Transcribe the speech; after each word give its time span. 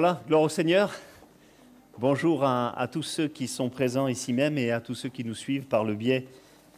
Voilà, 0.00 0.22
gloire 0.28 0.42
au 0.42 0.48
Seigneur. 0.48 0.94
Bonjour 1.98 2.44
à, 2.44 2.86
tous 2.86 3.02
ceux 3.02 3.26
qui 3.26 3.48
sont 3.48 3.68
présents 3.68 4.06
ici 4.06 4.32
même 4.32 4.56
et 4.56 4.70
à 4.70 4.80
tous 4.80 4.94
ceux 4.94 5.08
qui 5.08 5.24
nous 5.24 5.34
suivent 5.34 5.66
par 5.66 5.82
le 5.82 5.96
biais 5.96 6.28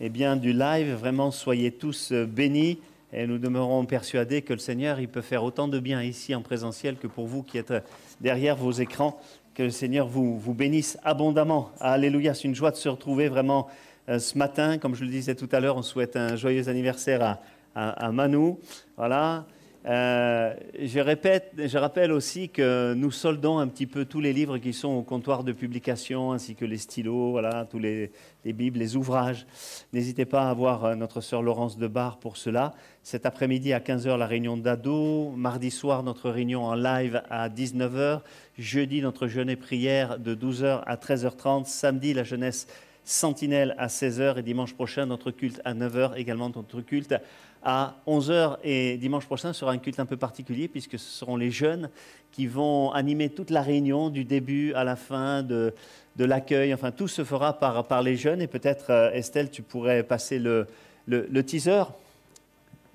eh 0.00 0.08
bien, 0.08 0.36
du 0.36 0.54
live. 0.54 0.94
Vraiment, 0.94 1.30
soyez 1.30 1.70
tous 1.70 2.12
euh, 2.12 2.24
bénis 2.24 2.78
et 3.12 3.26
nous 3.26 3.36
demeurons 3.36 3.84
persuadés 3.84 4.40
que 4.40 4.54
le 4.54 4.58
Seigneur, 4.58 5.00
il 5.00 5.08
peut 5.08 5.20
faire 5.20 5.44
autant 5.44 5.68
de 5.68 5.78
bien 5.78 6.02
ici 6.02 6.34
en 6.34 6.40
présentiel 6.40 6.96
que 6.96 7.08
pour 7.08 7.26
vous 7.26 7.42
qui 7.42 7.58
êtes 7.58 7.74
derrière 8.22 8.56
vos 8.56 8.72
écrans. 8.72 9.20
Que 9.52 9.64
le 9.64 9.70
Seigneur 9.70 10.08
vous, 10.08 10.38
vous 10.38 10.54
bénisse 10.54 10.96
abondamment. 11.04 11.72
Alléluia, 11.78 12.32
c'est 12.32 12.44
une 12.44 12.54
joie 12.54 12.70
de 12.70 12.76
se 12.76 12.88
retrouver 12.88 13.28
vraiment 13.28 13.68
euh, 14.08 14.18
ce 14.18 14.38
matin. 14.38 14.78
Comme 14.78 14.94
je 14.94 15.04
le 15.04 15.10
disais 15.10 15.34
tout 15.34 15.48
à 15.52 15.60
l'heure, 15.60 15.76
on 15.76 15.82
souhaite 15.82 16.16
un 16.16 16.36
joyeux 16.36 16.70
anniversaire 16.70 17.22
à, 17.22 17.40
à, 17.74 18.06
à 18.06 18.12
Manu. 18.12 18.54
Voilà. 18.96 19.44
Euh, 19.86 20.54
je, 20.78 21.00
répète, 21.00 21.52
je 21.56 21.78
rappelle 21.78 22.12
aussi 22.12 22.50
que 22.50 22.92
nous 22.94 23.10
soldons 23.10 23.58
un 23.58 23.66
petit 23.66 23.86
peu 23.86 24.04
tous 24.04 24.20
les 24.20 24.34
livres 24.34 24.58
qui 24.58 24.74
sont 24.74 24.88
au 24.88 25.02
comptoir 25.02 25.42
de 25.42 25.52
publication, 25.52 26.32
ainsi 26.32 26.54
que 26.54 26.66
les 26.66 26.76
stylos, 26.76 27.30
voilà, 27.30 27.64
tous 27.64 27.78
les, 27.78 28.10
Bibles, 28.44 28.78
les 28.78 28.96
ouvrages. 28.96 29.46
N'hésitez 29.92 30.26
pas 30.26 30.50
à 30.50 30.54
voir 30.54 30.84
euh, 30.84 30.94
notre 30.96 31.22
sœur 31.22 31.42
Laurence 31.42 31.78
Debar 31.78 32.18
pour 32.18 32.36
cela. 32.36 32.74
Cet 33.02 33.24
après-midi 33.24 33.72
à 33.72 33.80
15h, 33.80 34.18
la 34.18 34.26
réunion 34.26 34.58
d'ado. 34.58 35.30
Mardi 35.30 35.70
soir, 35.70 36.02
notre 36.02 36.28
réunion 36.28 36.64
en 36.64 36.74
live 36.74 37.22
à 37.30 37.48
19h. 37.48 38.20
Jeudi, 38.58 39.00
notre 39.00 39.28
jeûne 39.28 39.48
et 39.48 39.56
prière 39.56 40.18
de 40.18 40.34
12h 40.34 40.82
à 40.86 40.96
13h30. 40.96 41.64
Samedi, 41.64 42.12
la 42.12 42.24
jeunesse 42.24 42.66
sentinelle 43.04 43.74
à 43.78 43.88
16h. 43.88 44.38
Et 44.38 44.42
dimanche 44.42 44.74
prochain, 44.74 45.06
notre 45.06 45.30
culte 45.30 45.60
à 45.64 45.74
9h, 45.74 46.14
également 46.16 46.50
notre 46.54 46.80
culte 46.80 47.14
à 47.62 47.96
11h 48.06 48.58
et 48.64 48.96
dimanche 48.96 49.26
prochain 49.26 49.52
sera 49.52 49.72
un 49.72 49.78
culte 49.78 50.00
un 50.00 50.06
peu 50.06 50.16
particulier 50.16 50.66
puisque 50.68 50.98
ce 50.98 51.10
seront 51.10 51.36
les 51.36 51.50
jeunes 51.50 51.90
qui 52.32 52.46
vont 52.46 52.90
animer 52.92 53.28
toute 53.28 53.50
la 53.50 53.60
réunion 53.60 54.08
du 54.08 54.24
début 54.24 54.72
à 54.74 54.84
la 54.84 54.96
fin 54.96 55.42
de, 55.42 55.74
de 56.16 56.24
l'accueil. 56.24 56.72
Enfin, 56.72 56.90
tout 56.90 57.08
se 57.08 57.24
fera 57.24 57.58
par, 57.58 57.86
par 57.86 58.02
les 58.02 58.16
jeunes 58.16 58.40
et 58.40 58.46
peut-être, 58.46 58.90
euh, 58.90 59.12
Estelle, 59.12 59.50
tu 59.50 59.62
pourrais 59.62 60.02
passer 60.02 60.38
le, 60.38 60.66
le, 61.06 61.42
teaser. 61.42 61.82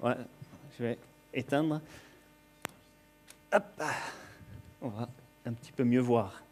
Ouais, 0.02 0.16
je 0.78 0.84
vais 0.84 0.98
éteindre. 1.34 1.82
Hop, 3.54 3.64
on 4.82 4.90
va 4.90 5.10
un 5.46 5.54
petit 5.54 5.72
peu 5.72 5.84
mieux 5.84 6.00
voir. 6.00 6.45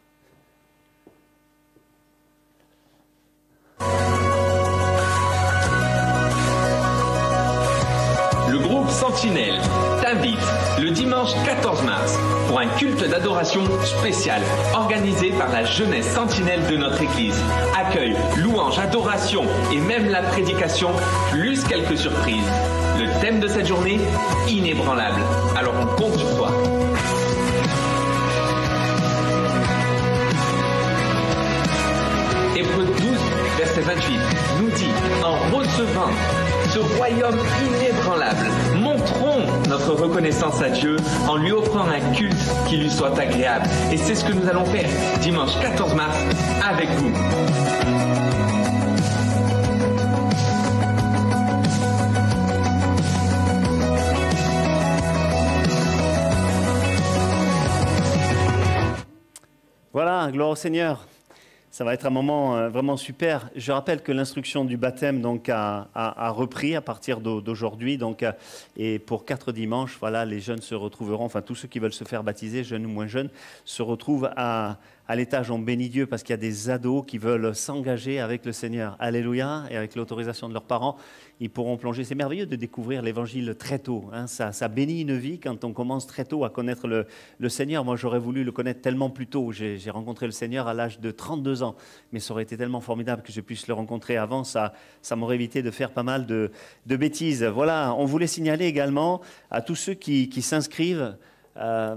Sentinelle 8.94 9.60
t'invite 10.02 10.38
le 10.80 10.90
dimanche 10.90 11.30
14 11.44 11.82
mars 11.82 12.18
pour 12.48 12.60
un 12.60 12.66
culte 12.78 13.08
d'adoration 13.08 13.62
spécial 13.82 14.40
organisé 14.74 15.30
par 15.30 15.50
la 15.50 15.64
jeunesse 15.64 16.08
sentinelle 16.10 16.66
de 16.70 16.76
notre 16.76 17.02
église. 17.02 17.38
Accueil, 17.76 18.16
louange, 18.36 18.78
adoration 18.78 19.44
et 19.72 19.78
même 19.78 20.08
la 20.08 20.22
prédication, 20.22 20.90
plus 21.30 21.64
quelques 21.64 21.98
surprises. 21.98 22.50
Le 22.98 23.20
thème 23.20 23.40
de 23.40 23.48
cette 23.48 23.66
journée, 23.66 24.00
inébranlable. 24.48 25.20
Alors 25.56 25.73
verset 33.74 33.94
28 33.94 34.18
nous 34.60 34.70
dit, 34.70 34.90
en 35.24 35.56
recevant 35.56 36.10
ce 36.70 36.78
royaume 36.96 37.38
inébranlable. 37.66 38.46
Montrons 38.76 39.46
notre 39.68 39.94
reconnaissance 39.94 40.60
à 40.62 40.70
Dieu 40.70 40.96
en 41.28 41.36
lui 41.36 41.52
offrant 41.52 41.86
un 41.88 42.00
culte 42.12 42.36
qui 42.68 42.76
lui 42.76 42.90
soit 42.90 43.18
agréable. 43.18 43.66
Et 43.92 43.96
c'est 43.96 44.14
ce 44.14 44.24
que 44.24 44.32
nous 44.32 44.48
allons 44.48 44.64
faire 44.66 44.88
dimanche 45.20 45.58
14 45.60 45.94
mars 45.94 46.16
avec 46.62 46.88
vous. 46.90 47.12
Voilà, 59.92 60.28
gloire 60.32 60.50
au 60.50 60.56
Seigneur. 60.56 61.06
Ça 61.74 61.82
va 61.82 61.92
être 61.92 62.06
un 62.06 62.10
moment 62.10 62.56
euh, 62.56 62.68
vraiment 62.68 62.96
super. 62.96 63.50
Je 63.56 63.72
rappelle 63.72 64.00
que 64.00 64.12
l'instruction 64.12 64.64
du 64.64 64.76
baptême 64.76 65.20
a, 65.48 66.30
repris 66.30 66.76
à 66.76 66.80
partir 66.80 67.18
d'aujourd'hui. 67.18 67.98
Euh, 68.00 68.32
et 68.76 69.00
pour 69.00 69.24
quatre 69.24 69.50
dimanches, 69.50 69.96
voilà, 69.98 70.24
les 70.24 70.38
jeunes 70.38 70.62
se 70.62 70.76
retrouveront, 70.76 71.24
enfin 71.24 71.42
tous 71.42 71.56
ceux 71.56 71.66
qui 71.66 71.80
veulent 71.80 71.92
se 71.92 72.04
faire 72.04 72.22
baptiser, 72.22 72.62
jeunes 72.62 72.86
ou 72.86 72.90
moins 72.90 73.08
jeunes, 73.08 73.28
se 73.64 73.82
retrouvent 73.82 74.30
à, 74.36 74.76
à 75.06 75.16
l'étage, 75.16 75.50
on 75.50 75.58
bénit 75.58 75.90
Dieu 75.90 76.06
parce 76.06 76.22
qu'il 76.22 76.32
y 76.32 76.34
a 76.34 76.38
des 76.38 76.70
ados 76.70 77.04
qui 77.06 77.18
veulent 77.18 77.54
s'engager 77.54 78.20
avec 78.20 78.46
le 78.46 78.52
Seigneur. 78.52 78.96
Alléluia. 78.98 79.64
Et 79.70 79.76
avec 79.76 79.96
l'autorisation 79.96 80.48
de 80.48 80.54
leurs 80.54 80.64
parents, 80.64 80.96
ils 81.40 81.50
pourront 81.50 81.76
plonger. 81.76 82.04
C'est 82.04 82.14
merveilleux 82.14 82.46
de 82.46 82.56
découvrir 82.56 83.02
l'évangile 83.02 83.54
très 83.58 83.78
tôt. 83.78 84.06
Hein. 84.14 84.26
Ça, 84.26 84.52
ça, 84.52 84.68
bénit 84.68 85.02
une 85.02 85.18
vie 85.18 85.38
quand 85.38 85.62
on 85.64 85.74
commence 85.74 86.06
très 86.06 86.24
tôt 86.24 86.46
à 86.46 86.50
connaître 86.50 86.88
le, 86.88 87.48
Seigneur. 87.50 87.84
Moi, 87.84 87.96
j'aurais 87.96 88.18
voulu 88.18 88.44
le 88.44 88.52
connaître 88.52 88.80
tellement 88.80 89.10
plus 89.10 89.26
tôt. 89.26 89.52
J'ai 89.52 89.90
rencontré 89.90 90.24
le 90.24 90.32
Seigneur 90.32 90.68
à 90.68 90.74
l'âge 90.74 90.98
de 91.00 91.10
32 91.10 91.62
ans. 91.62 91.76
Mais 92.12 92.18
ça 92.18 92.32
aurait 92.32 92.44
été 92.44 92.56
tellement 92.56 92.80
formidable 92.80 93.22
que 93.22 93.32
je 93.32 93.42
puisse 93.42 93.68
le 93.68 93.74
rencontrer 93.74 94.16
avant. 94.16 94.42
Ça, 94.42 94.72
ça 95.02 95.16
m'aurait 95.16 95.34
évité 95.34 95.62
de 95.62 95.70
faire 95.70 95.90
pas 95.90 96.02
mal 96.02 96.24
de, 96.24 96.50
bêtises. 96.86 97.44
Voilà. 97.44 97.94
On 97.98 98.06
voulait 98.06 98.26
signaler 98.26 98.64
également 98.64 99.20
à 99.50 99.60
tous 99.60 99.76
ceux 99.76 99.94
qui, 99.94 100.30
qui 100.30 100.40
s'inscrivent. 100.40 101.18
Euh, 101.58 101.96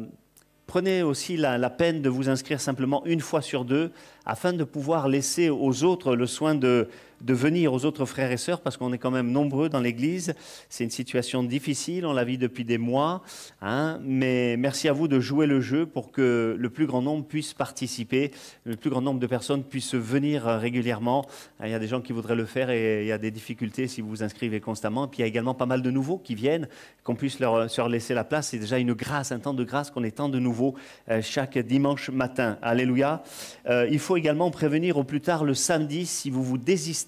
prenez 0.68 1.02
aussi 1.02 1.38
la, 1.38 1.70
peine 1.70 2.02
de 2.02 2.10
vous 2.10 2.30
inscrire 2.30 2.62
simplement 2.62 3.04
une 3.06 3.22
fois 3.22 3.42
sur 3.42 3.66
deux 3.66 3.92
afin 4.26 4.54
de 4.54 4.64
pouvoir 4.64 5.08
laisser 5.08 5.50
aux 5.50 5.84
autres 5.84 6.16
le 6.16 6.28
soin 6.28 6.54
de, 6.54 6.90
de 7.22 7.34
venir 7.34 7.74
aux 7.74 7.86
autres 7.86 8.06
frères 8.06 8.32
et 8.32 8.38
sœurs, 8.38 8.62
parce 8.62 8.78
qu'on 8.78 8.94
est 8.94 8.98
quand 8.98 9.12
même 9.12 9.32
nombreux 9.32 9.70
dans 9.70 9.80
l'Église. 9.80 10.34
C'est 10.70 10.84
une 10.84 10.90
situation 10.90 11.44
difficile, 11.44 12.06
on 12.06 12.14
la 12.14 12.24
vit 12.24 12.38
depuis 12.38 12.66
des 12.66 12.78
mois, 12.78 13.24
hein, 13.62 14.00
mais 14.04 14.56
merci 14.58 14.88
à 14.88 14.94
vous 14.94 15.08
de 15.08 15.20
jouer 15.20 15.48
le 15.48 15.62
jeu 15.62 15.86
pour 15.86 16.12
que 16.12 16.56
le 16.58 16.70
plus 16.70 16.86
grand 16.86 17.02
nombre 17.02 17.26
puisse 17.26 17.54
participer, 17.54 18.32
le 18.66 18.76
plus 18.76 18.90
grand 18.90 19.02
nombre 19.02 19.20
de 19.20 19.28
personnes 19.28 19.64
puissent 19.64 19.96
venir 19.96 20.44
régulièrement. 20.44 21.26
Il 21.64 21.70
y 21.70 21.74
a 21.74 21.80
des 21.80 21.88
gens 21.88 22.02
qui 22.02 22.14
voudraient 22.14 22.36
le 22.36 22.46
faire 22.46 22.70
et 22.70 23.04
il 23.04 23.08
y 23.08 23.12
a 23.12 23.18
des 23.18 23.32
difficultés 23.32 23.88
si 23.88 24.02
vous 24.02 24.10
vous 24.10 24.24
inscrivez 24.24 24.60
constamment. 24.60 25.06
Et 25.06 25.08
puis 25.08 25.20
il 25.20 25.22
y 25.22 25.26
a 25.26 25.28
également 25.28 25.54
pas 25.54 25.66
mal 25.66 25.82
de 25.82 25.92
nouveaux 25.92 26.18
qui 26.18 26.36
viennent, 26.36 26.68
qu'on 27.04 27.16
puisse 27.16 27.40
leur, 27.40 27.68
leur 27.76 27.90
laisser 27.90 28.14
la 28.14 28.24
place. 28.24 28.50
C'est 28.50 28.60
déjà 28.60 28.78
une 28.78 28.94
grâce, 28.94 29.32
un 29.32 29.40
temps 29.40 29.54
de 29.54 29.64
grâce 29.64 29.92
qu'on 29.92 30.04
est 30.04 30.18
tant 30.18 30.30
de 30.30 30.40
nouveaux 30.40 30.76
euh, 31.10 31.22
chaque 31.22 31.58
dimanche 31.58 32.10
matin. 32.10 32.58
Alléluia. 32.62 33.24
Euh, 33.70 33.88
il 33.90 34.00
faut 34.00 34.18
également 34.18 34.52
prévenir 34.52 34.98
au 34.98 35.04
plus 35.04 35.22
tard 35.22 35.44
le 35.44 35.54
samedi 35.54 36.06
si 36.06 36.30
vous 36.30 36.44
vous 36.44 36.58
désistez 36.58 37.07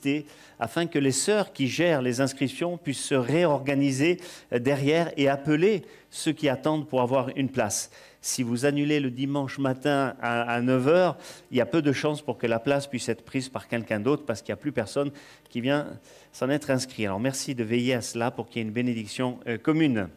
afin 0.60 0.88
que 0.88 1.00
les 1.00 1.12
sœurs 1.12 1.54
qui 1.54 1.68
gèrent 1.68 2.01
les 2.01 2.22
inscriptions 2.22 2.78
puissent 2.78 3.04
se 3.04 3.16
réorganiser 3.16 4.19
derrière 4.51 5.12
et 5.18 5.28
appeler 5.28 5.84
ceux 6.10 6.31
qui 6.31 6.50
attendent 6.50 6.88
pour 6.88 7.01
avoir 7.01 7.30
une 7.36 7.50
place. 7.50 7.92
Si 8.22 8.44
vous 8.44 8.66
annulez 8.66 9.00
le 9.00 9.12
dimanche 9.12 9.60
matin 9.60 10.16
à 10.22 10.62
9h, 10.62 11.16
il 11.51 11.57
y 11.57 11.62
a 11.62 11.66
peu 11.66 11.81
de 11.81 11.94
chances 11.94 12.22
pour 12.22 12.38
que 12.38 12.48
la 12.48 12.60
place 12.60 12.88
puisse 12.88 13.07
être 13.07 13.24
prise 13.24 13.48
par 13.48 13.68
quelqu'un 13.68 14.01
d'autre 14.01 14.25
parce 14.25 14.42
qu'il 14.42 14.51
n'y 14.51 14.60
a 14.60 14.62
plus 14.62 14.74
personne 14.74 15.12
qui 15.50 15.62
vient 15.62 15.88
s'en 16.34 16.50
être 16.50 16.69
inscrit. 16.69 17.06
Alors 17.06 17.19
merci 17.19 17.56
de 17.56 17.63
veiller 17.63 17.94
à 17.94 18.02
cela 18.02 18.30
pour 18.31 18.48
qu'il 18.48 18.57
y 18.57 18.60
ait 18.60 18.68
une 18.68 18.74
bénédiction 18.74 19.40
euh, 19.48 19.57
commune. 19.57 20.10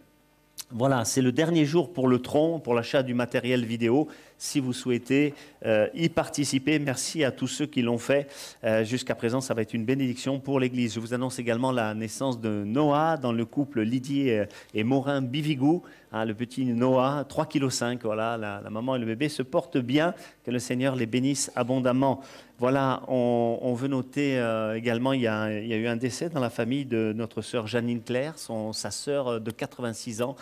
Voilà, 0.71 1.05
c'est 1.05 1.23
le 1.23 1.33
dernier 1.33 1.65
jour 1.65 1.93
pour 1.93 2.09
le 2.09 2.19
tronc, 2.19 2.59
pour 2.59 2.75
l'achat 2.75 3.03
du 3.03 3.15
matériel 3.15 3.65
vidéo. 3.65 4.09
Si 4.43 4.59
vous 4.59 4.73
souhaitez 4.73 5.35
euh, 5.65 5.87
y 5.95 6.09
participer, 6.09 6.81
merci 6.81 7.23
à 7.23 7.31
tous 7.31 7.47
ceux 7.47 7.67
qui 7.67 7.81
l'ont 7.81 7.97
fait. 7.97 8.29
Euh, 8.65 8.83
jusqu'à 8.83 9.15
présent, 9.15 9.41
ça 9.41 9.55
va 9.55 9.63
être 9.63 9.73
une 9.73 9.85
bénédiction 9.85 10.41
pour 10.41 10.59
l'Église. 10.59 10.95
Je 10.95 10.99
vous 10.99 11.15
annonce 11.15 11.39
également 11.39 11.71
la 11.71 11.95
naissance 11.95 12.41
de 12.41 12.65
Noah 12.65 13.19
dans 13.19 13.31
le 13.31 13.45
couple 13.45 13.83
Lydie 13.83 14.31
et 14.75 14.83
Morin 14.83 15.23
Bivigou. 15.23 15.85
Hein, 16.11 16.25
le 16.25 16.35
petit 16.35 16.65
Noah, 16.65 17.25
3,5 17.29 17.99
kg. 17.99 18.05
Voilà, 18.05 18.37
la, 18.37 18.69
maman 18.69 18.97
et 18.97 18.99
le 18.99 19.07
bébé 19.07 19.29
se 19.29 19.45
portent 19.45 19.79
bien. 19.79 20.13
Que 20.45 20.51
le 20.51 20.59
Seigneur 20.59 20.97
les 20.97 21.07
bénisse 21.07 21.53
abondamment. 21.55 22.21
Voilà, 22.59 23.03
on, 23.09 23.75
veut 23.75 23.89
noter 23.89 24.39
euh, 24.39 24.77
également, 24.77 25.13
il 25.13 25.23
y, 25.23 25.27
a, 25.27 25.51
il 25.59 25.67
y, 25.67 25.73
a, 25.73 25.77
eu 25.77 25.89
un 25.89 25.97
décès 25.97 26.29
dans 26.29 26.39
la 26.39 26.51
famille 26.51 26.85
de 26.85 27.13
notre 27.13 27.43
sœur 27.43 27.67
Janine 27.67 28.03
Claire, 28.03 28.39
son, 28.39 28.73
sa 28.73 28.93
sœur 28.93 29.41
de 29.41 29.51
86 29.51 30.23
ans 30.23 30.37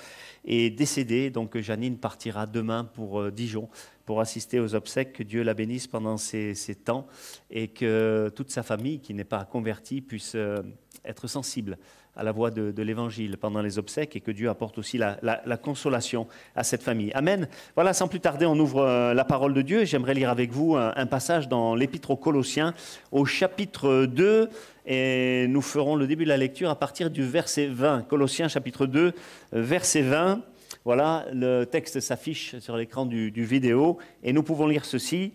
est 0.45 0.71
décédée. 0.71 1.31
Donc 1.31 1.59
Janine 1.59 1.99
partira 1.99 2.47
demain 2.47 2.85
pour 2.85 3.21
euh, 3.21 3.31
Dijon 3.31 3.69
pour 4.07 4.21
assister 4.21 4.61
aux 4.61 4.75
obsèques. 4.75 5.13
Que 5.13 5.23
Dieu 5.23 5.43
la 5.43 5.55
bénisse 5.55 5.87
pendant 5.87 6.17
ces, 6.17 6.55
ces 6.55 6.75
temps 6.75 7.07
et 7.51 7.69
que 7.69 8.31
toute 8.35 8.51
sa 8.51 8.63
famille 8.63 9.01
qui 9.01 9.15
n'est 9.15 9.25
pas 9.25 9.45
convertie 9.45 10.01
puisse 10.01 10.35
euh, 10.35 10.63
être 11.05 11.29
sensible 11.29 11.79
à 12.17 12.23
la 12.23 12.33
voix 12.33 12.51
de, 12.51 12.83
l'Évangile 12.83 13.37
pendant 13.39 13.63
les 13.63 13.79
obsèques 13.79 14.17
et 14.17 14.21
que 14.21 14.31
Dieu 14.31 14.49
apporte 14.49 14.79
aussi 14.79 14.99
la, 14.99 15.17
consolation 15.63 16.27
à 16.57 16.65
cette 16.65 16.83
famille. 16.83 17.13
Amen. 17.15 17.49
Voilà, 17.75 17.93
sans 17.93 18.09
plus 18.09 18.21
tarder, 18.21 18.47
on 18.47 18.59
ouvre 18.59 18.83
euh, 18.83 19.15
la 19.15 19.25
parole 19.25 19.55
de 19.55 19.63
Dieu. 19.63 19.85
J'aimerais 19.85 20.15
lire 20.15 20.31
avec 20.31 20.51
vous 20.51 20.77
un, 20.77 21.07
passage 21.07 21.49
dans 21.49 21.75
l'Épître 21.75 22.11
aux 22.11 22.17
Colossiens 22.17 22.75
au 23.13 23.25
chapitre 23.25 24.07
2 24.07 24.49
et 24.87 25.47
nous 25.49 25.63
ferons 25.63 25.97
le 25.97 26.07
début 26.07 26.25
de 26.25 26.29
la 26.29 26.37
lecture 26.37 26.71
à 26.71 26.77
partir 26.77 27.11
du 27.11 27.23
verset 27.23 27.67
20. 27.67 28.03
Colossiens 28.03 28.49
chapitre 28.49 28.87
2, 28.87 29.13
verset 29.53 30.03
20. 30.03 30.43
Voilà, 30.85 31.27
le 31.33 31.65
texte 31.65 32.01
s'affiche 32.01 32.59
sur 32.59 32.77
l'écran 32.77 33.07
du, 33.07 33.31
du 33.31 33.45
vidéo 33.45 33.99
et 34.23 34.33
nous 34.33 34.43
pouvons 34.43 34.67
lire 34.67 34.85
ceci. 34.85 35.33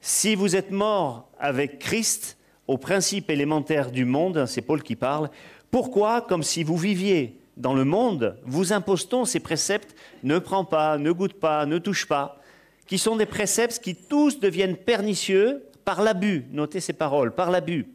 Si 0.00 0.34
vous 0.34 0.56
êtes 0.56 0.72
mort 0.72 1.28
avec 1.38 1.78
Christ 1.78 2.36
aux 2.66 2.78
principes 2.78 3.30
élémentaires 3.30 3.90
du 3.90 4.04
monde, 4.04 4.46
c'est 4.46 4.62
Paul 4.62 4.82
qui 4.82 4.96
parle, 4.96 5.30
pourquoi, 5.72 6.20
comme 6.20 6.42
si 6.42 6.64
vous 6.64 6.76
viviez 6.76 7.40
dans 7.56 7.72
le 7.72 7.86
monde, 7.86 8.36
vous 8.44 8.74
impose-t-on 8.74 9.24
ces 9.24 9.40
préceptes 9.40 9.96
ne 10.22 10.38
prends 10.38 10.66
pas, 10.66 10.98
ne 10.98 11.10
goûte 11.12 11.32
pas, 11.32 11.64
ne 11.64 11.78
touche 11.78 12.06
pas, 12.06 12.40
qui 12.86 12.98
sont 12.98 13.16
des 13.16 13.24
préceptes 13.24 13.80
qui 13.82 13.94
tous 13.94 14.38
deviennent 14.38 14.76
pernicieux 14.76 15.64
par 15.86 16.02
l'abus, 16.02 16.44
notez 16.52 16.80
ces 16.80 16.92
paroles, 16.92 17.34
par 17.34 17.50
l'abus, 17.50 17.86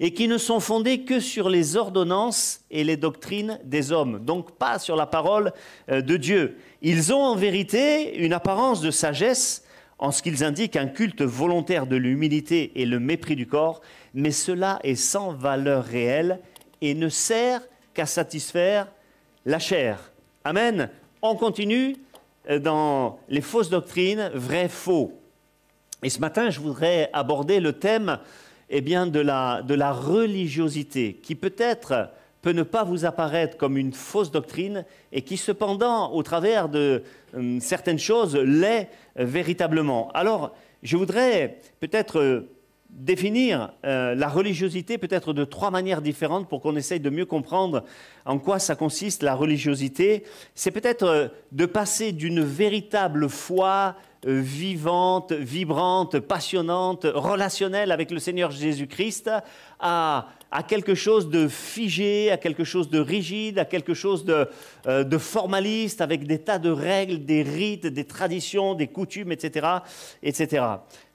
et 0.00 0.12
qui 0.12 0.28
ne 0.28 0.36
sont 0.36 0.60
fondés 0.60 1.04
que 1.04 1.18
sur 1.18 1.48
les 1.48 1.76
ordonnances 1.76 2.60
et 2.70 2.84
les 2.84 2.98
doctrines 2.98 3.58
des 3.64 3.90
hommes, 3.90 4.22
donc 4.22 4.58
pas 4.58 4.78
sur 4.78 4.96
la 4.96 5.06
parole 5.06 5.54
euh, 5.90 6.02
de 6.02 6.18
Dieu. 6.18 6.58
Ils 6.82 7.10
ont 7.10 7.22
en 7.22 7.36
vérité 7.36 8.18
une 8.18 8.34
apparence 8.34 8.82
de 8.82 8.90
sagesse 8.90 9.64
en 9.98 10.12
ce 10.12 10.22
qu'ils 10.22 10.44
indiquent 10.44 10.76
un 10.76 10.88
culte 10.88 11.22
volontaire 11.22 11.86
de 11.86 11.96
l'humilité 11.96 12.72
et 12.74 12.84
le 12.84 13.00
mépris 13.00 13.34
du 13.34 13.46
corps, 13.46 13.80
mais 14.12 14.30
cela 14.30 14.78
est 14.82 14.94
sans 14.94 15.32
valeur 15.32 15.82
réelle 15.82 16.40
et 16.80 16.94
ne 16.94 17.08
sert 17.08 17.62
qu'à 17.94 18.06
satisfaire 18.06 18.88
la 19.44 19.58
chair. 19.58 20.12
Amen. 20.44 20.90
On 21.22 21.34
continue 21.34 21.96
euh, 22.50 22.58
dans 22.58 23.18
les 23.28 23.40
fausses 23.40 23.70
doctrines, 23.70 24.30
vrai, 24.34 24.68
faux. 24.68 25.12
Et 26.02 26.10
ce 26.10 26.20
matin, 26.20 26.50
je 26.50 26.60
voudrais 26.60 27.10
aborder 27.12 27.60
le 27.60 27.72
thème 27.72 28.18
eh 28.68 28.80
bien, 28.80 29.06
de, 29.06 29.20
la, 29.20 29.62
de 29.62 29.74
la 29.74 29.92
religiosité, 29.92 31.14
qui 31.22 31.34
peut-être 31.34 32.10
peut 32.42 32.52
ne 32.52 32.62
pas 32.62 32.84
vous 32.84 33.04
apparaître 33.04 33.56
comme 33.56 33.76
une 33.76 33.92
fausse 33.92 34.30
doctrine 34.30 34.84
et 35.12 35.22
qui 35.22 35.36
cependant, 35.36 36.12
au 36.12 36.22
travers 36.22 36.68
de 36.68 37.02
euh, 37.36 37.58
certaines 37.60 37.98
choses, 37.98 38.36
l'est 38.36 38.88
euh, 39.18 39.24
véritablement. 39.24 40.10
Alors, 40.14 40.54
je 40.82 40.96
voudrais 40.96 41.58
peut-être 41.80 42.44
définir 42.96 43.72
la 43.82 44.28
religiosité 44.28 44.98
peut-être 44.98 45.32
de 45.32 45.44
trois 45.44 45.70
manières 45.70 46.02
différentes 46.02 46.48
pour 46.48 46.60
qu'on 46.60 46.76
essaye 46.76 47.00
de 47.00 47.10
mieux 47.10 47.26
comprendre 47.26 47.84
en 48.24 48.38
quoi 48.38 48.58
ça 48.58 48.74
consiste 48.74 49.22
la 49.22 49.34
religiosité. 49.34 50.24
C'est 50.54 50.70
peut-être 50.70 51.30
de 51.52 51.66
passer 51.66 52.12
d'une 52.12 52.42
véritable 52.42 53.28
foi 53.28 53.96
euh, 54.26 54.40
vivante, 54.40 55.32
vibrante, 55.32 56.18
passionnante, 56.18 57.04
relationnelle 57.04 57.92
avec 57.92 58.10
le 58.10 58.18
Seigneur 58.18 58.50
Jésus-Christ 58.50 59.30
à, 59.78 60.26
quelque 60.62 60.94
chose 60.94 61.28
de 61.28 61.48
figé, 61.48 62.30
à 62.30 62.36
quelque 62.36 62.64
chose 62.64 62.88
de 62.88 63.00
rigide, 63.00 63.58
à 63.58 63.64
quelque 63.64 63.94
chose 63.94 64.24
de, 64.24 64.48
euh, 64.86 65.18
formaliste, 65.18 66.00
avec 66.00 66.26
des 66.26 66.38
tas 66.38 66.58
de 66.58 66.70
règles, 66.70 67.24
des 67.24 67.42
rites, 67.42 67.86
des 67.86 68.04
traditions, 68.04 68.74
des 68.74 68.86
coutumes, 68.86 69.32
etc., 69.32 69.66
etc. 70.22 70.64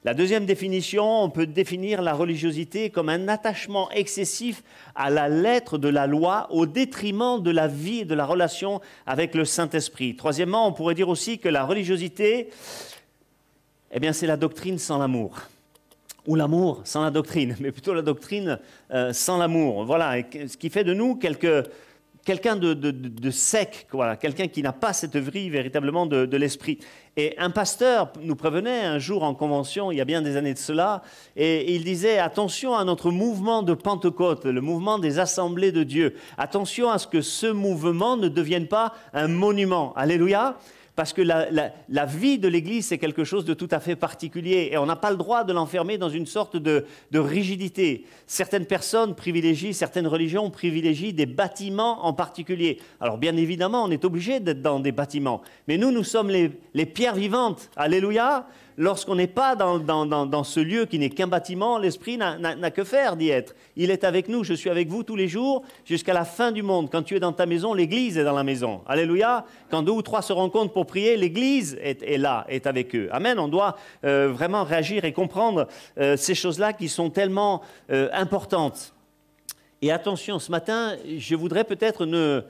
La 0.04 0.14
deuxième 0.14 0.46
définition, 0.46 1.22
on 1.22 1.30
peut 1.30 1.46
définir 1.46 2.02
la 2.02 2.12
religiosité 2.12 2.90
comme 2.90 3.08
un 3.08 3.28
attachement 3.28 3.90
excessif 3.92 4.62
à 4.94 5.10
la 5.10 5.28
lettre 5.28 5.78
de 5.78 5.88
la 5.88 6.06
loi 6.06 6.48
au 6.50 6.66
détriment 6.66 7.40
de 7.40 7.50
la 7.50 7.68
vie 7.68 8.00
et 8.00 8.04
de 8.04 8.14
la 8.14 8.26
relation 8.26 8.80
avec 9.06 9.34
le 9.34 9.44
Saint-Esprit. 9.44 10.16
Troisièmement, 10.16 10.66
on 10.66 10.72
pourrait 10.72 10.94
dire 10.94 11.08
aussi 11.08 11.38
que 11.38 11.48
la 11.48 11.64
religiosité, 11.64 12.50
eh 13.92 14.00
bien, 14.00 14.12
c'est 14.12 14.26
la 14.26 14.36
doctrine 14.36 14.78
sans 14.78 14.98
l'amour. 14.98 15.38
Ou 16.26 16.36
l'amour 16.36 16.82
sans 16.84 17.02
la 17.02 17.10
doctrine, 17.10 17.56
mais 17.60 17.72
plutôt 17.72 17.94
la 17.94 18.02
doctrine 18.02 18.58
euh, 18.92 19.12
sans 19.12 19.38
l'amour. 19.38 19.84
Voilà, 19.84 20.22
ce 20.32 20.56
qui 20.56 20.70
fait 20.70 20.84
de 20.84 20.94
nous 20.94 21.16
quelqu'un 21.16 22.54
de, 22.56 23.30
sec, 23.30 23.88
voilà, 23.90 24.16
quelqu'un 24.16 24.46
qui 24.46 24.62
n'a 24.62 24.72
pas 24.72 24.92
cette 24.92 25.16
vie 25.16 25.50
véritablement 25.50 26.06
de, 26.06 26.24
de 26.24 26.36
l'esprit. 26.36 26.78
Et 27.16 27.34
un 27.38 27.50
pasteur 27.50 28.12
nous 28.22 28.36
prévenait 28.36 28.84
un 28.84 28.98
jour 28.98 29.22
en 29.24 29.34
convention, 29.34 29.90
il 29.90 29.98
y 29.98 30.00
a 30.00 30.04
bien 30.04 30.22
des 30.22 30.36
années 30.36 30.54
de 30.54 30.58
cela, 30.58 31.02
et 31.36 31.74
il 31.74 31.84
disait 31.84 32.18
attention 32.18 32.74
à 32.74 32.84
notre 32.84 33.10
mouvement 33.10 33.62
de 33.62 33.74
Pentecôte, 33.74 34.44
le 34.44 34.60
mouvement 34.60 34.98
des 34.98 35.18
assemblées 35.18 35.72
de 35.72 35.82
Dieu. 35.82 36.14
Attention 36.38 36.90
à 36.90 36.98
ce 36.98 37.06
que 37.06 37.20
ce 37.20 37.48
mouvement 37.48 38.16
ne 38.16 38.28
devienne 38.28 38.68
pas 38.68 38.94
un 39.12 39.28
monument. 39.28 39.92
Alléluia 39.96 40.56
parce 40.94 41.12
que 41.12 41.22
la, 41.22 42.06
vie 42.06 42.38
de 42.38 42.48
l'Église, 42.48 42.86
c'est 42.86 42.98
quelque 42.98 43.24
chose 43.24 43.44
de 43.44 43.54
tout 43.54 43.68
à 43.70 43.80
fait 43.80 43.96
particulier, 43.96 44.70
et 44.72 44.78
on 44.78 44.86
n'a 44.86 44.96
pas 44.96 45.10
le 45.10 45.16
droit 45.16 45.44
de 45.44 45.52
l'enfermer 45.52 45.96
dans 45.96 46.10
une 46.10 46.26
sorte 46.26 46.56
de, 46.56 46.84
rigidité. 47.14 48.04
Certaines 48.26 48.66
personnes 48.66 49.14
privilégient, 49.14 49.72
certaines 49.72 50.06
religions 50.06 50.50
privilégient 50.50 51.12
des 51.12 51.26
bâtiments 51.26 52.04
en 52.04 52.12
particulier. 52.12 52.78
Alors 53.00 53.16
bien 53.16 53.36
évidemment, 53.36 53.84
on 53.84 53.90
est 53.90 54.04
obligé 54.04 54.40
d'être 54.40 54.60
dans 54.60 54.80
des 54.80 54.92
bâtiments, 54.92 55.42
mais 55.66 55.78
nous, 55.78 55.90
nous 55.90 56.04
sommes 56.04 56.30
les 56.30 56.86
pierres 56.86 57.14
vivantes. 57.14 57.70
Alléluia 57.76 58.46
lorsqu'on 58.76 59.14
n'est 59.14 59.26
pas 59.26 59.56
dans, 59.56 60.44
ce 60.44 60.60
lieu 60.60 60.86
qui 60.86 60.98
n'est 60.98 61.10
qu'un 61.10 61.26
bâtiment, 61.26 61.78
l'Esprit 61.78 62.16
n'a 62.16 62.70
que 62.70 62.84
faire 62.84 63.16
d'y 63.16 63.30
être. 63.30 63.54
Il 63.76 63.90
est 63.90 64.04
avec 64.04 64.28
nous, 64.28 64.44
je 64.44 64.54
suis 64.54 64.70
avec 64.70 64.88
vous 64.88 65.02
tous 65.02 65.16
les 65.16 65.28
jours 65.28 65.62
jusqu'à 65.84 66.14
la 66.14 66.24
fin 66.24 66.52
du 66.52 66.62
monde. 66.62 66.90
Quand 66.90 67.02
tu 67.02 67.16
es 67.16 67.20
dans 67.20 67.32
ta 67.32 67.46
maison, 67.46 67.74
l'Église 67.74 68.18
est 68.18 68.24
dans 68.24 68.34
la 68.34 68.44
maison. 68.44 68.82
Alléluia. 68.86 69.44
Quand 69.70 69.82
deux 69.82 69.92
ou 69.92 70.02
trois 70.02 70.22
se 70.22 70.32
rencontrent 70.32 70.72
pour 70.72 70.86
prier, 70.86 71.16
l'Église 71.16 71.78
est, 71.80 72.18
là, 72.18 72.44
est 72.48 72.66
avec 72.66 72.94
eux. 72.94 73.08
Amen. 73.12 73.38
On 73.38 73.48
doit 73.48 73.76
euh, 74.04 74.30
vraiment 74.32 74.64
réagir 74.64 75.04
et 75.04 75.12
comprendre 75.12 75.68
euh, 75.98 76.16
ces 76.16 76.34
choses-là 76.34 76.72
qui 76.72 76.88
sont 76.88 77.10
tellement 77.10 77.62
euh, 77.90 78.08
importantes. 78.12 78.94
Et 79.80 79.90
attention, 79.90 80.38
ce 80.38 80.50
matin, 80.50 80.96
je 81.18 81.34
voudrais 81.34 81.64
peut-être 81.64 82.06
ne, 82.06 82.42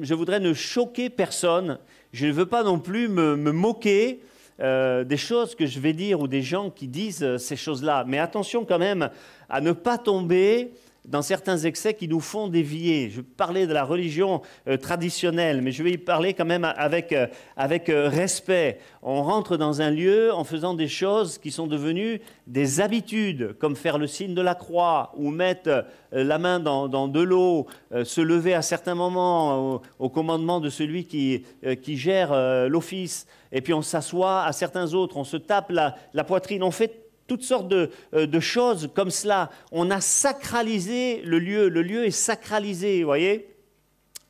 je 0.00 0.14
voudrais 0.14 0.40
ne 0.40 0.54
choquer 0.54 1.10
personne. 1.10 1.78
Je 2.12 2.26
ne 2.26 2.32
veux 2.32 2.46
pas 2.46 2.62
non 2.62 2.78
plus 2.78 3.08
me 3.08 3.52
moquer 3.52 4.20
euh, 4.60 5.04
des 5.04 5.16
choses 5.16 5.54
que 5.54 5.66
je 5.66 5.78
vais 5.78 5.92
dire 5.92 6.20
ou 6.20 6.26
des 6.26 6.42
gens 6.42 6.70
qui 6.70 6.88
disent 6.88 7.22
euh, 7.22 7.38
ces 7.38 7.54
choses-là. 7.54 8.04
Mais 8.06 8.18
attention 8.18 8.64
quand 8.64 8.78
même 8.78 9.10
à 9.48 9.60
ne 9.60 9.72
pas 9.72 9.98
tomber 9.98 10.72
dans 11.08 11.22
certains 11.22 11.56
excès 11.56 11.94
qui 11.94 12.06
nous 12.06 12.20
font 12.20 12.48
dévier. 12.48 13.10
Je 13.10 13.22
parlais 13.22 13.66
de 13.66 13.72
la 13.72 13.84
religion 13.84 14.42
euh, 14.68 14.76
traditionnelle, 14.76 15.62
mais 15.62 15.72
je 15.72 15.82
vais 15.82 15.92
y 15.92 15.98
parler 15.98 16.34
quand 16.34 16.44
même 16.44 16.64
avec, 16.64 17.12
euh, 17.12 17.26
avec 17.56 17.88
euh, 17.88 18.08
respect. 18.08 18.78
On 19.02 19.22
rentre 19.22 19.56
dans 19.56 19.80
un 19.80 19.90
lieu 19.90 20.32
en 20.34 20.44
faisant 20.44 20.74
des 20.74 20.88
choses 20.88 21.38
qui 21.38 21.50
sont 21.50 21.66
devenues 21.66 22.20
des 22.46 22.80
habitudes, 22.80 23.56
comme 23.58 23.74
faire 23.74 23.96
le 23.96 24.06
signe 24.06 24.34
de 24.34 24.42
la 24.42 24.54
croix 24.54 25.12
ou 25.16 25.30
mettre 25.30 25.86
la 26.12 26.38
main 26.38 26.60
dans, 26.60 26.88
dans 26.88 27.08
de 27.08 27.20
l'eau, 27.20 27.66
se 28.04 28.20
lever 28.20 28.54
à 28.54 28.62
certains 28.62 28.94
moments 28.94 29.80
au, 29.98 30.08
commandement 30.08 30.60
de 30.60 30.70
celui 30.70 31.04
qui, 31.04 31.44
qui 31.82 31.96
gère 31.96 32.32
l'office, 32.68 33.26
et 33.52 33.60
puis 33.60 33.74
on 33.74 33.82
s'assoit 33.82 34.44
à 34.44 34.52
certains 34.52 34.94
autres, 34.94 35.16
on 35.16 35.24
se 35.24 35.36
tape 35.36 35.70
la, 35.70 35.94
la 36.14 36.24
poitrine, 36.24 36.62
on 36.62 36.70
fait 36.70 37.07
toutes 37.28 37.42
sortes 37.42 37.72
euh, 37.72 37.86
de, 38.12 38.40
choses 38.40 38.90
comme 38.94 39.10
cela. 39.10 39.50
On 39.70 39.90
a 39.90 40.00
sacralisé 40.00 41.22
le 41.22 41.38
lieu. 41.38 41.68
Le 41.68 41.82
lieu 41.82 42.04
est 42.06 42.10
sacralisé, 42.10 43.00
vous 43.00 43.06
voyez 43.06 43.54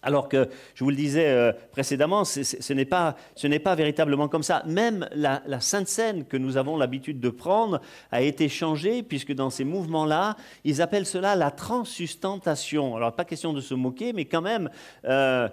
alors 0.01 0.29
que, 0.29 0.49
je 0.77 0.85
vous 0.85 0.91
le 0.91 0.97
disais 0.97 1.27
euh, 1.27 1.53
précédemment, 1.73 2.25
ce 2.25 2.73
n'est 2.73 2.85
pas, 2.85 3.75
véritablement 3.75 4.29
comme 4.29 4.45
ça. 4.45 4.63
Même 4.65 5.09
la, 5.13 5.43
Sainte 5.61 5.89
Seine 5.89 6.25
que 6.25 6.37
nous 6.37 6.57
avons 6.57 6.77
l'habitude 6.77 7.19
de 7.19 7.31
prendre 7.31 7.81
a 8.13 8.23
été 8.23 8.49
changée, 8.49 9.03
puisque 9.03 9.35
dans 9.35 9.51
ces 9.51 9.65
mouvements-là, 9.65 10.37
ils 10.63 10.81
appellent 10.81 11.05
cela 11.05 11.35
la 11.35 11.51
transustantation. 11.51 12.97
Alors, 12.97 13.13
pas 13.13 13.25
question 13.25 13.53
de 13.53 13.61
se 13.61 13.75
moquer, 13.75 14.13
mais 14.13 14.25
quand 14.25 14.41
même, 14.41 14.71
euh, 15.05 15.49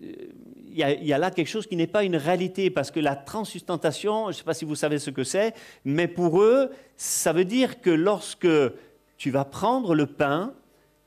il 0.00 0.76
y, 0.76 1.12
a, 1.12 1.18
là 1.18 1.30
quelque 1.30 1.48
chose 1.48 1.66
qui 1.66 1.76
n'est 1.76 1.88
pas 1.88 2.04
une 2.04 2.16
réalité, 2.16 2.70
parce 2.70 2.90
que 2.90 3.00
la 3.00 3.16
transustantation, 3.16 4.26
je 4.26 4.28
ne 4.28 4.32
sais 4.32 4.44
pas 4.44 4.54
si 4.54 4.64
vous 4.64 4.76
savez 4.76 4.98
ce 4.98 5.10
que 5.10 5.24
c'est, 5.24 5.54
mais 5.84 6.06
pour 6.06 6.40
eux, 6.40 6.70
ça 6.96 7.32
veut 7.32 7.44
dire 7.44 7.80
que 7.80 7.90
lorsque 7.90 8.48
tu 9.16 9.30
vas 9.30 9.44
prendre 9.44 9.94
le 9.94 10.06
pain, 10.06 10.52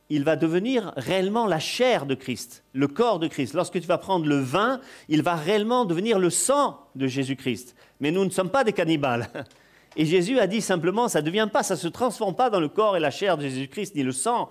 il 0.09 0.25
va 0.25 0.35
devenir 0.35 0.91
réellement 0.97 1.47
la 1.47 1.59
chair 1.59 2.05
de 2.05 2.15
Christ, 2.15 2.65
le 2.73 2.89
corps 2.89 3.17
de 3.17 3.27
Christ. 3.27 3.53
Lorsque 3.53 3.79
tu 3.79 3.87
vas 3.87 3.97
prendre 3.97 4.25
le 4.25 4.39
vin, 4.39 4.81
il 5.07 5.21
va 5.21 5.35
réellement 5.35 5.85
devenir 5.85 6.19
le 6.19 6.29
sang 6.29 6.85
de 6.95 7.07
Jésus-Christ. 7.07 7.75
Mais 8.01 8.11
nous 8.11 8.25
ne 8.25 8.29
sommes 8.29 8.49
pas 8.49 8.65
des 8.65 8.73
cannibales. 8.73 9.29
Et 9.95 10.05
Jésus 10.05 10.37
a 10.39 10.47
dit 10.47 10.59
simplement, 10.59 11.07
ça 11.07 11.21
ne 11.21 11.25
devient 11.25 11.47
pas, 11.51 11.63
ça 11.63 11.75
ne 11.75 11.79
se 11.79 11.87
transforme 11.87 12.35
pas 12.35 12.49
dans 12.49 12.59
le 12.59 12.67
corps 12.67 12.95
et 12.95 12.99
la 12.99 13.11
chair 13.11 13.37
de 13.37 13.43
Jésus-Christ, 13.43 13.95
ni 13.95 14.03
le 14.03 14.11
sang. 14.11 14.49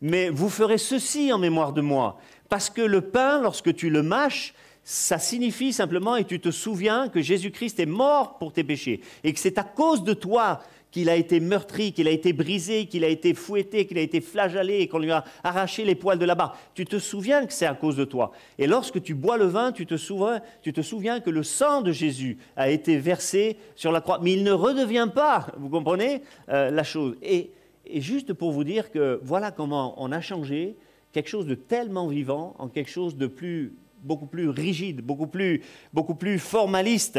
Mais 0.00 0.30
vous 0.30 0.48
ferez 0.48 0.78
ceci 0.78 1.32
en 1.32 1.38
mémoire 1.38 1.72
de 1.72 1.80
moi. 1.80 2.18
Parce 2.48 2.70
que 2.70 2.82
le 2.82 3.02
pain, 3.02 3.40
lorsque 3.40 3.74
tu 3.74 3.90
le 3.90 4.02
mâches, 4.02 4.54
ça 4.84 5.18
signifie 5.18 5.74
simplement, 5.74 6.16
et 6.16 6.24
tu 6.24 6.40
te 6.40 6.50
souviens 6.50 7.08
que 7.08 7.20
Jésus-Christ 7.20 7.78
est 7.78 7.86
mort 7.86 8.38
pour 8.38 8.52
tes 8.52 8.64
péchés, 8.64 9.02
et 9.22 9.34
que 9.34 9.38
c'est 9.38 9.58
à 9.58 9.62
cause 9.62 10.02
de 10.02 10.14
toi 10.14 10.62
qu'il 10.90 11.10
a 11.10 11.16
été 11.16 11.40
meurtri, 11.40 11.92
qu'il 11.92 12.08
a 12.08 12.10
été 12.10 12.32
brisé, 12.32 12.86
qu'il 12.86 13.04
a 13.04 13.08
été 13.08 13.34
fouetté, 13.34 13.86
qu'il 13.86 13.98
a 13.98 14.00
été 14.00 14.22
flagellé, 14.22 14.78
et 14.78 14.88
qu'on 14.88 14.98
lui 14.98 15.10
a 15.10 15.24
arraché 15.44 15.84
les 15.84 15.94
poils 15.94 16.18
de 16.18 16.24
la 16.24 16.34
barbe. 16.34 16.52
Tu 16.74 16.86
te 16.86 16.98
souviens 16.98 17.44
que 17.44 17.52
c'est 17.52 17.66
à 17.66 17.74
cause 17.74 17.96
de 17.96 18.06
toi. 18.06 18.32
Et 18.58 18.66
lorsque 18.66 19.02
tu 19.02 19.12
bois 19.12 19.36
le 19.36 19.44
vin, 19.44 19.72
tu 19.72 19.84
te 19.84 19.98
souviens, 19.98 20.40
tu 20.62 20.72
te 20.72 20.80
souviens 20.80 21.20
que 21.20 21.28
le 21.28 21.42
sang 21.42 21.82
de 21.82 21.92
Jésus 21.92 22.38
a 22.56 22.70
été 22.70 22.96
versé 22.96 23.58
sur 23.76 23.92
la 23.92 24.00
croix. 24.00 24.20
Mais 24.22 24.32
il 24.32 24.42
ne 24.42 24.52
redevient 24.52 25.08
pas, 25.14 25.48
vous 25.58 25.68
comprenez, 25.68 26.22
euh, 26.48 26.70
la 26.70 26.84
chose. 26.84 27.16
et 27.20 27.50
juste 27.94 28.32
pour 28.32 28.52
vous 28.52 28.64
dire 28.64 28.90
que 28.90 29.20
voilà 29.22 29.50
comment 29.50 29.94
on 30.02 30.12
a 30.12 30.20
changé 30.20 30.76
quelque 31.18 31.30
chose 31.30 31.46
de 31.46 31.56
tellement 31.56 32.06
vivant 32.06 32.54
en 32.60 32.68
quelque 32.68 32.90
chose 32.90 33.16
de 33.16 33.26
plus 33.26 33.74
beaucoup 34.04 34.26
plus 34.26 34.48
rigide, 34.48 35.00
beaucoup 35.00 35.26
plus, 35.26 35.62
beaucoup 35.92 36.14
plus 36.14 36.38
formaliste. 36.38 37.18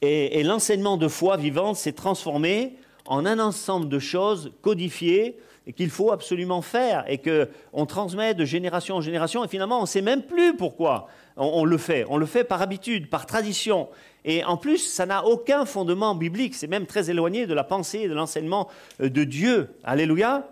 Et, 0.00 0.42
l'enseignement 0.44 0.96
de 0.96 1.06
foi 1.06 1.36
vivante 1.36 1.76
s'est 1.76 1.92
transformé 1.92 2.76
en 3.04 3.26
un 3.26 3.38
ensemble 3.38 3.90
de 3.90 3.98
choses 3.98 4.52
codifiées 4.62 5.36
et 5.66 5.74
qu'il 5.74 5.90
faut 5.90 6.10
absolument 6.10 6.62
faire 6.62 7.04
et 7.06 7.18
qu'on 7.18 7.84
transmet 7.84 8.32
de 8.32 8.46
génération 8.46 8.96
en 8.96 9.02
génération 9.02 9.44
et 9.44 9.48
finalement 9.48 9.76
on 9.76 9.82
ne 9.82 9.86
sait 9.86 10.00
même 10.00 10.22
plus 10.22 10.56
pourquoi 10.56 11.08
on, 11.36 11.66
le 11.66 11.76
fait. 11.76 12.06
On 12.08 12.16
le 12.16 12.24
fait 12.24 12.44
par 12.44 12.62
habitude, 12.62 13.10
par 13.10 13.26
tradition. 13.26 13.90
Et 14.24 14.42
en 14.42 14.56
plus, 14.56 14.78
ça 14.78 15.04
n'a 15.04 15.26
aucun 15.26 15.66
fondement 15.66 16.14
biblique, 16.14 16.54
c'est 16.54 16.66
même 16.66 16.86
très 16.86 17.10
éloigné 17.10 17.46
de 17.46 17.52
la 17.52 17.64
pensée 17.64 18.00
et 18.00 18.08
de 18.08 18.14
l'enseignement 18.14 18.68
euh, 19.02 19.10
de 19.10 19.24
Dieu. 19.24 19.68
Alléluia. 19.84 20.50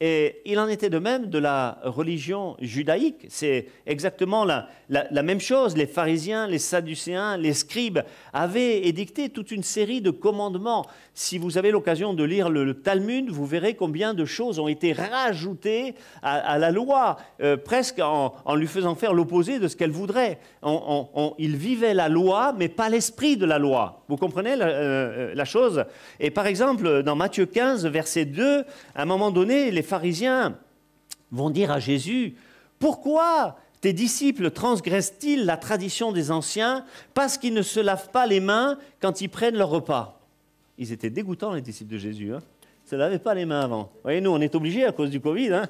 Et 0.00 0.42
il 0.44 0.60
en 0.60 0.68
était 0.68 0.90
de 0.90 0.98
même 0.98 1.26
de 1.26 1.38
la 1.38 1.78
religion 1.82 2.56
judaïque. 2.60 3.26
C'est 3.28 3.66
exactement 3.84 4.44
la, 4.44 4.68
même 5.22 5.40
chose. 5.40 5.76
Les 5.76 5.88
pharisiens, 5.88 6.46
les 6.46 6.58
sadducéens, 6.58 7.36
les 7.36 7.52
scribes 7.52 8.00
avaient 8.32 8.86
édicté 8.86 9.28
toute 9.28 9.50
une 9.50 9.64
série 9.64 10.00
de 10.00 10.10
commandements. 10.10 10.86
Si 11.14 11.36
vous 11.36 11.58
avez 11.58 11.72
l'occasion 11.72 12.14
de 12.14 12.22
lire 12.22 12.48
le, 12.48 12.74
Talmud, 12.74 13.28
vous 13.30 13.44
verrez 13.44 13.74
combien 13.74 14.14
de 14.14 14.24
choses 14.24 14.60
ont 14.60 14.68
été 14.68 14.92
rajoutées 14.92 15.96
à, 16.22 16.58
la 16.58 16.70
loi, 16.70 17.16
euh, 17.42 17.56
presque 17.56 17.98
en, 17.98 18.54
lui 18.54 18.68
faisant 18.68 18.94
faire 18.94 19.12
l'opposé 19.12 19.58
de 19.58 19.66
ce 19.66 19.74
qu'elle 19.74 19.90
voudrait. 19.90 20.38
il 21.38 21.56
vivait 21.56 21.94
la 21.94 22.08
loi, 22.08 22.54
mais 22.56 22.68
pas 22.68 22.88
l'esprit 22.88 23.36
de 23.36 23.46
la 23.46 23.58
loi. 23.58 24.04
Vous 24.08 24.16
comprenez 24.16 24.54
la, 24.54 24.66
euh, 24.66 25.34
la 25.34 25.44
chose? 25.44 25.84
Et 26.20 26.30
par 26.30 26.46
exemple, 26.46 27.02
dans 27.02 27.16
Matthieu 27.16 27.46
15, 27.46 27.86
verset 27.86 28.26
2, 28.26 28.64
à 28.94 29.02
un 29.02 29.04
moment 29.04 29.32
donné, 29.32 29.72
les 29.72 29.87
pharisiens 29.88 30.58
vont 31.32 31.50
dire 31.50 31.70
à 31.70 31.80
Jésus, 31.80 32.36
pourquoi 32.78 33.56
tes 33.80 33.92
disciples 33.92 34.50
transgressent-ils 34.50 35.44
la 35.44 35.56
tradition 35.56 36.12
des 36.12 36.30
anciens 36.30 36.84
parce 37.14 37.38
qu'ils 37.38 37.54
ne 37.54 37.62
se 37.62 37.80
lavent 37.80 38.10
pas 38.10 38.26
les 38.26 38.40
mains 38.40 38.78
quand 39.00 39.20
ils 39.20 39.28
prennent 39.28 39.56
leur 39.56 39.70
repas? 39.70 40.20
Ils 40.78 40.92
étaient 40.92 41.10
dégoûtants, 41.10 41.52
les 41.52 41.60
disciples 41.60 41.92
de 41.92 41.98
Jésus. 41.98 42.32
Hein 42.32 42.40
ils 42.62 42.86
ne 42.86 42.90
se 42.90 42.96
lavaient 42.96 43.18
pas 43.18 43.34
les 43.34 43.44
mains 43.44 43.60
avant. 43.60 43.82
Vous 43.82 44.00
voyez, 44.04 44.20
nous, 44.20 44.30
on 44.30 44.40
est 44.40 44.54
obligés 44.54 44.84
à 44.84 44.92
cause 44.92 45.10
du 45.10 45.20
Covid. 45.20 45.52
Hein 45.52 45.68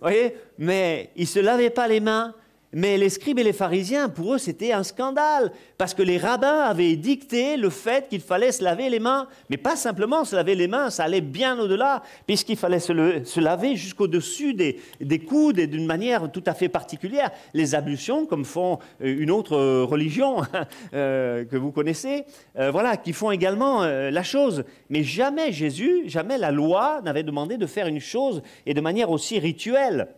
voyez 0.00 0.34
Mais 0.58 1.10
ils 1.14 1.22
ne 1.22 1.26
se 1.26 1.38
lavaient 1.38 1.70
pas 1.70 1.86
les 1.86 2.00
mains. 2.00 2.34
Mais 2.72 2.98
les 2.98 3.10
scribes 3.10 3.38
et 3.38 3.44
les 3.44 3.52
pharisiens, 3.52 4.08
pour 4.08 4.34
eux, 4.34 4.38
c'était 4.38 4.72
un 4.72 4.82
scandale, 4.82 5.52
parce 5.78 5.94
que 5.94 6.02
les 6.02 6.18
rabbins 6.18 6.60
avaient 6.60 6.96
dicté 6.96 7.56
le 7.56 7.70
fait 7.70 8.08
qu'il 8.08 8.20
fallait 8.20 8.52
se 8.52 8.62
laver 8.64 8.90
les 8.90 8.98
mains, 8.98 9.28
mais 9.50 9.56
pas 9.56 9.76
simplement 9.76 10.24
se 10.24 10.34
laver 10.34 10.54
les 10.54 10.66
mains, 10.66 10.90
ça 10.90 11.04
allait 11.04 11.20
bien 11.20 11.58
au-delà, 11.58 12.02
puisqu'il 12.26 12.56
fallait 12.56 12.80
se, 12.80 13.40
laver 13.40 13.76
jusqu'au-dessus 13.76 14.54
des, 14.54 15.18
coudes 15.20 15.58
et 15.58 15.66
d'une 15.66 15.86
manière 15.86 16.30
tout 16.30 16.42
à 16.46 16.54
fait 16.54 16.68
particulière. 16.68 17.30
Les 17.54 17.74
ablutions, 17.74 18.26
comme 18.26 18.44
font 18.44 18.78
euh, 19.00 19.16
une 19.18 19.30
autre 19.30 19.56
euh, 19.56 19.84
religion 19.84 20.42
euh, 20.94 21.44
que 21.44 21.56
vous 21.56 21.72
connaissez, 21.72 22.24
voilà, 22.56 22.96
qui 22.96 23.12
font 23.12 23.30
également 23.30 23.84
la 23.84 24.22
chose. 24.22 24.64
Mais 24.88 25.02
jamais 25.02 25.52
Jésus, 25.52 26.04
jamais 26.06 26.38
la 26.38 26.50
loi 26.50 27.00
n'avait 27.04 27.22
demandé 27.22 27.56
de 27.56 27.66
faire 27.66 27.86
une 27.86 28.00
chose 28.00 28.42
et 28.64 28.74
de 28.74 28.80
manière 28.80 29.10
aussi 29.10 29.38
rituelle. 29.38 30.08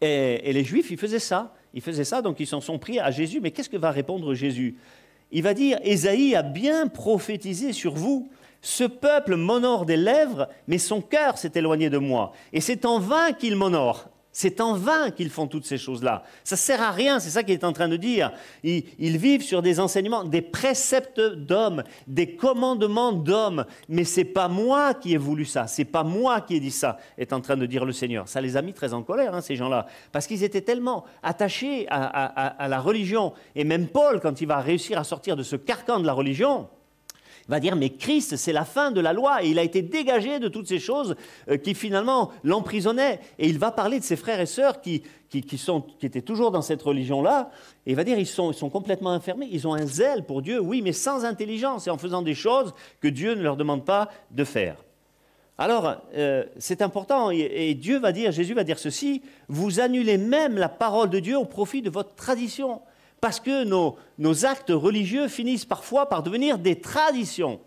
Et, 0.00 0.52
les 0.52 0.64
Juifs, 0.64 0.90
ils 0.90 0.98
faisaient 0.98 1.18
ça. 1.18 1.54
Ils 1.72 1.80
faisaient 1.80 2.04
ça, 2.04 2.22
donc 2.22 2.40
ils 2.40 2.46
s'en 2.46 2.60
sont 2.60 2.78
pris 2.78 3.00
à 3.00 3.10
Jésus. 3.10 3.40
Mais 3.40 3.50
qu'est-ce 3.50 3.68
que 3.68 3.76
va 3.76 3.90
répondre 3.90 4.34
Jésus? 4.34 4.76
Il 5.32 5.42
va 5.42 5.54
dire, 5.54 5.78
Ésaïe 5.82 6.36
a 6.36 6.42
bien 6.42 6.86
prophétisé 6.86 7.72
sur 7.72 7.94
vous. 7.94 8.28
Ce 8.60 8.84
peuple 8.84 9.36
m'honore 9.36 9.84
des 9.84 9.96
lèvres, 9.96 10.48
mais 10.68 10.78
son 10.78 11.00
cœur 11.00 11.36
s'est 11.36 11.52
éloigné 11.54 11.90
de 11.90 11.98
moi. 11.98 12.32
Et 12.52 12.60
c'est 12.60 12.84
en 12.84 12.98
vain 12.98 13.32
qu'il 13.32 13.56
m'honore. 13.56 14.08
C'est 14.36 14.60
en 14.60 14.74
vain 14.74 15.12
qu'ils 15.12 15.30
font 15.30 15.46
toutes 15.46 15.64
ces 15.64 15.78
choses-là. 15.78 16.24
Ça 16.42 16.56
ne 16.56 16.58
sert 16.58 16.82
à 16.82 16.90
rien, 16.90 17.20
c'est 17.20 17.30
ça 17.30 17.44
qu'il 17.44 17.54
est 17.54 17.62
en 17.62 17.72
train 17.72 17.86
de 17.86 17.96
dire. 17.96 18.32
Ils, 18.64 19.16
vivent 19.16 19.44
sur 19.44 19.62
des 19.62 19.78
enseignements, 19.78 20.24
des 20.24 20.42
préceptes 20.42 21.20
d'hommes, 21.20 21.84
des 22.08 22.34
commandements 22.34 23.12
d'hommes. 23.12 23.64
Mais 23.88 24.02
ce 24.02 24.20
n'est 24.20 24.24
pas 24.24 24.48
moi 24.48 24.92
qui 24.92 25.14
ai 25.14 25.18
voulu 25.18 25.44
ça, 25.44 25.68
c'est 25.68 25.84
pas 25.84 26.02
moi 26.02 26.40
qui 26.40 26.56
ai 26.56 26.60
dit 26.60 26.72
ça, 26.72 26.98
est 27.16 27.32
en 27.32 27.40
train 27.40 27.56
de 27.56 27.64
dire 27.64 27.84
le 27.84 27.92
Seigneur. 27.92 28.26
Ça 28.26 28.40
les 28.40 28.56
a 28.56 28.62
mis 28.62 28.72
très 28.72 28.92
en 28.92 29.04
colère, 29.04 29.36
hein, 29.36 29.40
ces 29.40 29.54
gens-là, 29.54 29.86
parce 30.10 30.26
qu'ils 30.26 30.42
étaient 30.42 30.62
tellement 30.62 31.04
attachés 31.22 31.86
à 31.88 32.66
la 32.68 32.80
religion. 32.80 33.34
Et 33.54 33.62
même 33.62 33.86
Paul, 33.86 34.18
quand 34.20 34.40
il 34.40 34.48
va 34.48 34.58
réussir 34.58 34.98
à 34.98 35.04
sortir 35.04 35.36
de 35.36 35.44
ce 35.44 35.54
carcan 35.54 36.00
de 36.00 36.06
la 36.06 36.12
religion, 36.12 36.68
va 37.48 37.60
dire, 37.60 37.76
mais 37.76 37.90
Christ, 37.90 38.36
c'est 38.36 38.52
la 38.52 38.64
fin 38.64 38.90
de 38.90 39.00
la 39.00 39.12
loi, 39.12 39.42
et 39.42 39.48
il 39.48 39.58
a 39.58 39.62
été 39.62 39.82
dégagé 39.82 40.38
de 40.38 40.48
toutes 40.48 40.66
ces 40.66 40.78
choses 40.78 41.14
euh, 41.50 41.56
qui 41.56 41.74
finalement 41.74 42.30
l'emprisonnaient. 42.42 43.20
Et 43.38 43.48
il 43.48 43.58
va 43.58 43.70
parler 43.70 43.98
de 43.98 44.04
ses 44.04 44.16
frères 44.16 44.40
et 44.40 44.46
sœurs 44.46 44.80
qui, 44.80 45.02
qui, 45.28 45.58
sont, 45.58 45.82
qui 45.82 46.06
étaient 46.06 46.22
toujours 46.22 46.50
dans 46.50 46.62
cette 46.62 46.82
religion-là, 46.82 47.50
et 47.86 47.90
il 47.90 47.96
va 47.96 48.04
dire, 48.04 48.18
ils 48.18 48.26
sont, 48.26 48.52
ils 48.52 48.56
sont 48.56 48.70
complètement 48.70 49.10
enfermés, 49.10 49.48
ils 49.50 49.66
ont 49.68 49.74
un 49.74 49.86
zèle 49.86 50.24
pour 50.24 50.42
Dieu, 50.42 50.60
oui, 50.60 50.80
mais 50.80 50.92
sans 50.92 51.24
intelligence, 51.24 51.86
et 51.86 51.90
en 51.90 51.98
faisant 51.98 52.22
des 52.22 52.34
choses 52.34 52.72
que 53.00 53.08
Dieu 53.08 53.34
ne 53.34 53.42
leur 53.42 53.56
demande 53.56 53.84
pas 53.84 54.08
de 54.30 54.44
faire. 54.44 54.76
Alors, 55.56 55.96
euh, 56.16 56.44
c'est 56.58 56.82
important, 56.82 57.30
et 57.30 57.74
Dieu 57.74 57.98
va 57.98 58.10
dire, 58.10 58.32
Jésus 58.32 58.54
va 58.54 58.64
dire 58.64 58.78
ceci, 58.78 59.22
vous 59.48 59.80
annulez 59.80 60.18
même 60.18 60.56
la 60.56 60.68
parole 60.68 61.10
de 61.10 61.20
Dieu 61.20 61.38
au 61.38 61.44
profit 61.44 61.82
de 61.82 61.90
votre 61.90 62.14
tradition 62.14 62.80
parce 63.24 63.40
que 63.40 63.64
nos, 63.64 64.44
actes 64.44 64.68
religieux 64.68 65.28
finissent 65.28 65.64
parfois 65.64 66.10
par 66.10 66.22
devenir 66.22 66.58
des 66.58 66.78
traditions. 66.78 67.58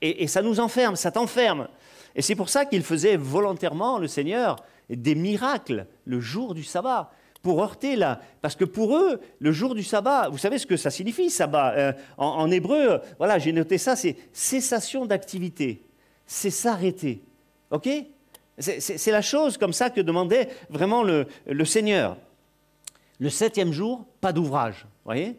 Et, 0.00 0.28
ça 0.28 0.40
nous 0.40 0.60
enferme, 0.60 0.94
ça 0.94 1.10
t'enferme. 1.10 1.66
Et 2.14 2.22
c'est 2.22 2.36
pour 2.36 2.48
ça 2.48 2.64
qu'il 2.64 2.84
faisait 2.84 3.16
volontairement, 3.16 3.98
le 3.98 4.06
Seigneur, 4.06 4.54
des 4.88 5.16
miracles 5.16 5.86
le 6.04 6.20
jour 6.20 6.54
du 6.54 6.62
sabbat 6.62 7.10
pour 7.42 7.60
heurter 7.60 7.96
là. 7.96 8.20
Parce 8.40 8.54
que 8.54 8.64
pour 8.64 8.96
eux, 8.96 9.20
le 9.40 9.50
jour 9.50 9.74
du 9.74 9.82
sabbat, 9.82 10.28
vous 10.28 10.38
savez 10.38 10.58
ce 10.58 10.66
que 10.66 10.76
ça 10.76 10.92
signifie, 10.92 11.28
sabbat 11.28 11.72
euh, 11.72 11.92
en, 12.16 12.48
hébreu, 12.52 13.00
voilà, 13.18 13.40
j'ai 13.40 13.50
noté 13.50 13.78
ça, 13.78 13.96
c'est 13.96 14.16
cessation 14.32 15.06
d'activité. 15.06 15.82
C'est 16.24 16.50
s'arrêter. 16.50 17.20
OK? 17.72 17.88
C'est 18.60 19.10
la 19.10 19.22
chose 19.22 19.58
comme 19.58 19.72
ça 19.72 19.90
que 19.90 20.00
demandait 20.00 20.50
vraiment 20.70 21.02
le 21.02 21.64
Seigneur. 21.64 22.16
Le 23.20 23.30
septième 23.30 23.72
jour, 23.72 24.06
pas 24.20 24.32
d'ouvrage, 24.32 24.86
voyez 25.04 25.38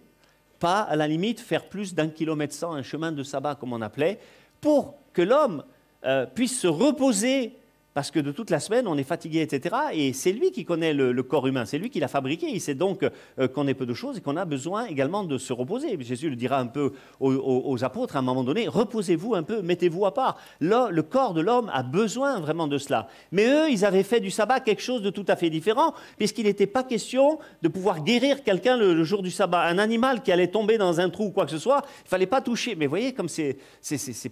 Pas, 0.59 0.81
à 0.81 0.95
la 0.95 1.07
limite, 1.07 1.39
faire 1.39 1.67
plus 1.67 1.93
d'un 1.93 2.07
kilomètre 2.07 2.53
cent, 2.53 2.73
un 2.73 2.83
chemin 2.83 3.11
de 3.11 3.23
sabbat, 3.23 3.55
comme 3.55 3.73
on 3.73 3.81
appelait, 3.81 4.19
pour 4.61 4.95
que 5.13 5.21
l'homme 5.21 5.63
euh, 6.05 6.25
puisse 6.25 6.59
se 6.59 6.67
reposer 6.67 7.55
parce 7.95 8.11
que 8.11 8.19
de 8.19 8.33
toute 8.33 8.49
la 8.49 8.59
semaine, 8.59 8.89
on 8.89 8.97
est 8.97 9.05
fatigué, 9.05 9.39
etc. 9.39 9.73
Et 9.93 10.11
c'est 10.11 10.33
lui 10.33 10.51
qui 10.51 10.65
connaît 10.65 10.93
le, 10.93 11.23
corps 11.23 11.47
humain, 11.47 11.63
c'est 11.63 11.77
lui 11.77 11.89
qui 11.89 12.01
l'a 12.01 12.09
fabriqué. 12.09 12.47
Il 12.51 12.59
sait 12.59 12.75
donc 12.75 13.03
euh, 13.39 13.47
qu'on 13.47 13.67
est 13.67 13.73
peu 13.73 13.85
de 13.85 13.93
choses 13.93 14.17
et 14.17 14.21
qu'on 14.21 14.35
a 14.35 14.43
besoin 14.43 14.85
également 14.87 15.23
de 15.23 15.37
se 15.37 15.53
reposer. 15.53 15.97
Jésus 16.01 16.29
le 16.29 16.35
dira 16.35 16.59
un 16.59 16.67
peu 16.67 16.91
aux, 17.21 17.83
apôtres 17.85 18.17
à 18.17 18.19
un 18.19 18.21
moment 18.21 18.43
donné, 18.43 18.67
reposez-vous 18.67 19.33
un 19.33 19.43
peu, 19.43 19.61
mettez-vous 19.61 20.05
à 20.05 20.13
part. 20.13 20.37
le 20.59 21.01
corps 21.03 21.33
de 21.33 21.39
l'homme 21.39 21.71
a 21.73 21.83
besoin 21.83 22.41
vraiment 22.41 22.67
de 22.67 22.77
cela. 22.77 23.07
Mais 23.31 23.47
eux, 23.47 23.69
ils 23.71 23.85
avaient 23.85 24.03
fait 24.03 24.19
du 24.19 24.29
sabbat 24.29 24.59
quelque 24.59 24.81
chose 24.81 25.01
de 25.01 25.09
tout 25.09 25.25
à 25.29 25.37
fait 25.37 25.49
différent, 25.49 25.93
puisqu'il 26.17 26.47
n'était 26.47 26.67
pas 26.67 26.83
question 26.83 27.39
de 27.61 27.69
pouvoir 27.69 28.03
guérir 28.03 28.43
quelqu'un 28.43 28.75
le, 28.75 29.05
jour 29.05 29.23
du 29.23 29.31
sabbat. 29.31 29.61
Un 29.61 29.77
animal 29.77 30.21
qui 30.21 30.33
allait 30.33 30.49
tomber 30.49 30.77
dans 30.77 30.99
un 30.99 31.09
trou 31.09 31.27
ou 31.27 31.31
quoi 31.31 31.45
que 31.45 31.51
ce 31.51 31.59
soit, 31.59 31.85
il 32.05 32.09
fallait 32.09 32.25
pas 32.25 32.41
toucher. 32.41 32.75
Mais 32.75 32.87
voyez, 32.87 33.13
comme 33.13 33.29
c'est 33.29 33.55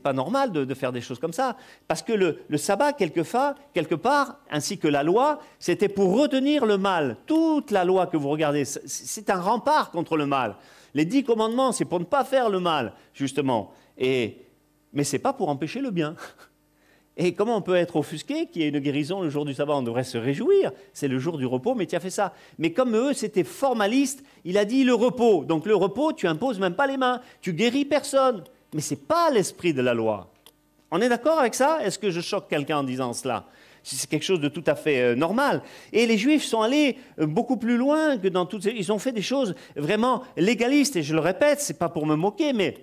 pas 0.04 0.12
normal 0.12 0.52
de, 0.52 0.74
faire 0.74 0.92
des 0.92 1.02
choses 1.02 1.20
comme 1.20 1.32
ça, 1.32 1.56
parce 1.88 2.02
que 2.02 2.12
le, 2.12 2.40
le 2.50 2.58
sabbat, 2.58 2.92
quelquefois, 2.92 3.53
quelque 3.74 3.96
part, 3.96 4.40
ainsi 4.50 4.78
que 4.78 4.88
la 4.88 5.04
loi, 5.04 5.40
c'était 5.60 5.90
pour 5.90 6.18
retenir 6.18 6.66
le 6.66 6.78
mal. 6.78 7.18
Toute 7.26 7.72
la 7.72 7.86
loi 7.86 8.08
que 8.08 8.18
vous 8.18 8.30
regardez, 8.30 8.66
c'est 8.66 9.30
un 9.30 9.40
rempart 9.40 9.92
contre 9.92 10.18
le 10.18 10.26
mal. 10.26 10.56
Les 10.94 11.06
dix 11.06 11.24
commandements, 11.24 11.72
c'est 11.72 11.86
pour 11.86 12.00
ne 12.00 12.06
pas 12.06 12.24
faire 12.24 12.50
le 12.50 12.60
mal, 12.60 12.94
justement. 13.14 13.72
Et, 13.98 14.38
mais 14.94 15.04
ce 15.04 15.16
n'est 15.16 15.22
pas 15.22 15.34
pour 15.34 15.50
empêcher 15.50 15.82
le 15.82 15.92
bien. 15.92 16.16
Et 17.16 17.34
comment 17.34 17.58
on 17.58 17.62
peut 17.62 17.76
être 17.76 17.96
offusqué 17.96 18.48
qu'il 18.48 18.64
y 18.64 18.66
ait 18.66 18.70
une 18.70 18.80
guérison 18.80 19.22
le 19.22 19.30
jour 19.30 19.46
du 19.46 19.54
sabbat? 19.54 19.76
On 19.76 19.84
devrait 19.84 20.04
se 20.04 20.18
réjouir, 20.18 20.72
c'est 20.94 21.08
le 21.08 21.20
jour 21.20 21.38
du 21.38 21.46
repos, 21.46 21.76
mais 21.76 21.86
tu 21.86 21.96
as 21.96 22.00
fait 22.00 22.10
ça. 22.10 22.34
Mais 22.58 22.74
comme 22.74 22.96
eux, 22.96 23.14
c'était 23.14 23.44
formaliste, 23.44 24.24
il 24.46 24.58
a 24.58 24.66
dit 24.66 24.84
le 24.84 24.96
repos. 24.96 25.46
Donc 25.46 25.68
le 25.68 25.76
repos, 25.76 26.14
tu 26.14 26.28
imposes 26.28 26.60
même 26.60 26.76
pas 26.76 26.88
les 26.88 26.98
mains, 26.98 27.22
tu 27.40 27.54
guéris 27.54 27.86
personne. 27.86 28.44
Mais 28.74 28.82
ce 28.82 28.96
n'est 28.96 29.02
pas 29.02 29.30
l'esprit 29.30 29.76
de 29.76 29.82
la 29.82 29.94
loi. 29.94 30.33
On 30.96 31.02
est 31.02 31.10
d'accord 31.10 31.40
avec 31.40 31.56
ça? 31.56 31.80
Est-ce 31.84 31.98
que 31.98 32.12
je 32.12 32.22
choque 32.22 32.48
quelqu'un 32.48 32.78
en 32.78 32.84
disant 32.84 33.14
cela? 33.14 33.48
C'est 33.82 34.08
quelque 34.08 34.24
chose 34.24 34.40
de 34.40 34.48
tout 34.48 34.64
à 34.68 34.76
fait 34.76 35.02
euh, 35.02 35.16
normal. 35.16 35.64
Et 35.92 36.06
les 36.06 36.20
Juifs 36.20 36.44
sont 36.44 36.62
allés 36.62 36.98
euh, 37.20 37.26
beaucoup 37.26 37.58
plus 37.58 37.78
loin 37.78 38.20
que 38.20 38.28
dans 38.28 38.46
toutes 38.46 38.62
ces... 38.62 38.74
Ils 38.74 38.92
ont 38.92 39.00
fait 39.00 39.12
des 39.12 39.24
choses 39.24 39.56
vraiment 39.76 40.22
légalistes. 40.38 40.96
Et 40.96 41.02
je 41.02 41.16
le 41.16 41.20
répète, 41.20 41.62
ce 41.62 41.74
n'est 41.74 41.80
pas 41.80 41.90
pour 41.90 42.06
me 42.06 42.14
moquer, 42.14 42.54
mais 42.54 42.78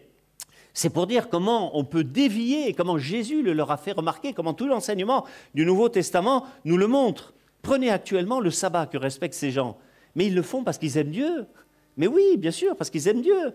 c'est 0.75 0.91
pour 0.91 1.07
dire 1.07 1.29
comment 1.29 1.79
on 1.79 1.85
peut 1.85 2.03
dévier, 2.03 2.75
comment 2.75 2.99
Jésus 2.99 3.43
le 3.43 3.53
leur 3.53 3.71
a 3.71 3.77
fait 3.77 3.93
remarquer, 3.93 4.33
comment 4.33 4.55
tout 4.55 4.67
l'enseignement 4.67 5.25
du 5.55 5.65
Nouveau 5.65 5.89
Testament 5.89 6.47
nous 6.65 6.77
le 6.77 6.89
montre. 6.89 7.33
Prenez 7.63 7.91
actuellement 7.91 8.41
le 8.41 8.51
sabbat 8.51 8.87
que 8.87 8.99
respectent 8.99 9.35
ces 9.35 9.53
gens. 9.53 9.79
Mais 10.17 10.27
ils 10.27 10.35
le 10.35 10.43
font 10.43 10.65
parce 10.65 10.79
qu'ils 10.79 10.99
aiment 10.99 11.13
Dieu. 11.13 11.47
Mais 12.01 12.07
oui, 12.07 12.39
bien 12.39 12.51
sûr, 12.51 12.77
parce 12.77 12.89
qu'ils 12.89 13.09
aiment 13.09 13.21
Dieu. 13.21 13.53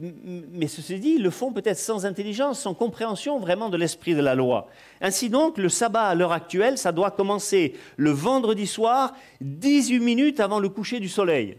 Mais 0.00 0.68
ceci 0.68 1.00
dit, 1.00 1.14
ils 1.16 1.22
le 1.24 1.30
font 1.30 1.52
peut-être 1.52 1.78
sans 1.78 2.06
intelligence, 2.06 2.60
sans 2.60 2.74
compréhension 2.74 3.40
vraiment 3.40 3.70
de 3.70 3.76
l'esprit 3.76 4.14
de 4.14 4.20
la 4.20 4.36
loi. 4.36 4.68
Ainsi 5.00 5.30
donc, 5.30 5.58
le 5.58 5.68
sabbat 5.68 6.04
à 6.04 6.14
l'heure 6.14 6.30
actuelle, 6.30 6.78
ça 6.78 6.92
doit 6.92 7.10
commencer 7.10 7.74
le 7.96 8.10
vendredi 8.10 8.68
soir, 8.68 9.14
18 9.40 9.98
minutes 9.98 10.38
avant 10.38 10.60
le 10.60 10.68
coucher 10.68 11.00
du 11.00 11.08
soleil. 11.08 11.56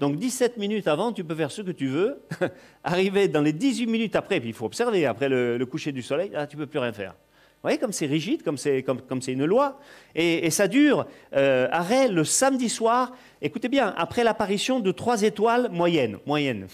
Donc 0.00 0.16
17 0.16 0.56
minutes 0.56 0.88
avant, 0.88 1.12
tu 1.12 1.22
peux 1.22 1.34
faire 1.34 1.50
ce 1.50 1.60
que 1.60 1.70
tu 1.70 1.88
veux. 1.88 2.22
Arriver 2.82 3.28
dans 3.28 3.42
les 3.42 3.52
18 3.52 3.86
minutes 3.88 4.16
après, 4.16 4.40
puis 4.40 4.48
il 4.48 4.54
faut 4.54 4.64
observer, 4.64 5.04
après 5.04 5.28
le, 5.28 5.62
coucher 5.66 5.92
du 5.92 6.00
soleil, 6.00 6.30
là, 6.30 6.46
tu 6.46 6.56
ne 6.56 6.62
peux 6.62 6.66
plus 6.66 6.78
rien 6.78 6.94
faire. 6.94 7.14
Vous 7.62 7.68
voyez 7.68 7.78
comme 7.78 7.92
c'est 7.92 8.06
rigide, 8.06 8.42
comme 8.42 8.58
c'est 8.58 8.82
comme, 8.82 9.20
une 9.28 9.44
loi. 9.44 9.78
Et, 10.16 10.50
ça 10.50 10.66
dure, 10.66 11.06
euh, 11.32 11.68
le 12.10 12.24
samedi 12.24 12.68
soir, 12.68 13.12
écoutez 13.40 13.68
bien, 13.68 13.94
après 13.96 14.24
l'apparition 14.24 14.80
de 14.80 14.90
trois 14.90 15.22
étoiles 15.22 15.68
moyennes. 15.70 16.18
moyennes. 16.26 16.66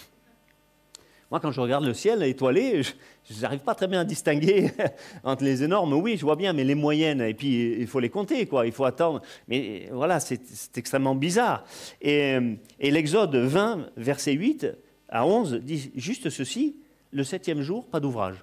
Moi, 1.30 1.40
quand 1.40 1.52
je 1.52 1.61
regarde 1.61 1.85
le 1.85 1.92
ciel 1.92 2.23
étoilé, 2.23 2.80
je 2.83 3.40
n'arrive 3.42 3.61
pas 3.61 3.75
très 3.75 3.87
bien 3.87 4.00
à 4.00 4.04
distinguer 4.04 4.71
entre 5.25 5.45
les 5.45 5.62
énormes. 5.62 5.92
Oui, 5.92 6.16
je 6.16 6.25
vois 6.25 6.37
bien, 6.37 6.54
mais 6.54 6.64
les 6.64 6.75
moyennes, 6.75 7.21
et 7.21 7.35
puis 7.35 7.76
il 7.78 7.87
faut 7.87 8.00
les 8.00 8.09
compter, 8.09 8.47
quoi. 8.47 8.64
Il 8.64 8.73
faut 8.73 8.87
attendre. 8.87 9.21
Mais 9.47 9.90
voilà, 9.92 10.21
c'est 10.21 10.40
extrêmement 10.75 11.14
bizarre. 11.14 11.64
Et, 12.00 12.38
et 12.80 12.90
l'Exode 12.90 13.37
20, 13.37 13.90
verset 13.99 14.33
8 14.33 14.68
à 15.11 15.26
11, 15.26 15.57
dit 15.57 15.92
juste 15.97 16.30
ceci 16.30 16.76
le 17.11 17.25
septième 17.25 17.61
jour, 17.61 17.87
pas 17.87 18.00
d'ouvrage. 18.00 18.37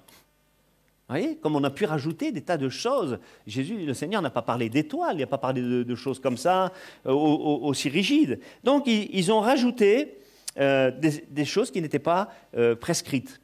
Vous 1.07 1.13
voyez, 1.13 1.35
comme 1.37 1.55
on 1.55 1.63
a 1.63 1.69
pu 1.69 1.85
rajouter 1.85 2.31
des 2.31 2.41
tas 2.41 2.57
de 2.57 2.67
choses. 2.67 3.19
Jésus, 3.45 3.85
le 3.85 3.93
Seigneur, 3.93 4.23
n'a 4.23 4.31
pas 4.31 4.41
parlé 4.41 4.69
d'étoiles, 4.69 5.17
il 5.17 5.19
n'a 5.19 5.27
pas 5.27 5.37
parlé 5.37 5.61
de, 5.61 5.95
choses 5.95 6.19
comme 6.19 6.35
ça, 6.35 6.71
euh, 7.05 7.11
aussi 7.11 7.89
rigides. 7.89 8.39
Donc, 8.63 8.87
ils 8.87 9.31
ont 9.31 9.39
rajouté 9.39 10.17
euh, 10.57 10.89
des, 10.89 11.45
choses 11.45 11.69
qui 11.69 11.79
n'étaient 11.79 11.99
pas 11.99 12.29
euh, 12.57 12.75
prescrites. 12.75 13.39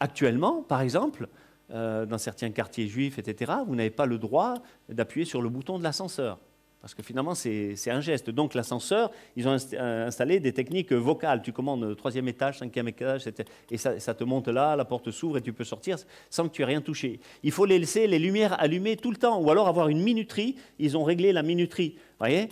Actuellement, 0.00 0.62
par 0.62 0.80
exemple, 0.80 1.28
dans 1.70 2.16
certains 2.16 2.50
quartiers 2.50 2.88
juifs, 2.88 3.18
etc., 3.18 3.52
vous 3.66 3.76
n'avez 3.76 3.90
pas 3.90 4.06
le 4.06 4.16
droit 4.16 4.54
d'appuyer 4.88 5.26
sur 5.26 5.42
le 5.42 5.50
bouton 5.50 5.78
de 5.78 5.84
l'ascenseur. 5.84 6.38
Parce 6.80 6.94
que 6.94 7.02
finalement, 7.02 7.34
c'est 7.34 7.90
un 7.90 8.00
geste. 8.00 8.30
Donc 8.30 8.54
l'ascenseur, 8.54 9.10
ils 9.36 9.48
ont 9.48 9.56
installé 9.72 10.38
des 10.38 10.52
techniques 10.52 10.92
vocales. 10.92 11.42
Tu 11.42 11.52
commandes 11.52 11.96
troisième 11.96 12.28
étage, 12.28 12.58
cinquième 12.58 12.88
étage, 12.88 13.24
et 13.70 13.76
ça, 13.76 14.14
te 14.14 14.24
monte 14.24 14.48
là, 14.48 14.76
la 14.76 14.84
porte 14.84 15.10
s'ouvre 15.10 15.38
et 15.38 15.42
tu 15.42 15.52
peux 15.52 15.64
sortir 15.64 15.96
sans 16.30 16.48
que 16.48 16.54
tu 16.54 16.62
aies 16.62 16.66
rien 16.66 16.80
touché. 16.80 17.20
Il 17.42 17.50
faut 17.50 17.64
les 17.64 17.78
laisser 17.78 18.06
les 18.06 18.18
lumières 18.18 18.60
allumées 18.60 18.96
tout 18.96 19.10
le 19.10 19.16
temps, 19.16 19.40
ou 19.40 19.50
alors 19.50 19.68
avoir 19.68 19.88
une 19.88 20.02
minuterie. 20.02 20.56
Ils 20.78 20.96
ont 20.96 21.04
réglé 21.04 21.32
la 21.32 21.42
minuterie. 21.42 21.96
Vous 21.96 22.26
voyez? 22.26 22.48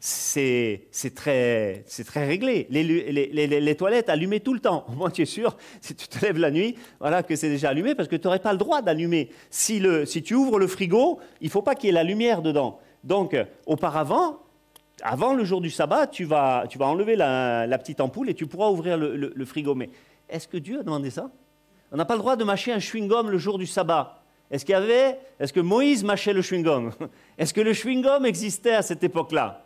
C'est 0.00 1.14
très, 1.14 1.84
réglé. 2.14 2.66
Les, 2.70 3.74
toilettes 3.76 4.08
allumées 4.08 4.40
tout 4.40 4.54
le 4.54 4.60
temps. 4.60 4.84
Au 4.88 4.92
moins, 4.92 5.10
tu 5.10 5.22
es 5.22 5.26
sûr, 5.26 5.56
si 5.80 5.94
tu 5.94 6.08
te 6.08 6.24
lèves 6.24 6.38
la 6.38 6.50
nuit, 6.50 6.76
voilà, 7.00 7.22
que 7.22 7.34
c'est 7.36 7.48
déjà 7.48 7.70
allumé, 7.70 7.94
parce 7.94 8.08
que 8.08 8.16
tu 8.16 8.26
n'aurais 8.26 8.38
pas 8.38 8.52
le 8.52 8.58
droit 8.58 8.82
d'allumer. 8.82 9.30
Si, 9.50 9.82
si, 10.06 10.22
tu 10.22 10.34
ouvres 10.34 10.58
le 10.58 10.66
frigo, 10.66 11.20
il 11.40 11.46
ne 11.46 11.50
faut 11.50 11.62
pas 11.62 11.74
qu'il 11.74 11.86
y 11.86 11.90
ait 11.90 11.94
la 11.94 12.04
lumière 12.04 12.42
dedans. 12.42 12.80
Donc, 13.08 13.32
euh, 13.32 13.46
auparavant, 13.64 14.38
avant 15.02 15.32
le 15.32 15.42
jour 15.42 15.62
du 15.62 15.70
sabbat, 15.70 16.08
tu 16.08 16.24
vas, 16.24 16.66
tu 16.68 16.76
vas 16.76 16.84
enlever 16.84 17.16
la, 17.16 17.78
petite 17.78 18.02
ampoule 18.02 18.28
et 18.28 18.34
tu 18.34 18.46
pourras 18.46 18.68
ouvrir 18.68 18.98
le, 18.98 19.44
frigo. 19.46 19.74
Mais 19.74 19.88
est-ce 20.28 20.46
que 20.46 20.58
Dieu 20.58 20.80
a 20.80 20.82
demandé 20.82 21.08
ça? 21.08 21.30
On 21.90 21.96
n'a 21.96 22.04
pas 22.04 22.14
le 22.14 22.20
droit 22.20 22.36
de 22.36 22.44
mâcher 22.44 22.70
un 22.70 22.78
chewing-gum 22.78 23.30
le 23.30 23.38
jour 23.38 23.56
du 23.56 23.66
sabbat. 23.66 24.22
Est-ce 24.50 24.66
qu'il 24.66 24.74
y 24.74 24.76
avait, 24.76 25.18
est-ce 25.40 25.54
que 25.54 25.60
Moïse 25.60 26.04
mâchait 26.04 26.34
le 26.34 26.42
chewing-gum? 26.42 26.92
Est-ce 27.38 27.54
que 27.54 27.62
le 27.62 27.72
chewing-gum 27.72 28.26
existait 28.26 28.74
à 28.74 28.82
cette 28.82 29.02
époque-là? 29.02 29.64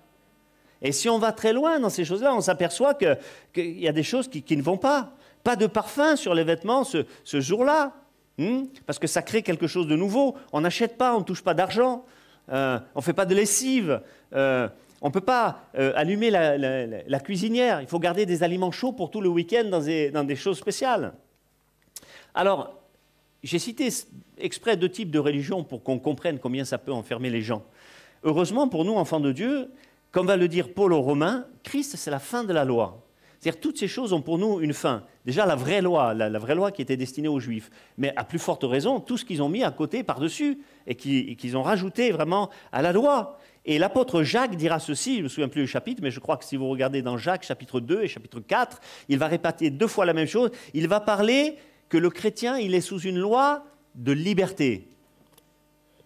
Et 0.80 0.92
si 0.92 1.08
on 1.08 1.18
va 1.18 1.32
très 1.32 1.52
loin 1.52 1.80
dans 1.80 1.90
ces 1.90 2.04
choses-là, 2.04 2.34
on 2.34 2.40
s'aperçoit 2.40 2.94
qu'il 2.94 3.80
y 3.80 3.88
a 3.88 3.92
des 3.92 4.02
choses 4.04 4.28
qui, 4.28 4.56
ne 4.56 4.62
vont 4.62 4.78
pas. 4.78 5.10
Pas 5.42 5.56
de 5.56 5.66
parfum 5.66 6.14
sur 6.14 6.34
les 6.34 6.44
vêtements 6.44 6.84
ce, 6.84 7.40
jour-là, 7.40 7.92
hmm? 8.38 8.66
parce 8.86 9.00
que 9.00 9.08
ça 9.08 9.22
crée 9.22 9.42
quelque 9.42 9.66
chose 9.66 9.88
de 9.88 9.96
nouveau. 9.96 10.36
On 10.52 10.60
n'achète 10.60 10.96
pas, 10.96 11.16
on 11.16 11.20
ne 11.20 11.24
touche 11.24 11.42
pas 11.42 11.54
d'argent, 11.54 12.04
euh, 12.50 12.78
on 12.94 12.98
ne 12.98 13.04
fait 13.04 13.12
pas 13.12 13.26
de 13.26 13.34
lessive. 13.34 14.00
Euh, 14.32 14.68
on 15.00 15.08
ne 15.08 15.12
peut 15.12 15.20
pas 15.20 15.64
euh, 15.76 15.92
allumer 15.96 16.30
la, 16.30 17.20
cuisinière. 17.20 17.80
Il 17.80 17.88
faut 17.88 17.98
garder 17.98 18.26
des 18.26 18.42
aliments 18.42 18.70
chauds 18.70 18.92
pour 18.92 19.10
tout 19.10 19.20
le 19.20 19.28
week-end 19.28 19.64
dans 19.64 20.24
des, 20.24 20.36
choses 20.36 20.58
spéciales. 20.58 21.12
Alors, 22.34 22.78
j'ai 23.42 23.58
cité 23.58 23.88
exprès 24.38 24.76
deux 24.76 24.88
types 24.88 25.10
de 25.10 25.18
religions 25.18 25.64
pour 25.64 25.82
qu'on 25.82 25.98
comprenne 25.98 26.38
combien 26.38 26.64
ça 26.64 26.78
peut 26.78 26.92
enfermer 26.92 27.30
les 27.30 27.42
gens. 27.42 27.64
Heureusement 28.22 28.68
pour 28.68 28.84
nous, 28.84 28.94
enfants 28.94 29.18
de 29.18 29.32
Dieu, 29.32 29.70
comme 30.12 30.28
va 30.28 30.36
le 30.36 30.46
dire 30.46 30.72
Paul 30.72 30.92
aux 30.92 31.02
Romains, 31.02 31.46
Christ, 31.64 31.96
c'est 31.96 32.10
la 32.10 32.20
fin 32.20 32.44
de 32.44 32.52
la 32.52 32.64
loi. 32.64 33.01
C'est-à-dire 33.42 33.60
toutes 33.60 33.76
ces 33.76 33.88
choses 33.88 34.12
ont 34.12 34.22
pour 34.22 34.38
nous 34.38 34.60
une 34.60 34.72
fin. 34.72 35.02
Déjà 35.26 35.44
la 35.46 35.56
vraie 35.56 35.82
loi, 35.82 36.14
la, 36.14 36.38
vraie 36.38 36.54
loi 36.54 36.70
qui 36.70 36.80
était 36.80 36.96
destinée 36.96 37.26
aux 37.26 37.40
Juifs, 37.40 37.70
mais 37.98 38.12
à 38.14 38.22
plus 38.22 38.38
forte 38.38 38.62
raison, 38.62 39.00
tout 39.00 39.16
ce 39.16 39.24
qu'ils 39.24 39.42
ont 39.42 39.48
mis 39.48 39.64
à 39.64 39.72
côté 39.72 40.04
par-dessus 40.04 40.60
et 40.86 40.94
qu'ils 40.94 41.56
ont 41.56 41.64
rajouté 41.64 42.12
vraiment 42.12 42.50
à 42.70 42.82
la 42.82 42.92
loi. 42.92 43.40
Et 43.64 43.80
l'apôtre 43.80 44.22
Jacques 44.22 44.54
dira 44.54 44.78
ceci, 44.78 45.14
je 45.14 45.18
ne 45.18 45.24
me 45.24 45.28
souviens 45.28 45.48
plus 45.48 45.62
du 45.62 45.66
chapitre, 45.66 46.02
mais 46.04 46.12
je 46.12 46.20
crois 46.20 46.36
que 46.36 46.44
si 46.44 46.56
vous 46.56 46.68
regardez 46.68 47.02
dans 47.02 47.18
Jacques 47.18 47.42
chapitre 47.42 47.80
2 47.80 48.04
et 48.04 48.06
chapitre 48.06 48.38
4, 48.38 48.80
il 49.08 49.18
va 49.18 49.26
répéter 49.26 49.70
deux 49.70 49.88
fois 49.88 50.06
la 50.06 50.14
même 50.14 50.28
chose. 50.28 50.52
Il 50.72 50.86
va 50.86 51.00
parler 51.00 51.56
que 51.88 51.98
le 51.98 52.10
chrétien, 52.10 52.58
il 52.58 52.76
est 52.76 52.80
sous 52.80 53.00
une 53.00 53.18
loi 53.18 53.64
de 53.96 54.12
liberté. 54.12 54.86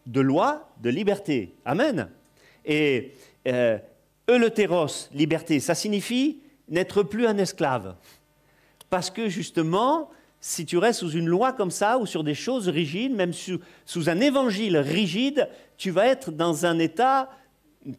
De 0.06 0.22
loi 0.22 0.70
de 0.80 0.88
liberté. 0.88 1.54
Amen. 1.66 2.08
Et 2.64 3.12
euh, 3.46 3.76
liberté, 5.12 5.60
ça 5.60 5.74
signifie 5.74 6.38
n'être 6.68 7.02
plus 7.02 7.26
un 7.26 7.38
esclave. 7.38 7.94
Parce 8.90 9.10
que 9.10 9.28
justement, 9.28 10.10
si 10.40 10.64
tu 10.64 10.78
restes 10.78 11.00
sous 11.00 11.10
une 11.10 11.26
loi 11.26 11.52
comme 11.52 11.70
ça 11.70 11.98
ou 11.98 12.06
sur 12.06 12.22
des 12.22 12.34
choses 12.34 12.68
rigides, 12.68 13.14
même 13.14 13.32
sous, 13.32 13.60
un 14.08 14.20
évangile 14.20 14.76
rigide, 14.76 15.48
tu 15.76 15.90
vas 15.90 16.06
être 16.06 16.30
dans 16.30 16.66
un 16.66 16.78
état, 16.78 17.30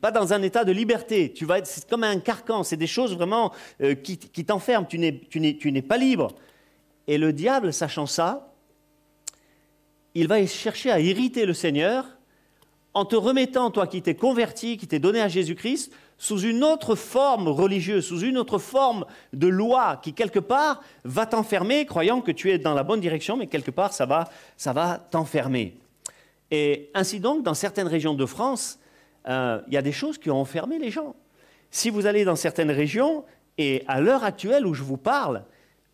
pas 0.01 0.11
dans 0.11 0.33
un 0.33 0.41
état 0.41 0.63
de 0.63 0.71
liberté. 0.71 1.33
Tu 1.33 1.45
vas 1.45 1.59
être 1.59 1.67
c'est 1.67 1.89
comme 1.89 2.03
un 2.03 2.19
carcan. 2.19 2.63
C'est 2.63 2.77
des 2.77 2.87
choses 2.87 3.15
vraiment 3.15 3.53
euh, 3.81 3.95
qui, 3.95 4.17
t'enferment. 4.17 4.87
Tu 4.87 4.99
n'es 4.99 5.81
pas 5.81 5.97
libre. 5.97 6.35
Et 7.07 7.17
le 7.17 7.33
diable, 7.33 7.73
sachant 7.73 8.05
ça, 8.05 8.53
il 10.13 10.27
va 10.27 10.45
chercher 10.45 10.91
à 10.91 10.99
irriter 10.99 11.45
le 11.45 11.53
Seigneur 11.53 12.05
en 12.93 13.05
te 13.05 13.15
remettant, 13.15 13.69
toi 13.69 13.85
qui 13.85 14.01
t'es 14.01 14.15
converti, 14.15 14.77
qui 14.77 14.87
t'es 14.87 14.97
donné 14.97 15.21
à 15.21 15.27
Jésus-Christ, 15.27 15.93
sous 16.17 16.41
une 16.41 16.63
autre 16.63 16.95
forme 16.95 17.47
religieuse, 17.47 18.05
sous 18.05 18.21
une 18.21 18.37
autre 18.37 18.57
forme 18.57 19.05
de 19.33 19.47
loi 19.47 19.99
qui, 20.01 20.13
quelque 20.13 20.39
part, 20.39 20.81
va 21.03 21.25
t'enfermer, 21.25 21.85
croyant 21.85 22.21
que 22.21 22.31
tu 22.31 22.51
es 22.51 22.57
dans 22.57 22.73
la 22.73 22.83
bonne 22.83 22.99
direction, 22.99 23.37
mais 23.37 23.47
quelque 23.47 23.71
part, 23.71 23.93
ça 23.93 24.05
va, 24.05 24.29
ça 24.55 24.73
va 24.73 24.97
t'enfermer. 24.97 25.77
Et 26.49 26.89
ainsi 26.93 27.19
donc, 27.19 27.43
dans 27.43 27.53
certaines 27.53 27.87
régions 27.87 28.13
de 28.13 28.25
France, 28.25 28.79
euh, 29.27 29.61
il 29.67 29.73
y 29.73 29.77
a 29.77 29.81
des 29.81 29.91
choses 29.91 30.17
qui 30.17 30.31
ont 30.31 30.39
enfermé 30.39 30.79
les 30.79 30.89
gens. 30.89 31.15
Si 31.69 31.89
vous 31.89 32.05
allez 32.05 32.23
dans 32.25 32.35
certaines 32.35 32.71
régions, 32.71 33.25
et 33.57 33.83
à 33.87 33.99
l'heure 34.01 34.23
actuelle 34.23 34.65
où 34.65 34.73
je 34.73 34.83
vous 34.83 34.97
parle, 34.97 35.43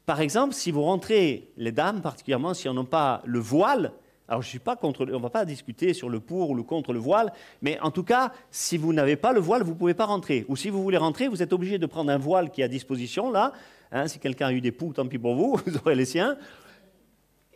par 0.06 0.22
exemple, 0.22 0.54
si 0.54 0.72
vous 0.72 0.84
rentrez, 0.84 1.50
les 1.58 1.72
dames 1.72 2.02
particulièrement, 2.02 2.54
si 2.54 2.68
elles 2.68 2.74
n'ont 2.74 2.86
pas 2.86 3.22
le 3.26 3.40
voile, 3.40 3.94
alors 4.28 4.42
je 4.42 4.48
suis 4.48 4.60
pas 4.60 4.76
contre, 4.76 5.06
on 5.12 5.18
ne 5.18 5.22
va 5.22 5.30
pas 5.30 5.46
discuter 5.46 5.94
sur 5.94 6.10
le 6.10 6.20
pour 6.20 6.50
ou 6.50 6.56
le 6.56 6.64
contre 6.64 6.94
le 6.94 7.00
voile, 7.00 7.34
mais 7.62 7.80
en 7.82 7.92
tout 7.92 8.04
cas, 8.04 8.32
si 8.52 8.78
vous 8.78 8.94
n'avez 8.94 9.16
pas 9.16 9.34
le 9.34 9.42
voile, 9.42 9.64
vous 9.64 9.74
ne 9.74 9.78
pouvez 9.78 9.94
pas 9.94 10.06
rentrer. 10.06 10.46
Ou 10.48 10.56
si 10.56 10.70
vous 10.70 10.82
voulez 10.82 10.98
rentrer, 10.98 11.28
vous 11.28 11.44
êtes 11.44 11.52
obligé 11.52 11.78
de 11.78 11.86
prendre 11.86 12.12
un 12.12 12.18
voile 12.18 12.50
qui 12.50 12.62
est 12.62 12.64
à 12.64 12.70
disposition, 12.70 13.32
là. 13.32 13.52
Hein, 13.92 14.08
si 14.08 14.20
quelqu'un 14.20 14.48
a 14.48 14.54
eu 14.54 14.62
des 14.62 14.72
poux, 14.72 14.94
tant 14.94 15.06
pis 15.08 15.20
pour 15.20 15.36
vous, 15.36 15.60
vous 15.66 15.78
aurez 15.78 15.96
les 15.96 16.06
siens. 16.06 16.38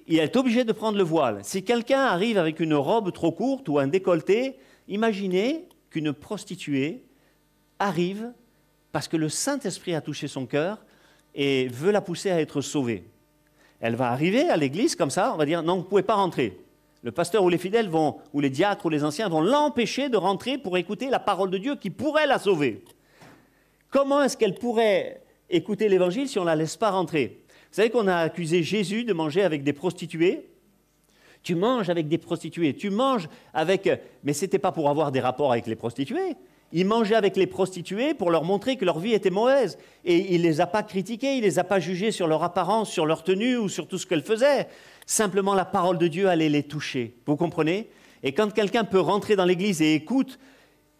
Il 0.07 0.19
est 0.19 0.35
obligé 0.35 0.63
de 0.65 0.71
prendre 0.71 0.97
le 0.97 1.03
voile. 1.03 1.39
Si 1.43 1.63
quelqu'un 1.63 2.01
arrive 2.01 2.37
avec 2.37 2.59
une 2.59 2.73
robe 2.73 3.11
trop 3.11 3.31
courte 3.31 3.67
ou 3.69 3.79
un 3.79 3.87
décolleté, 3.87 4.57
imaginez 4.87 5.67
qu'une 5.89 6.13
prostituée 6.13 7.03
arrive 7.79 8.31
parce 8.91 9.07
que 9.07 9.17
le 9.17 9.29
Saint-Esprit 9.29 9.95
a 9.95 10.01
touché 10.01 10.27
son 10.27 10.45
cœur 10.45 10.83
et 11.33 11.67
veut 11.67 11.91
la 11.91 12.01
pousser 12.01 12.29
à 12.29 12.39
être 12.39 12.61
sauvée. 12.61 13.03
Elle 13.79 13.95
va 13.95 14.11
arriver 14.11 14.49
à 14.49 14.57
l'église 14.57 14.95
comme 14.95 15.11
ça, 15.11 15.31
on 15.33 15.37
va 15.37 15.45
dire 15.45 15.61
non, 15.63 15.75
vous 15.75 15.83
ne 15.83 15.87
pouvez 15.87 16.03
pas 16.03 16.15
rentrer. 16.15 16.59
Le 17.03 17.11
pasteur 17.11 17.43
ou 17.43 17.49
les 17.49 17.57
fidèles 17.57 17.89
vont, 17.89 18.17
ou 18.33 18.39
les 18.39 18.49
diacres 18.49 18.85
ou 18.85 18.89
les 18.89 19.03
anciens 19.03 19.29
vont 19.29 19.41
l'empêcher 19.41 20.09
de 20.09 20.17
rentrer 20.17 20.57
pour 20.57 20.77
écouter 20.77 21.09
la 21.09 21.19
parole 21.19 21.51
de 21.51 21.57
Dieu 21.57 21.75
qui 21.75 21.89
pourrait 21.89 22.27
la 22.27 22.39
sauver. 22.39 22.83
Comment 23.89 24.23
est-ce 24.23 24.35
qu'elle 24.35 24.55
pourrait 24.55 25.21
écouter 25.49 25.89
l'évangile 25.89 26.27
si 26.27 26.39
on 26.39 26.41
ne 26.41 26.47
la 26.47 26.55
laisse 26.55 26.75
pas 26.75 26.91
rentrer? 26.91 27.43
Vous 27.47 27.75
savez 27.75 27.89
qu'on 27.89 28.07
a 28.07 28.15
accusé 28.15 28.63
Jésus 28.63 29.03
de 29.03 29.13
manger 29.13 29.43
avec 29.43 29.63
des 29.63 29.73
prostituées? 29.73 30.49
Tu 31.43 31.55
manges 31.55 31.89
avec 31.89 32.07
des 32.07 32.17
prostituées, 32.17 32.73
tu 32.73 32.89
manges 32.89 33.29
avec... 33.53 33.89
Mais 34.23 34.33
ce 34.33 34.45
n'était 34.45 34.59
pas 34.59 34.71
pour 34.71 34.89
avoir 34.89 35.11
des 35.11 35.19
rapports 35.19 35.51
avec 35.51 35.67
les 35.67 35.75
prostituées, 35.75 36.35
il 36.73 36.85
mangeait 36.85 37.15
avec 37.15 37.37
les 37.37 37.47
prostituées 37.47 38.13
pour 38.13 38.29
leur 38.29 38.43
montrer 38.43 38.75
que 38.75 38.85
leur 38.85 38.99
vie 38.99 39.13
était 39.13 39.29
mauvaise. 39.29 39.77
Et 40.03 40.35
il 40.35 40.41
ne 40.41 40.47
les 40.47 40.61
a 40.61 40.67
pas 40.67 40.83
critiquées, 40.83 41.35
il 41.35 41.41
ne 41.41 41.45
les 41.45 41.59
a 41.59 41.63
pas 41.63 41.79
jugées 41.79 42.11
sur 42.11 42.27
leur 42.27 42.43
apparence, 42.43 42.89
sur 42.89 43.05
leur 43.05 43.23
tenue 43.23 43.57
ou 43.57 43.69
sur 43.69 43.87
tout 43.87 43.97
ce 43.97 44.05
qu'elles 44.05 44.23
faisaient. 44.23 44.67
Simplement, 45.05 45.53
la 45.53 45.65
parole 45.65 45.97
de 45.97 46.07
Dieu 46.07 46.27
allait 46.27 46.49
les 46.49 46.63
toucher. 46.63 47.15
Vous 47.25 47.37
comprenez? 47.37 47.89
Et 48.23 48.33
quand 48.33 48.51
quelqu'un 48.53 48.83
peut 48.83 48.99
rentrer 48.99 49.35
dans 49.35 49.45
l'église 49.45 49.81
et 49.81 49.93
écoute, 49.93 50.39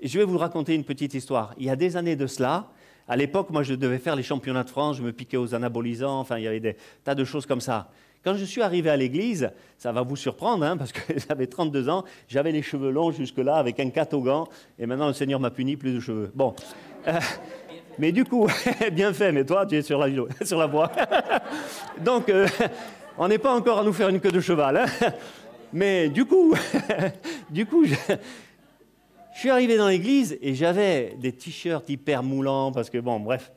je 0.02 0.20
vais 0.20 0.26
vous 0.26 0.38
raconter 0.38 0.76
une 0.76 0.84
petite 0.84 1.14
histoire. 1.14 1.54
Il 1.58 1.66
y 1.66 1.70
a 1.70 1.76
des 1.76 1.98
années 1.98 2.16
de 2.16 2.28
cela, 2.28 2.70
à 3.08 3.16
l'époque, 3.16 3.50
moi, 3.50 3.64
je 3.64 3.74
devais 3.74 4.00
faire 4.00 4.16
les 4.16 4.24
championnats 4.24 4.64
de 4.64 4.70
France, 4.70 4.98
je 4.98 5.02
me 5.02 5.12
piquais 5.12 5.38
aux 5.38 5.56
anabolisants, 5.56 6.20
enfin, 6.20 6.38
il 6.38 6.44
y 6.44 6.48
avait 6.48 6.60
des 6.60 6.76
tas 7.04 7.16
de 7.16 7.24
choses 7.24 7.46
comme 7.46 7.62
ça. 7.62 7.90
Quand 8.24 8.36
je 8.36 8.46
suis 8.46 8.62
arrivé 8.62 8.90
à 8.90 8.98
l'église, 8.98 9.52
ça 9.78 9.92
va 9.92 10.02
vous 10.02 10.16
surprendre, 10.16 10.66
hein, 10.66 10.78
parce 10.78 10.92
que 10.92 11.02
j'avais 11.28 11.48
32 11.48 11.90
ans, 11.90 12.04
j'avais 12.28 12.52
les 12.52 12.62
cheveux 12.62 12.92
longs 12.92 13.12
jusque-là 13.12 13.56
avec 13.56 13.80
un 13.80 13.90
catogan, 13.90 14.46
et 14.80 14.86
maintenant 14.86 15.08
le 15.08 15.14
Seigneur 15.14 15.40
m'a 15.40 15.52
puni, 15.52 15.78
plus 15.78 15.94
de 15.94 16.00
cheveux. 16.00 16.32
Bon. 16.34 16.54
Euh, 17.08 17.20
Mais 18.00 18.12
du 18.12 18.26
coup, 18.26 18.48
bien 18.92 19.14
fait, 19.14 19.32
mais 19.32 19.44
toi, 19.44 19.66
tu 19.66 19.76
es 19.76 19.82
sur 19.82 20.00
la, 20.00 20.08
sur 20.44 20.68
voie. 20.70 20.92
Donc, 22.00 22.30
euh, 22.30 22.48
on 23.18 23.28
n'est 23.28 23.38
pas 23.38 23.54
encore 23.56 23.80
à 23.80 23.84
nous 23.84 23.94
faire 23.94 24.10
une 24.10 24.20
queue 24.20 24.32
de 24.32 24.40
cheval. 24.40 24.78
Hein. 24.78 24.86
Mais 25.74 26.10
du 26.10 26.26
coup, 26.26 26.54
du 27.50 27.66
coup, 27.66 27.86
je, 27.86 27.96
suis 29.34 29.50
arrivé 29.50 29.78
dans 29.78 29.88
l'église 29.88 30.38
et 30.42 30.56
j'avais 30.56 31.16
des 31.20 31.32
t-shirts 31.32 31.90
hyper 31.90 32.24
moulants 32.24 32.72
parce 32.72 32.90
que, 32.90 32.98
bon, 33.00 33.20
bref. 33.20 33.52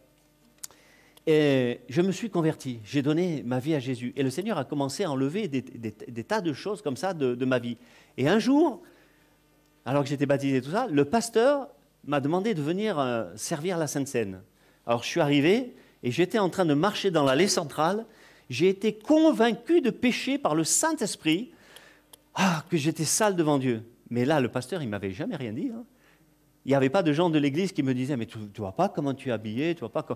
Et 1.26 1.80
je 1.88 2.00
me 2.00 2.12
suis 2.12 2.30
converti, 2.30 2.80
j'ai 2.82 3.02
donné 3.02 3.42
ma 3.44 3.58
vie 3.58 3.74
à 3.74 3.78
Jésus. 3.78 4.12
Et 4.16 4.22
le 4.22 4.30
Seigneur 4.30 4.58
a 4.58 4.64
commencé 4.64 5.04
à 5.04 5.10
enlever 5.10 5.48
des, 5.48 6.24
tas 6.24 6.40
de 6.40 6.52
choses 6.52 6.82
comme 6.82 6.96
ça 6.96 7.12
de, 7.14 7.44
ma 7.44 7.58
vie. 7.58 7.76
Et 8.16 8.28
un 8.28 8.38
jour, 8.38 8.82
alors 9.84 10.02
que 10.02 10.08
j'étais 10.08 10.26
baptisé 10.26 10.56
et 10.56 10.62
tout 10.62 10.70
ça, 10.70 10.86
le 10.90 11.04
pasteur 11.04 11.68
m'a 12.06 12.20
demandé 12.20 12.54
de 12.54 12.62
venir 12.62 12.98
euh, 12.98 13.24
servir 13.36 13.76
la 13.76 13.86
Sainte 13.86 14.08
Seine. 14.08 14.40
Alors 14.86 15.02
je 15.02 15.08
suis 15.08 15.20
arrivé 15.20 15.74
et 16.02 16.10
j'étais 16.10 16.38
en 16.38 16.48
train 16.48 16.64
de 16.64 16.74
marcher 16.74 17.10
dans 17.10 17.24
l'allée 17.24 17.48
centrale. 17.48 18.06
J'ai 18.48 18.68
été 18.68 18.94
convaincu 18.94 19.82
de 19.82 19.90
pécher 19.90 20.38
par 20.38 20.54
le 20.54 20.64
Saint-Esprit, 20.64 21.52
ah, 22.34 22.64
que 22.70 22.76
j'étais 22.76 23.04
sale 23.04 23.36
devant 23.36 23.58
Dieu. 23.58 23.82
Mais 24.08 24.24
là, 24.24 24.40
le 24.40 24.48
pasteur, 24.48 24.82
il 24.82 24.88
m'avait 24.88 25.12
jamais 25.12 25.36
rien 25.36 25.52
dit. 25.52 25.70
Hein. 25.74 25.84
Il 26.66 26.68
n'y 26.68 26.74
avait 26.74 26.90
pas 26.90 27.02
de 27.02 27.12
gens 27.12 27.30
de 27.30 27.38
l'église 27.38 27.72
qui 27.72 27.82
me 27.82 27.94
disaient 27.94 28.16
Mais 28.16 28.26
tu 28.26 28.38
ne 28.38 28.46
vois 28.56 28.72
pas 28.72 28.88
comment 28.88 29.14
tu 29.14 29.30
es 29.30 29.32
habillé, 29.32 29.74
tu 29.74 29.80
vois 29.80 29.88
pas 29.88 30.06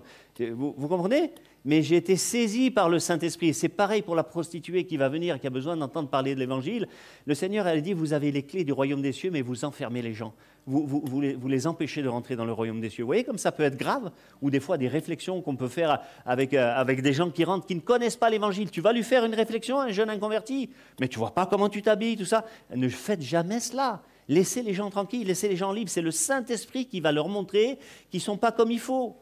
vous, 0.51 0.75
vous, 0.77 0.87
comprenez? 0.87 1.31
Mais 1.63 1.81
j'ai 1.81 1.95
été 1.95 2.15
saisi 2.15 2.69
par 2.69 2.89
le 2.89 2.99
Saint-Esprit. 2.99 3.53
C'est 3.55 3.69
pareil 3.69 4.03
pour 4.03 4.15
la 4.15 4.23
prostituée 4.23 4.85
qui 4.85 4.97
va 4.97 5.09
venir, 5.09 5.39
qui 5.39 5.47
a 5.47 5.49
besoin 5.49 5.75
d'entendre 5.75 6.07
parler 6.09 6.35
de 6.35 6.39
l'Évangile. 6.39 6.87
Le 7.25 7.33
Seigneur, 7.33 7.67
elle 7.67 7.81
dit 7.81 7.93
Vous 7.93 8.13
avez 8.13 8.31
les 8.31 8.43
clés 8.43 8.63
du 8.63 8.73
royaume 8.73 9.01
des 9.01 9.11
cieux, 9.11 9.31
mais 9.31 9.41
vous 9.41 9.65
enfermez 9.65 10.03
les 10.03 10.13
gens. 10.13 10.33
Vous, 10.67 10.85
vous, 10.85 11.21
les, 11.21 11.33
vous, 11.33 11.47
les, 11.47 11.67
empêchez 11.67 12.01
de 12.03 12.07
rentrer 12.07 12.35
dans 12.35 12.45
le 12.45 12.53
royaume 12.53 12.81
des 12.81 12.89
cieux. 12.89 13.03
Vous 13.03 13.07
voyez 13.07 13.23
comme 13.23 13.37
ça 13.39 13.51
peut 13.51 13.63
être 13.63 13.77
grave? 13.77 14.11
Ou 14.41 14.51
des 14.51 14.59
fois 14.59 14.77
des 14.77 14.87
réflexions 14.87 15.41
qu'on 15.41 15.55
peut 15.55 15.67
faire 15.67 15.99
avec, 16.25 16.53
euh, 16.53 16.73
avec 16.75 17.01
des 17.01 17.13
gens 17.13 17.31
qui 17.31 17.43
rentrent, 17.43 17.65
qui 17.65 17.75
ne 17.75 17.81
connaissent 17.81 18.17
pas 18.17 18.29
l'Évangile. 18.29 18.69
Tu 18.69 18.81
vas 18.81 18.93
lui 18.93 19.03
faire 19.03 19.25
une 19.25 19.35
réflexion, 19.35 19.79
un 19.79 19.89
jeune 19.89 20.11
inconverti, 20.11 20.69
mais 20.99 21.07
tu 21.07 21.17
vois 21.17 21.33
pas 21.33 21.47
comment 21.47 21.69
tu 21.69 21.81
t'habilles, 21.81 22.17
tout 22.17 22.25
ça. 22.25 22.45
Ne 22.75 22.89
faites 22.89 23.21
jamais 23.21 23.59
cela. 23.59 24.01
Laissez 24.27 24.63
les 24.63 24.73
gens 24.73 24.89
tranquilles, 24.89 25.27
laissez 25.27 25.47
les 25.47 25.55
gens 25.55 25.71
libres. 25.71 25.89
C'est 25.89 26.01
le 26.01 26.11
Saint-Esprit 26.11 26.87
qui 26.87 26.99
va 26.99 27.11
leur 27.11 27.29
montrer 27.29 27.77
qu'ils 28.09 28.19
ne 28.19 28.23
sont 28.23 28.37
pas 28.37 28.51
comme 28.51 28.71
il 28.71 28.79
faut. 28.79 29.15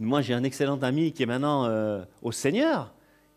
Moi, 0.00 0.20
j'ai 0.20 0.34
un 0.34 0.44
excellent 0.44 0.78
ami 0.78 1.12
qui 1.12 1.24
est 1.24 1.26
maintenant 1.26 1.66
euh, 1.66 2.04
au 2.22 2.32
Seigneur. 2.32 2.92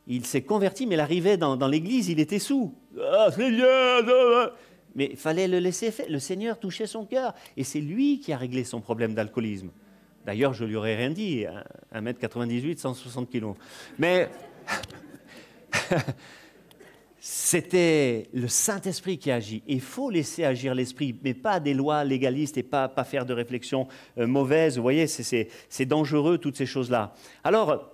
Il 0.08 0.26
s'est 0.26 0.42
converti, 0.42 0.88
mais 0.88 0.96
il 0.96 1.00
arrivait 1.00 1.38
dans, 1.38 1.68
l'église, 1.68 2.10
il 2.10 2.20
était 2.20 2.40
sous. 2.40 2.74
Ah. 3.00 3.30
Mais 4.96 5.10
il 5.12 5.18
fallait 5.18 5.48
le 5.48 5.60
laisser 5.60 5.92
faire. 5.92 6.08
Le 6.10 6.20
Seigneur 6.20 6.60
touchait 6.60 6.88
son 6.88 7.06
cœur. 7.06 7.34
Et 7.56 7.64
c'est 7.64 7.80
lui 7.80 8.20
qui 8.20 8.34
a 8.34 8.38
réglé 8.38 8.64
son 8.64 8.82
problème 8.82 9.14
d'alcoolisme. 9.14 9.70
D'ailleurs, 10.26 10.54
je 10.54 10.66
lui 10.66 10.76
aurais 10.76 10.96
rien 10.96 11.12
dit. 11.12 11.46
1m98, 11.94 12.78
160 12.78 13.30
kg. 13.30 13.54
Mais 13.98 14.30
c'était 17.24 18.30
le 18.34 18.48
Saint-Esprit 18.48 19.20
qui 19.20 19.30
agit. 19.30 19.62
Il 19.68 19.80
faut 19.80 20.10
laisser 20.10 20.44
agir 20.44 20.74
l'Esprit, 20.74 21.16
mais 21.24 21.36
pas 21.36 21.60
des 21.60 21.76
lois 21.76 22.04
légalistes 22.04 22.58
et 22.58 22.64
pas, 22.64 22.90
pas 22.90 23.04
faire 23.04 23.28
de 23.28 23.34
réflexions 23.34 23.88
euh, 24.18 24.26
mauvaises. 24.26 24.78
Vous 24.78 24.82
voyez, 24.82 25.06
c'est 25.06 25.86
dangereux, 25.86 26.40
toutes 26.40 26.58
ces 26.58 26.66
choses-là. 26.66 27.14
Alors, 27.44 27.92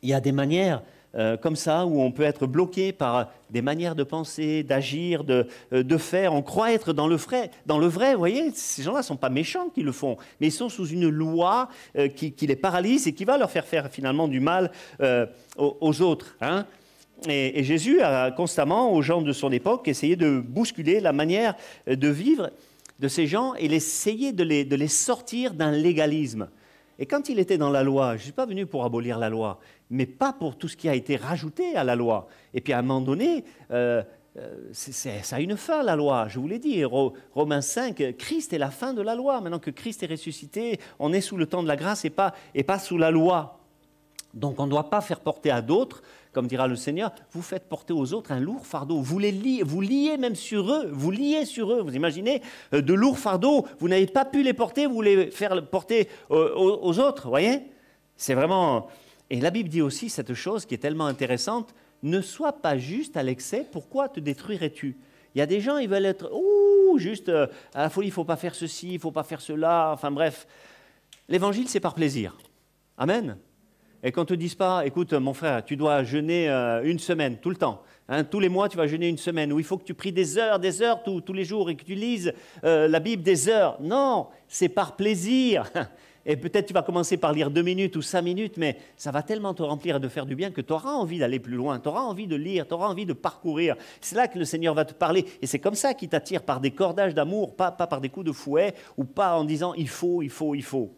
il 0.00 0.10
y 0.10 0.14
a 0.14 0.20
des 0.20 0.30
manières 0.30 0.84
euh, 1.16 1.36
comme 1.36 1.56
ça 1.56 1.86
où 1.86 2.00
on 2.00 2.12
peut 2.12 2.22
être 2.22 2.46
bloqué 2.46 2.92
par 2.92 3.32
des 3.50 3.62
manières 3.62 3.96
de 3.96 4.04
penser, 4.04 4.62
d'agir, 4.62 5.24
de, 5.24 5.48
euh, 5.72 5.82
de, 5.82 5.96
faire. 5.96 6.32
On 6.32 6.42
croit 6.42 6.72
être 6.72 6.92
dans 6.92 7.08
le 7.08 7.16
vrai. 7.16 7.50
Dans 7.66 7.80
le 7.80 7.88
vrai, 7.88 8.12
vous 8.12 8.20
voyez, 8.20 8.52
ces 8.54 8.84
gens-là 8.84 8.98
ne 8.98 9.04
sont 9.04 9.16
pas 9.16 9.28
méchants 9.28 9.70
qui 9.70 9.82
le 9.82 9.90
font, 9.90 10.18
mais 10.40 10.46
ils 10.46 10.52
sont 10.52 10.68
sous 10.68 10.86
une 10.86 11.08
loi 11.08 11.68
qui, 12.14 12.32
les 12.40 12.56
paralyse 12.56 13.08
et 13.08 13.12
qui 13.12 13.24
va 13.24 13.38
leur 13.38 13.50
faire 13.50 13.66
faire 13.66 13.90
finalement 13.90 14.28
du 14.28 14.38
mal 14.38 14.70
aux, 15.58 15.76
aux, 15.80 16.00
autres. 16.00 16.36
Hein 16.40 16.64
et, 17.28 17.62
Jésus 17.62 18.00
a 18.00 18.30
constamment, 18.30 18.92
aux 18.92 19.02
gens 19.02 19.22
de 19.22 19.32
son 19.32 19.52
époque, 19.52 19.88
essayé 19.88 20.16
de 20.16 20.40
bousculer 20.40 21.00
la 21.00 21.12
manière 21.12 21.54
de 21.86 22.08
vivre 22.08 22.50
de 22.98 23.08
ces 23.08 23.26
gens 23.26 23.54
et 23.58 23.66
essayer 23.66 24.32
de 24.32 24.44
les, 24.44 24.64
de 24.64 24.76
les 24.76 24.88
sortir 24.88 25.54
d'un 25.54 25.70
légalisme. 25.70 26.48
Et 26.98 27.06
quand 27.06 27.28
il 27.28 27.38
était 27.38 27.58
dans 27.58 27.70
la 27.70 27.82
loi, 27.82 28.12
je 28.12 28.18
ne 28.18 28.22
suis 28.22 28.32
pas 28.32 28.46
venu 28.46 28.66
pour 28.66 28.84
abolir 28.84 29.18
la 29.18 29.28
loi, 29.28 29.58
mais 29.90 30.06
pas 30.06 30.32
pour 30.32 30.56
tout 30.56 30.68
ce 30.68 30.76
qui 30.76 30.88
a 30.88 30.94
été 30.94 31.16
rajouté 31.16 31.74
à 31.74 31.84
la 31.84 31.96
loi. 31.96 32.28
Et 32.54 32.60
puis 32.60 32.72
à 32.72 32.78
un 32.78 32.82
moment 32.82 33.00
donné, 33.00 33.44
euh, 33.70 34.02
euh, 34.38 34.68
ça 34.72 35.36
a 35.36 35.40
une 35.40 35.56
fin, 35.56 35.82
la 35.82 35.96
loi. 35.96 36.28
Je 36.28 36.38
vous 36.38 36.48
l'ai 36.48 36.58
dit, 36.58 36.84
Romains 36.84 37.60
5, 37.60 38.16
Christ 38.18 38.52
est 38.52 38.58
la 38.58 38.70
fin 38.70 38.94
de 38.94 39.02
la 39.02 39.14
loi. 39.14 39.40
Maintenant 39.40 39.58
que 39.58 39.70
Christ 39.70 40.02
est 40.02 40.06
ressuscité, 40.06 40.78
on 40.98 41.12
est 41.12 41.20
sous 41.20 41.36
le 41.36 41.46
temps 41.46 41.62
de 41.62 41.68
la 41.68 41.76
grâce 41.76 42.04
et 42.04 42.10
pas, 42.10 42.34
et 42.54 42.62
pas 42.62 42.78
sous 42.78 42.98
la 42.98 43.10
loi. 43.10 43.58
Donc 44.32 44.60
on 44.60 44.66
ne 44.66 44.70
doit 44.70 44.88
pas 44.88 45.00
faire 45.00 45.20
porter 45.20 45.50
à 45.50 45.60
d'autres 45.60 46.02
comme 46.32 46.46
dira 46.46 46.66
le 46.66 46.76
Seigneur, 46.76 47.12
vous 47.32 47.42
faites 47.42 47.68
porter 47.68 47.92
aux 47.92 48.14
autres 48.14 48.32
un 48.32 48.40
lourd 48.40 48.66
fardeau. 48.66 49.00
Vous 49.00 49.18
les 49.18 49.32
liez, 49.32 49.62
vous 49.62 49.80
liez 49.80 50.16
même 50.16 50.34
sur 50.34 50.72
eux, 50.72 50.88
vous 50.90 51.10
liez 51.10 51.44
sur 51.44 51.72
eux. 51.72 51.82
Vous 51.82 51.94
imaginez 51.94 52.42
euh, 52.72 52.80
de 52.80 52.94
lourds 52.94 53.18
fardeaux, 53.18 53.66
vous 53.78 53.88
n'avez 53.88 54.06
pas 54.06 54.24
pu 54.24 54.42
les 54.42 54.54
porter, 54.54 54.86
vous 54.86 55.02
les 55.02 55.30
faire 55.30 55.64
porter 55.68 56.08
euh, 56.30 56.54
aux, 56.54 56.98
autres, 56.98 57.28
voyez? 57.28 57.60
C'est 58.16 58.34
vraiment. 58.34 58.88
Et 59.30 59.40
la 59.40 59.50
Bible 59.50 59.68
dit 59.68 59.82
aussi 59.82 60.08
cette 60.08 60.34
chose 60.34 60.66
qui 60.66 60.74
est 60.74 60.78
tellement 60.78 61.06
intéressante 61.06 61.74
ne 62.02 62.20
sois 62.20 62.52
pas 62.52 62.78
juste 62.78 63.16
à 63.16 63.22
l'excès, 63.22 63.66
pourquoi 63.70 64.08
te 64.08 64.18
détruirais-tu? 64.18 64.96
Il 65.34 65.38
y 65.38 65.42
a 65.42 65.46
des 65.46 65.60
gens, 65.60 65.78
ils 65.78 65.88
veulent 65.88 66.04
être 66.04 66.30
ouh, 66.32 66.98
juste 66.98 67.28
euh, 67.28 67.46
à 67.74 67.82
la 67.82 67.90
folie, 67.90 68.08
il 68.08 68.12
faut 68.12 68.24
pas 68.24 68.36
faire 68.36 68.54
ceci, 68.54 68.94
il 68.94 68.98
faut 68.98 69.12
pas 69.12 69.22
faire 69.22 69.40
cela, 69.40 69.90
enfin 69.92 70.10
bref. 70.10 70.46
L'évangile, 71.28 71.68
c'est 71.68 71.80
par 71.80 71.94
plaisir. 71.94 72.36
Amen 72.98 73.36
et 74.02 74.10
qu'on 74.10 74.22
ne 74.22 74.26
te 74.26 74.34
dise 74.34 74.54
pas, 74.54 74.84
écoute, 74.84 75.12
mon 75.12 75.32
frère, 75.32 75.64
tu 75.64 75.76
dois 75.76 76.02
jeûner 76.02 76.48
euh, 76.48 76.82
une 76.84 76.98
semaine, 76.98 77.36
tout 77.38 77.50
le 77.50 77.56
temps. 77.56 77.82
Hein, 78.08 78.24
tous 78.24 78.40
les 78.40 78.48
mois, 78.48 78.68
tu 78.68 78.76
vas 78.76 78.86
jeûner 78.86 79.08
une 79.08 79.18
semaine, 79.18 79.52
ou 79.52 79.60
il 79.60 79.64
faut 79.64 79.78
que 79.78 79.84
tu 79.84 79.94
pries 79.94 80.12
des 80.12 80.38
heures, 80.38 80.58
des 80.58 80.82
heures 80.82 81.02
tous 81.04 81.32
les 81.32 81.44
jours 81.44 81.70
et 81.70 81.76
que 81.76 81.84
tu 81.84 81.94
lises 81.94 82.32
euh, 82.64 82.88
la 82.88 82.98
Bible 82.98 83.22
des 83.22 83.48
heures. 83.48 83.78
Non, 83.80 84.26
c'est 84.48 84.68
par 84.68 84.96
plaisir. 84.96 85.70
Et 86.24 86.36
peut-être 86.36 86.66
tu 86.66 86.72
vas 86.72 86.82
commencer 86.82 87.16
par 87.16 87.32
lire 87.32 87.50
deux 87.50 87.62
minutes 87.62 87.96
ou 87.96 88.02
cinq 88.02 88.22
minutes, 88.22 88.56
mais 88.56 88.76
ça 88.96 89.10
va 89.10 89.22
tellement 89.22 89.54
te 89.54 89.62
remplir 89.64 89.96
et 89.96 90.00
de 90.00 90.08
faire 90.08 90.24
du 90.24 90.36
bien 90.36 90.52
que 90.52 90.60
tu 90.60 90.72
auras 90.72 90.92
envie 90.92 91.18
d'aller 91.18 91.40
plus 91.40 91.56
loin, 91.56 91.80
tu 91.80 91.88
auras 91.88 92.02
envie 92.02 92.28
de 92.28 92.36
lire, 92.36 92.66
tu 92.68 92.74
auras 92.74 92.86
envie 92.86 93.06
de 93.06 93.12
parcourir. 93.12 93.74
C'est 94.00 94.14
là 94.14 94.28
que 94.28 94.38
le 94.38 94.44
Seigneur 94.44 94.72
va 94.72 94.84
te 94.84 94.94
parler. 94.94 95.24
Et 95.40 95.48
c'est 95.48 95.58
comme 95.58 95.74
ça 95.74 95.94
qu'il 95.94 96.08
t'attire 96.08 96.42
par 96.42 96.60
des 96.60 96.70
cordages 96.70 97.12
d'amour, 97.12 97.56
pas, 97.56 97.72
pas 97.72 97.88
par 97.88 98.00
des 98.00 98.08
coups 98.08 98.26
de 98.26 98.30
fouet 98.30 98.72
ou 98.96 99.02
pas 99.02 99.36
en 99.36 99.44
disant 99.44 99.74
il 99.74 99.88
faut, 99.88 100.22
il 100.22 100.30
faut, 100.30 100.54
il 100.54 100.62
faut. 100.62 100.92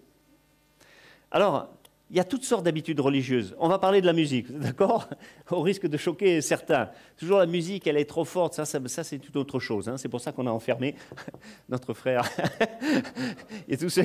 Alors, 1.30 1.68
il 2.10 2.16
y 2.16 2.20
a 2.20 2.24
toutes 2.24 2.44
sortes 2.44 2.64
d'habitudes 2.64 3.00
religieuses. 3.00 3.54
On 3.58 3.68
va 3.68 3.78
parler 3.78 4.00
de 4.00 4.06
la 4.06 4.12
musique, 4.12 4.50
d'accord? 4.58 5.08
Au 5.50 5.60
risque 5.60 5.86
de 5.86 5.96
choquer 5.96 6.40
certains. 6.40 6.90
Toujours 7.16 7.38
la 7.38 7.46
musique, 7.46 7.86
elle 7.86 7.96
est 7.96 8.04
trop 8.04 8.24
forte, 8.24 8.54
ça, 8.54 8.64
ça, 8.64 9.04
c'est 9.04 9.18
toute 9.18 9.36
autre 9.36 9.58
chose. 9.58 9.88
Hein. 9.88 9.96
C'est 9.96 10.08
pour 10.08 10.20
ça 10.20 10.32
qu'on 10.32 10.46
a 10.46 10.50
enfermé 10.50 10.94
notre 11.68 11.94
frère 11.94 12.28
et 13.68 13.76
tous 13.76 13.88
ceux 13.88 14.04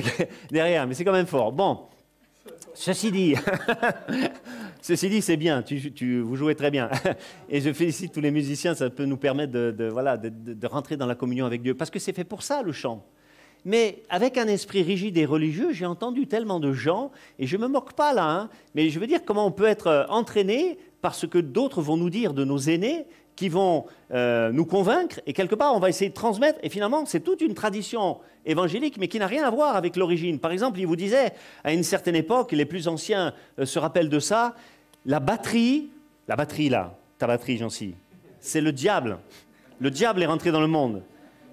derrière, 0.50 0.86
mais 0.86 0.94
c'est 0.94 1.04
quand 1.04 1.12
même 1.12 1.26
fort. 1.26 1.52
Bon, 1.52 1.80
ceci 2.72 3.12
dit, 3.12 3.34
ceci 4.80 5.10
dit, 5.10 5.20
c'est 5.20 5.36
bien, 5.36 5.62
tu, 5.62 6.20
vous 6.20 6.36
jouez 6.36 6.54
très 6.54 6.70
bien. 6.70 6.88
Et 7.48 7.60
je 7.60 7.72
félicite 7.72 8.12
tous 8.12 8.20
les 8.20 8.30
musiciens, 8.30 8.74
ça 8.74 8.88
peut 8.88 9.04
nous 9.04 9.18
permettre 9.18 9.52
de, 9.52 9.88
voilà, 9.92 10.16
de 10.16 10.66
rentrer 10.66 10.96
dans 10.96 11.06
la 11.06 11.14
communion 11.14 11.44
avec 11.44 11.62
Dieu, 11.62 11.74
parce 11.74 11.90
que 11.90 11.98
c'est 11.98 12.14
fait 12.14 12.24
pour 12.24 12.42
ça 12.42 12.62
le 12.62 12.72
chant. 12.72 13.04
Mais 13.64 14.02
avec 14.08 14.38
un 14.38 14.46
esprit 14.46 14.82
rigide 14.82 15.18
et 15.18 15.26
religieux, 15.26 15.72
j'ai 15.72 15.86
entendu 15.86 16.26
tellement 16.26 16.60
de 16.60 16.72
gens, 16.72 17.10
et 17.38 17.46
je 17.46 17.56
ne 17.56 17.62
me 17.62 17.68
moque 17.68 17.92
pas 17.92 18.12
là, 18.14 18.30
hein, 18.30 18.50
mais 18.74 18.88
je 18.88 18.98
veux 18.98 19.06
dire 19.06 19.20
comment 19.24 19.46
on 19.46 19.50
peut 19.50 19.66
être 19.66 19.86
euh, 19.88 20.06
entraîné 20.08 20.78
par 21.02 21.14
ce 21.14 21.26
que 21.26 21.38
d'autres 21.38 21.82
vont 21.82 21.96
nous 21.96 22.10
dire 22.10 22.32
de 22.32 22.44
nos 22.44 22.58
aînés, 22.58 23.06
qui 23.36 23.48
vont 23.48 23.86
euh, 24.12 24.50
nous 24.52 24.66
convaincre, 24.66 25.20
et 25.26 25.32
quelque 25.32 25.54
part 25.54 25.74
on 25.74 25.78
va 25.78 25.88
essayer 25.88 26.10
de 26.10 26.14
transmettre, 26.14 26.58
et 26.62 26.68
finalement 26.68 27.04
c'est 27.06 27.20
toute 27.20 27.40
une 27.40 27.54
tradition 27.54 28.18
évangélique, 28.46 28.96
mais 28.98 29.08
qui 29.08 29.18
n'a 29.18 29.26
rien 29.26 29.44
à 29.44 29.50
voir 29.50 29.76
avec 29.76 29.96
l'origine. 29.96 30.38
Par 30.38 30.52
exemple, 30.52 30.78
il 30.80 30.86
vous 30.86 30.96
disait, 30.96 31.32
à 31.64 31.72
une 31.72 31.82
certaine 31.82 32.16
époque, 32.16 32.52
les 32.52 32.64
plus 32.64 32.88
anciens 32.88 33.34
euh, 33.58 33.66
se 33.66 33.78
rappellent 33.78 34.08
de 34.08 34.20
ça, 34.20 34.54
la 35.06 35.20
batterie, 35.20 35.90
la 36.28 36.36
batterie 36.36 36.68
là, 36.68 36.96
ta 37.18 37.26
batterie, 37.26 37.58
j'en 37.58 37.70
suis, 37.70 37.94
c'est 38.40 38.60
le 38.60 38.72
diable. 38.72 39.18
Le 39.78 39.90
diable 39.90 40.22
est 40.22 40.26
rentré 40.26 40.50
dans 40.50 40.60
le 40.60 40.66
monde. 40.66 41.02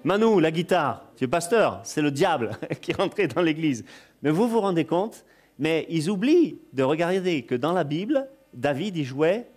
Manu, 0.04 0.40
la 0.40 0.50
guitare, 0.50 1.04
tu 1.16 1.24
es 1.24 1.28
pasteur, 1.28 1.80
c'est 1.82 2.02
le 2.02 2.10
diable 2.10 2.52
qui 2.80 2.92
est 2.92 2.96
rentré 2.96 3.26
dans 3.26 3.42
l'église. 3.42 3.84
Mais 4.22 4.30
vous 4.30 4.48
vous 4.48 4.60
rendez 4.60 4.84
compte 4.84 5.24
Mais 5.58 5.86
ils 5.88 6.08
oublient 6.08 6.58
de 6.72 6.82
regarder 6.82 7.42
que 7.42 7.54
dans 7.54 7.72
la 7.72 7.84
Bible, 7.84 8.28
David 8.54 8.96
y 8.96 9.04
jouait 9.04 9.48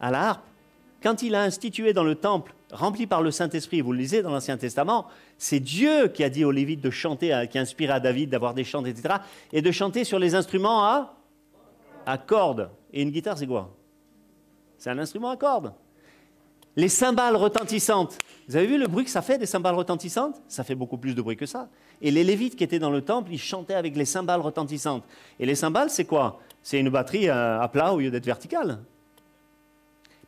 à 0.00 0.10
la 0.10 0.28
harpe. 0.28 0.44
Quand 1.02 1.22
il 1.22 1.34
a 1.34 1.42
institué 1.42 1.92
dans 1.92 2.04
le 2.04 2.14
temple, 2.14 2.54
rempli 2.72 3.06
par 3.06 3.22
le 3.22 3.30
Saint-Esprit, 3.30 3.80
vous 3.80 3.92
le 3.92 3.98
lisez 3.98 4.22
dans 4.22 4.30
l'Ancien 4.30 4.56
Testament, 4.56 5.06
c'est 5.36 5.60
Dieu 5.60 6.08
qui 6.08 6.24
a 6.24 6.30
dit 6.30 6.44
aux 6.44 6.50
Lévites 6.50 6.80
de 6.80 6.90
chanter, 6.90 7.46
qui 7.50 7.58
a 7.58 7.60
inspiré 7.60 7.92
à 7.92 8.00
David 8.00 8.30
d'avoir 8.30 8.54
des 8.54 8.64
chants, 8.64 8.84
etc., 8.84 9.16
et 9.52 9.60
de 9.60 9.70
chanter 9.70 10.04
sur 10.04 10.18
les 10.18 10.34
instruments 10.34 10.84
à, 10.84 11.14
à 12.06 12.16
cordes. 12.16 12.70
Et 12.92 13.02
une 13.02 13.10
guitare, 13.10 13.36
c'est 13.36 13.46
quoi? 13.46 13.74
C'est 14.78 14.90
un 14.90 14.98
instrument 14.98 15.30
à 15.30 15.36
cordes. 15.36 15.74
Les 16.76 16.88
cymbales 16.88 17.36
retentissantes. 17.36 18.18
Vous 18.48 18.56
avez 18.56 18.66
vu 18.66 18.78
le 18.78 18.86
bruit 18.88 19.04
que 19.04 19.10
ça 19.10 19.22
fait 19.22 19.38
des 19.38 19.46
cymbales 19.46 19.74
retentissantes? 19.74 20.40
Ça 20.48 20.64
fait 20.64 20.74
beaucoup 20.74 20.98
plus 20.98 21.14
de 21.14 21.22
bruit 21.22 21.36
que 21.36 21.46
ça. 21.46 21.68
Et 22.02 22.10
les 22.10 22.24
Lévites 22.24 22.56
qui 22.56 22.64
étaient 22.64 22.78
dans 22.80 22.90
le 22.90 23.02
temple, 23.02 23.32
ils 23.32 23.38
chantaient 23.38 23.74
avec 23.74 23.96
les 23.96 24.04
cymbales 24.04 24.40
retentissantes. 24.40 25.04
Et 25.38 25.46
les 25.46 25.54
cymbales, 25.54 25.90
c'est 25.90 26.04
quoi? 26.04 26.40
C'est 26.62 26.80
une 26.80 26.90
batterie 26.90 27.28
à 27.28 27.68
plat 27.72 27.92
au 27.92 28.00
lieu 28.00 28.10
d'être 28.10 28.26
verticale. 28.26 28.80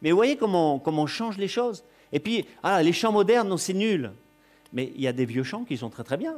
Mais 0.03 0.11
vous 0.11 0.17
voyez 0.17 0.37
comment, 0.37 0.79
comment 0.79 1.03
on 1.03 1.07
change 1.07 1.39
les 1.39 1.49
choses. 1.49 1.83
Et 2.13 2.21
puis, 2.21 2.47
ah, 2.63 2.83
les 2.83 2.93
chants 2.93 3.13
modernes, 3.13 3.49
non, 3.49 3.57
c'est 3.57 3.73
nul. 3.73 4.13
Mais 4.73 4.93
il 4.95 5.01
y 5.01 5.09
a 5.09 5.13
des 5.13 5.25
vieux 5.25 5.43
chants 5.43 5.65
qui 5.65 5.77
sont 5.77 5.91
très 5.91 6.05
très 6.05 6.17
bien. 6.17 6.37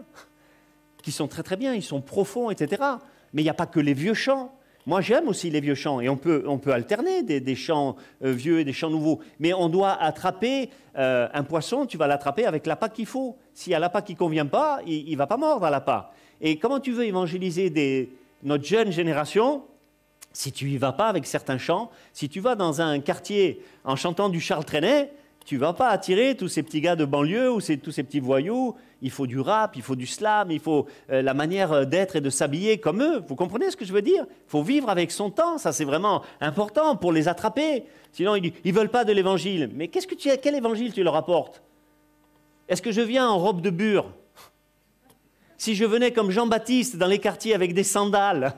Qui 1.02 1.12
sont 1.12 1.28
très 1.28 1.42
très 1.42 1.56
bien, 1.56 1.74
ils 1.74 1.82
sont 1.82 2.00
profonds, 2.00 2.50
etc. 2.50 2.82
Mais 3.32 3.42
il 3.42 3.44
n'y 3.44 3.50
a 3.50 3.54
pas 3.54 3.66
que 3.66 3.80
les 3.80 3.94
vieux 3.94 4.14
chants. 4.14 4.54
Moi, 4.88 5.02
j'aime 5.02 5.28
aussi 5.28 5.50
les 5.50 5.60
vieux 5.60 5.74
chants, 5.74 6.00
et 6.00 6.08
on 6.08 6.16
peut, 6.16 6.44
on 6.46 6.56
peut 6.56 6.72
alterner 6.72 7.22
des, 7.22 7.54
chants 7.54 7.96
euh, 8.24 8.32
vieux 8.32 8.60
et 8.60 8.64
des 8.64 8.72
chants 8.72 8.88
nouveaux. 8.88 9.20
Mais 9.38 9.52
on 9.52 9.68
doit 9.68 9.92
attraper 9.92 10.70
euh, 10.96 11.28
un 11.34 11.42
poisson, 11.42 11.84
tu 11.84 11.98
vas 11.98 12.06
l'attraper 12.06 12.46
avec 12.46 12.66
l'appât 12.66 12.88
qu'il 12.88 13.04
faut. 13.04 13.36
S'il 13.52 13.72
y 13.72 13.74
a 13.74 13.78
l'appât 13.78 14.00
qui 14.00 14.14
ne 14.14 14.18
convient 14.18 14.46
pas, 14.46 14.80
il 14.86 15.12
ne 15.12 15.18
va 15.18 15.26
pas 15.26 15.36
mordre 15.36 15.66
à 15.66 15.70
l'appât. 15.70 16.10
Et 16.40 16.58
comment 16.58 16.80
tu 16.80 16.92
veux 16.92 17.04
évangéliser 17.04 17.68
des, 17.68 18.08
notre 18.42 18.64
jeune 18.64 18.90
génération 18.90 19.62
si 20.32 20.52
tu 20.52 20.70
y 20.70 20.78
vas 20.78 20.92
pas 20.92 21.08
avec 21.08 21.26
certains 21.26 21.58
chants? 21.58 21.90
Si 22.14 22.30
tu 22.30 22.40
vas 22.40 22.54
dans 22.54 22.80
un 22.80 22.98
quartier 23.00 23.60
en 23.84 23.94
chantant 23.94 24.30
du 24.30 24.40
Charles 24.40 24.64
Trenet, 24.64 25.12
tu 25.48 25.56
vas 25.56 25.72
pas 25.72 25.88
attirer 25.88 26.36
tous 26.36 26.48
ces 26.48 26.62
petits 26.62 26.82
gars 26.82 26.94
de 26.94 27.06
banlieue 27.06 27.50
ou 27.50 27.62
tous 27.62 27.90
ces 27.90 28.02
petits 28.02 28.20
voyous. 28.20 28.76
Il 29.00 29.10
faut 29.10 29.26
du 29.26 29.40
rap, 29.40 29.76
il 29.76 29.82
faut 29.82 29.96
du 29.96 30.06
slam, 30.06 30.50
il 30.50 30.60
faut 30.60 30.86
euh, 31.10 31.22
la 31.22 31.32
manière 31.32 31.86
d'être 31.86 32.16
et 32.16 32.20
de 32.20 32.28
s'habiller 32.28 32.76
comme 32.76 33.02
eux. 33.02 33.22
Vous 33.26 33.34
comprenez 33.34 33.70
ce 33.70 33.76
que 33.78 33.86
je 33.86 33.94
veux 33.94 34.02
dire? 34.02 34.26
Il 34.28 34.50
faut 34.50 34.62
vivre 34.62 34.90
avec 34.90 35.10
son 35.10 35.30
temps. 35.30 35.56
Ça, 35.56 35.72
c'est 35.72 35.86
vraiment 35.86 36.20
important 36.42 36.96
pour 36.96 37.12
les 37.12 37.28
attraper. 37.28 37.84
Sinon, 38.12 38.36
ils 38.36 38.52
ne 38.62 38.72
veulent 38.72 38.90
pas 38.90 39.06
de 39.06 39.12
l'évangile. 39.14 39.70
Mais 39.72 39.88
qu'est-ce 39.88 40.06
que 40.06 40.14
tu, 40.14 40.28
quel 40.42 40.54
évangile 40.54 40.92
tu 40.92 41.02
leur 41.02 41.16
apportes? 41.16 41.62
Est-ce 42.68 42.82
que 42.82 42.92
je 42.92 43.00
viens 43.00 43.26
en 43.26 43.38
robe 43.38 43.62
de 43.62 43.70
bure? 43.70 44.12
Si 45.56 45.74
je 45.74 45.86
venais 45.86 46.12
comme 46.12 46.30
Jean-Baptiste 46.30 46.96
dans 46.96 47.06
les 47.06 47.20
quartiers 47.20 47.54
avec 47.54 47.72
des 47.72 47.84
sandales, 47.84 48.52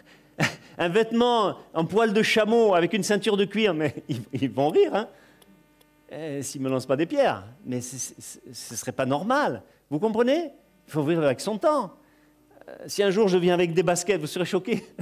un 0.78 0.88
vêtement 0.88 1.58
en 1.74 1.84
poil 1.84 2.14
de 2.14 2.22
chameau 2.22 2.74
avec 2.74 2.94
une 2.94 3.02
ceinture 3.02 3.36
de 3.36 3.44
cuir, 3.44 3.74
mais 3.74 3.96
ils, 4.32 4.50
vont 4.50 4.70
rire. 4.70 4.94
Hein 4.94 5.08
eh, 6.10 6.42
s'il 6.42 6.62
ne 6.62 6.66
me 6.66 6.72
lance 6.72 6.86
pas 6.86 6.96
des 6.96 7.06
pierres. 7.06 7.44
Mais 7.64 7.80
ce 7.80 8.12
ne 8.48 8.76
serait 8.76 8.92
pas 8.92 9.06
normal. 9.06 9.62
Vous 9.90 9.98
comprenez? 9.98 10.52
Il 10.86 10.92
faut 10.92 11.02
vivre 11.02 11.24
avec 11.24 11.40
son 11.40 11.58
temps. 11.58 11.94
Euh, 12.68 12.74
si 12.86 13.02
un 13.02 13.10
jour 13.10 13.28
je 13.28 13.38
viens 13.38 13.54
avec 13.54 13.74
des 13.74 13.82
baskets, 13.82 14.20
vous 14.20 14.26
serez 14.26 14.44
choqué. 14.44 14.84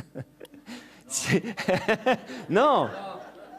Non. 2.51 2.89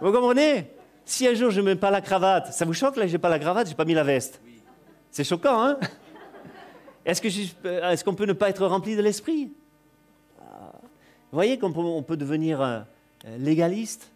Vous 0.01 0.11
comprenez? 0.11 0.67
Si 1.05 1.27
un 1.27 1.33
jour 1.33 1.51
je 1.51 1.61
ne 1.61 1.65
mets 1.65 1.75
pas 1.75 1.91
la 1.91 2.01
cravate, 2.01 2.51
ça 2.51 2.65
vous 2.65 2.73
choque 2.73 2.95
là 2.97 3.03
que 3.03 3.09
je 3.09 3.13
n'ai 3.13 3.19
pas 3.19 3.29
la 3.29 3.39
cravate, 3.39 3.67
je 3.67 3.71
n'ai 3.71 3.77
pas 3.77 3.85
mis 3.85 3.93
la 3.93 4.03
veste? 4.03 4.41
C'est 5.11 5.23
choquant, 5.23 5.63
hein? 5.63 5.79
Est-ce 7.05 8.03
qu'on 8.03 8.15
peut 8.15 8.25
ne 8.25 8.33
pas 8.33 8.49
être 8.49 8.65
rempli 8.65 8.95
de 8.95 9.01
l'esprit? 9.01 9.53
Vous 10.39 11.37
voyez 11.37 11.59
qu'on 11.59 12.01
peut, 12.01 12.17
devenir 12.17 12.61
euh, 12.61 12.79
légaliste? 13.37 14.11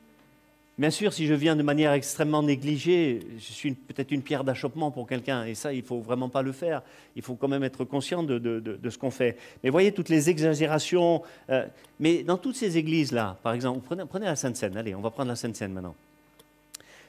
Bien 0.80 0.92
sûr, 0.92 1.12
si 1.12 1.28
je 1.28 1.34
viens 1.34 1.58
de 1.58 1.62
manière 1.62 1.92
extrêmement 1.92 2.42
négligée, 2.42 3.20
je 3.38 3.52
suis 3.52 3.74
peut-être 3.74 4.12
une 4.12 4.22
pierre 4.22 4.46
d'achoppement 4.46 4.92
pour 4.92 5.08
quelqu'un, 5.08 5.44
et 5.44 5.54
ça, 5.54 5.74
il 5.74 5.82
ne 5.82 5.86
faut 5.86 6.00
vraiment 6.00 6.30
pas 6.30 6.42
le 6.42 6.54
faire. 6.54 6.84
Il 7.18 7.22
faut 7.22 7.36
quand 7.36 7.50
même 7.50 7.66
être 7.66 7.84
conscient 7.84 8.24
de, 8.24 8.80
ce 8.90 8.98
qu'on 8.98 9.12
fait. 9.12 9.36
Mais 9.62 9.72
voyez 9.72 9.92
toutes 9.92 10.08
les 10.08 10.30
exagérations. 10.30 11.22
Euh, 11.50 11.68
mais 12.00 12.24
dans 12.24 12.38
toutes 12.38 12.56
ces 12.56 12.78
églises-là, 12.78 13.38
par 13.44 13.52
exemple, 13.52 13.82
prenez, 14.08 14.26
la 14.26 14.38
Sainte-Seine. 14.38 14.78
Allez, 14.78 14.96
on 14.96 15.02
va 15.02 15.10
prendre 15.10 15.28
la 15.28 15.36
Sainte-Seine 15.36 15.74
maintenant. 15.74 15.96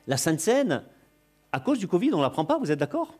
La 0.08 0.16
Sainte-Seine, 0.16 0.82
à 1.52 1.60
cause 1.60 1.78
du 1.78 1.86
Covid, 1.86 2.12
on 2.12 2.18
ne 2.18 2.22
la 2.22 2.30
prend 2.30 2.44
pas, 2.44 2.58
vous 2.58 2.72
êtes 2.72 2.80
d'accord? 2.80 3.14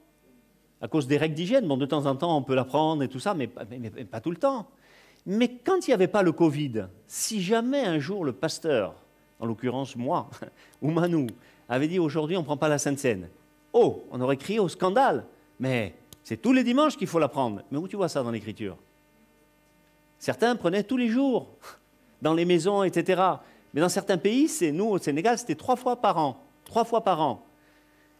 À 0.81 0.89
cause 0.89 1.07
des 1.07 1.17
règles 1.17 1.37
d'hygiène. 1.37 1.69
Bon, 1.69 1.77
de 1.77 1.87
temps 1.87 2.07
en 2.07 2.17
temps, 2.17 2.37
on 2.37 2.43
peut 2.43 2.57
la 2.57 2.65
prendre 2.65 3.05
et 3.05 3.09
tout 3.09 3.21
ça, 3.21 3.35
mais 3.35 3.47
pas 3.47 4.21
tout 4.21 4.33
le 4.33 4.37
temps. 4.37 4.67
Mais 5.27 5.59
quand 5.65 5.87
il 5.87 5.91
n'y 5.91 5.95
avait 5.95 6.09
pas 6.09 6.25
le 6.25 6.33
Covid, 6.33 6.87
si 7.07 7.41
jamais 7.41 7.85
un 7.85 8.01
jour 8.01 8.25
le 8.25 8.33
pasteur 8.33 8.97
en 9.41 9.47
l'occurrence 9.47 9.97
moi, 9.97 10.29
ou 10.83 10.91
Manou, 10.91 11.27
avait 11.69 11.89
dit 11.89 11.99
aujourd'hui 11.99 12.37
on 12.37 12.41
ne 12.41 12.45
prend 12.45 12.57
pas 12.57 12.69
la 12.69 12.79
Sainte 12.79 12.99
Seine. 12.99 13.29
Oh, 13.73 14.05
on 14.11 14.21
aurait 14.21 14.37
crié 14.37 14.59
au 14.59 14.69
scandale. 14.69 15.25
Mais 15.59 15.95
c'est 16.23 16.41
tous 16.41 16.53
les 16.53 16.65
dimanches 16.65 16.97
qu'il 16.97 17.07
faut 17.07 17.19
la 17.19 17.29
prendre. 17.29 17.63
Mais 17.71 17.79
où 17.79 17.89
tu 17.89 17.97
vois 17.97 18.09
ça 18.09 18.23
dans 18.23 18.31
l'Écriture? 18.31 18.77
Certains 20.19 20.57
prenaient 20.57 20.83
tous 20.83 20.97
les 20.97 21.09
jours, 21.09 21.49
dans 22.23 22.35
les 22.35 22.45
maisons, 22.45 22.83
etc. 22.83 23.23
Mais 23.73 23.81
dans 23.81 23.89
certains 23.89 24.19
pays, 24.19 24.49
c'est 24.49 24.73
nous 24.73 24.87
au 24.87 24.99
Sénégal, 24.99 25.39
c'était 25.39 25.55
trois 25.55 25.77
fois 25.77 25.97
par 25.97 26.19
an. 26.19 26.43
Trois 26.65 26.85
fois 26.85 27.03
par 27.03 27.21
an. 27.21 27.45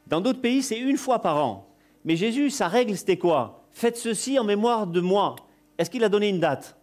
Dans 0.07 0.21
d'autres 0.21 0.41
pays, 0.41 0.63
c'est 0.63 0.79
une 0.79 0.97
fois 0.97 1.21
par 1.21 1.45
an. 1.45 1.67
Mais 2.05 2.17
Jésus, 2.17 2.51
sa 2.51 2.69
règle, 2.69 2.97
c'était 2.97 3.19
quoi? 3.19 3.63
Faites 3.73 3.97
ceci 3.97 4.39
en 4.39 4.45
mémoire 4.45 4.87
de 4.87 5.01
moi. 5.01 5.37
Est-ce 5.79 5.91
qu'il 5.91 6.03
a 6.05 6.09
donné 6.09 6.29
une 6.29 6.41
date? 6.41 6.77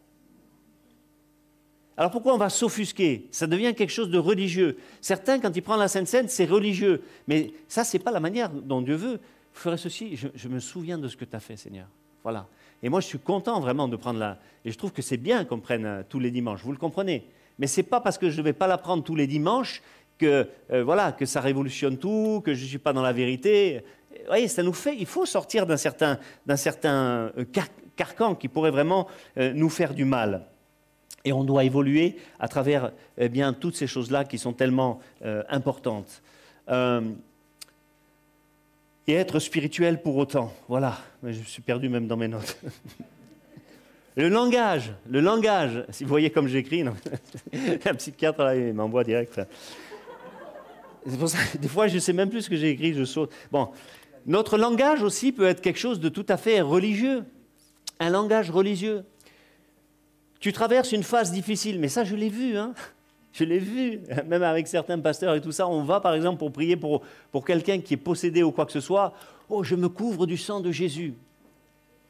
Alors 1.98 2.12
pourquoi 2.12 2.36
on 2.36 2.38
va 2.38 2.50
s'offusquer? 2.50 3.28
Ça 3.32 3.48
devient 3.48 3.74
quelque 3.74 3.90
chose 3.90 4.12
de 4.12 4.20
religieux. 4.20 4.78
Certains, 5.02 5.40
quand 5.40 5.56
ils 5.56 5.64
prennent 5.64 5.80
la 5.80 5.88
Sainte 5.88 6.08
Seine, 6.08 6.28
c'est 6.30 6.46
religieux. 6.46 7.02
Mais 7.28 7.52
ça, 7.68 7.84
ce 7.84 7.98
n'est 7.98 8.04
pas 8.04 8.12
la 8.12 8.20
manière 8.20 8.52
dont 8.52 8.84
Dieu 8.84 8.96
veut. 8.96 9.14
Vous 9.14 9.60
ferez 9.60 9.78
ceci, 9.78 10.16
je, 10.16 10.48
me 10.48 10.60
souviens 10.60 11.00
de 11.00 11.08
ce 11.08 11.18
que 11.18 11.26
tu 11.26 11.36
as 11.36 11.40
fait, 11.40 11.58
Seigneur. 11.58 11.88
Voilà. 12.22 12.46
Et 12.84 12.90
moi, 12.90 13.00
je 13.00 13.08
suis 13.08 13.18
content 13.18 13.60
vraiment 13.60 13.88
de 13.88 13.96
prendre 13.96 14.20
la... 14.20 14.38
Et 14.64 14.72
je 14.72 14.78
trouve 14.78 14.92
que 14.92 15.02
c'est 15.02 15.18
bien 15.18 15.44
qu'on 15.44 15.60
prenne 15.60 15.86
euh, 15.86 16.04
tous 16.08 16.20
les 16.20 16.30
dimanches, 16.30 16.62
vous 16.62 16.72
le 16.72 16.78
comprenez. 16.78 17.26
Mais 17.58 17.66
ce 17.66 17.82
n'est 17.82 17.88
pas 17.88 18.00
parce 18.00 18.20
que 18.20 18.30
je 18.30 18.38
ne 18.38 18.44
vais 18.44 18.54
pas 18.54 18.68
la 18.68 18.78
prendre 18.78 19.04
tous 19.04 19.16
les 19.16 19.26
dimanches 19.26 19.82
que, 20.20 20.48
euh, 20.72 20.84
voilà, 20.84 21.12
que 21.12 21.26
ça 21.26 21.42
révolutionne 21.42 21.98
tout, 21.98 22.44
que 22.46 22.54
je 22.54 22.62
ne 22.62 22.68
suis 22.68 22.78
pas 22.78 22.94
dans 22.94 23.02
la 23.02 23.14
vérité. 23.14 23.82
Vous 24.12 24.28
voyez, 24.28 24.48
ça 24.48 24.62
nous 24.62 24.74
fait... 24.74 24.96
Il 24.96 25.08
faut 25.08 25.26
sortir 25.26 25.66
d'un 25.66 25.78
certain, 25.78 26.20
certain 26.56 27.32
euh, 27.36 27.46
carcan 27.96 28.36
qui 28.36 28.48
pourrait 28.50 28.70
vraiment 28.70 29.08
nous 29.36 29.70
faire 29.70 29.96
du 29.96 30.06
mal. 30.06 30.46
Et 31.28 31.34
on 31.34 31.44
doit 31.44 31.66
évoluer 31.66 32.16
à 32.40 32.48
travers 32.48 32.94
eh 33.18 33.30
toutes 33.60 33.76
ces 33.76 33.86
choses-là 33.86 34.24
qui 34.24 34.38
sont 34.38 34.54
tellement 34.54 35.02
euh, 35.26 35.44
importantes. 35.50 36.22
Euh, 36.70 37.02
et 39.08 39.14
être 39.14 39.40
spirituel 39.40 40.02
pour 40.02 40.16
autant. 40.16 40.54
Voilà, 40.70 40.98
je 41.24 41.42
suis 41.44 41.62
perdu 41.62 41.90
même 41.90 42.08
dans 42.08 42.16
mes 42.16 42.30
notes. 42.30 42.58
Le 44.16 44.30
langage, 44.30 44.94
le 45.08 45.20
langage, 45.20 45.86
si 45.92 46.04
vous 46.04 46.10
voyez 46.10 46.32
comme 46.32 46.48
j'écris, 46.48 46.84
un 47.86 47.94
psychiatre 47.94 48.42
là, 48.42 48.56
m'envoie 48.74 49.04
direct. 49.04 49.40
Pour 51.20 51.30
ça, 51.30 51.38
des 51.62 51.68
fois, 51.68 51.88
je 51.88 51.94
ne 51.94 52.00
sais 52.00 52.14
même 52.14 52.28
plus 52.28 52.42
ce 52.42 52.50
que 52.50 52.56
j'ai 52.56 52.72
écrit, 52.72 52.96
je 52.96 53.04
saute. 53.04 53.32
Bon, 53.52 53.70
notre 54.26 54.58
langage 54.58 55.04
aussi 55.04 55.32
peut 55.32 55.46
être 55.46 55.62
quelque 55.62 55.78
chose 55.78 56.00
de 56.00 56.10
tout 56.10 56.26
à 56.30 56.38
fait 56.38 56.62
religieux, 56.62 57.26
un 58.00 58.10
langage 58.10 58.50
religieux. 58.50 59.04
Tu 60.40 60.54
traverses 60.54 60.92
une 60.92 61.04
phase 61.04 61.32
difficile, 61.32 61.80
mais 61.80 61.88
ça, 61.88 62.04
je 62.04 62.16
l'ai 62.16 62.30
vu, 62.30 62.58
hein 62.58 62.74
je 63.34 63.44
l'ai 63.44 63.60
vu, 63.60 64.02
même 64.26 64.44
avec 64.44 64.68
certains 64.68 65.00
pasteurs 65.00 65.36
et 65.36 65.42
tout 65.42 65.52
ça. 65.52 65.68
On 65.68 65.84
va, 65.84 66.00
par 66.00 66.14
exemple, 66.14 66.40
pour 66.40 66.52
prier 66.52 66.76
pour, 66.76 67.02
pour 67.32 67.46
quelqu'un 67.46 67.80
qui 67.80 67.96
est 67.96 67.98
possédé 67.98 68.44
ou 68.44 68.52
quoi 68.52 68.66
que 68.66 68.72
ce 68.72 68.82
soit. 68.82 69.14
Oh, 69.50 69.64
je 69.64 69.76
me 69.76 69.90
couvre 69.90 70.26
du 70.26 70.38
sang 70.38 70.60
de 70.60 70.72
Jésus. 70.72 71.14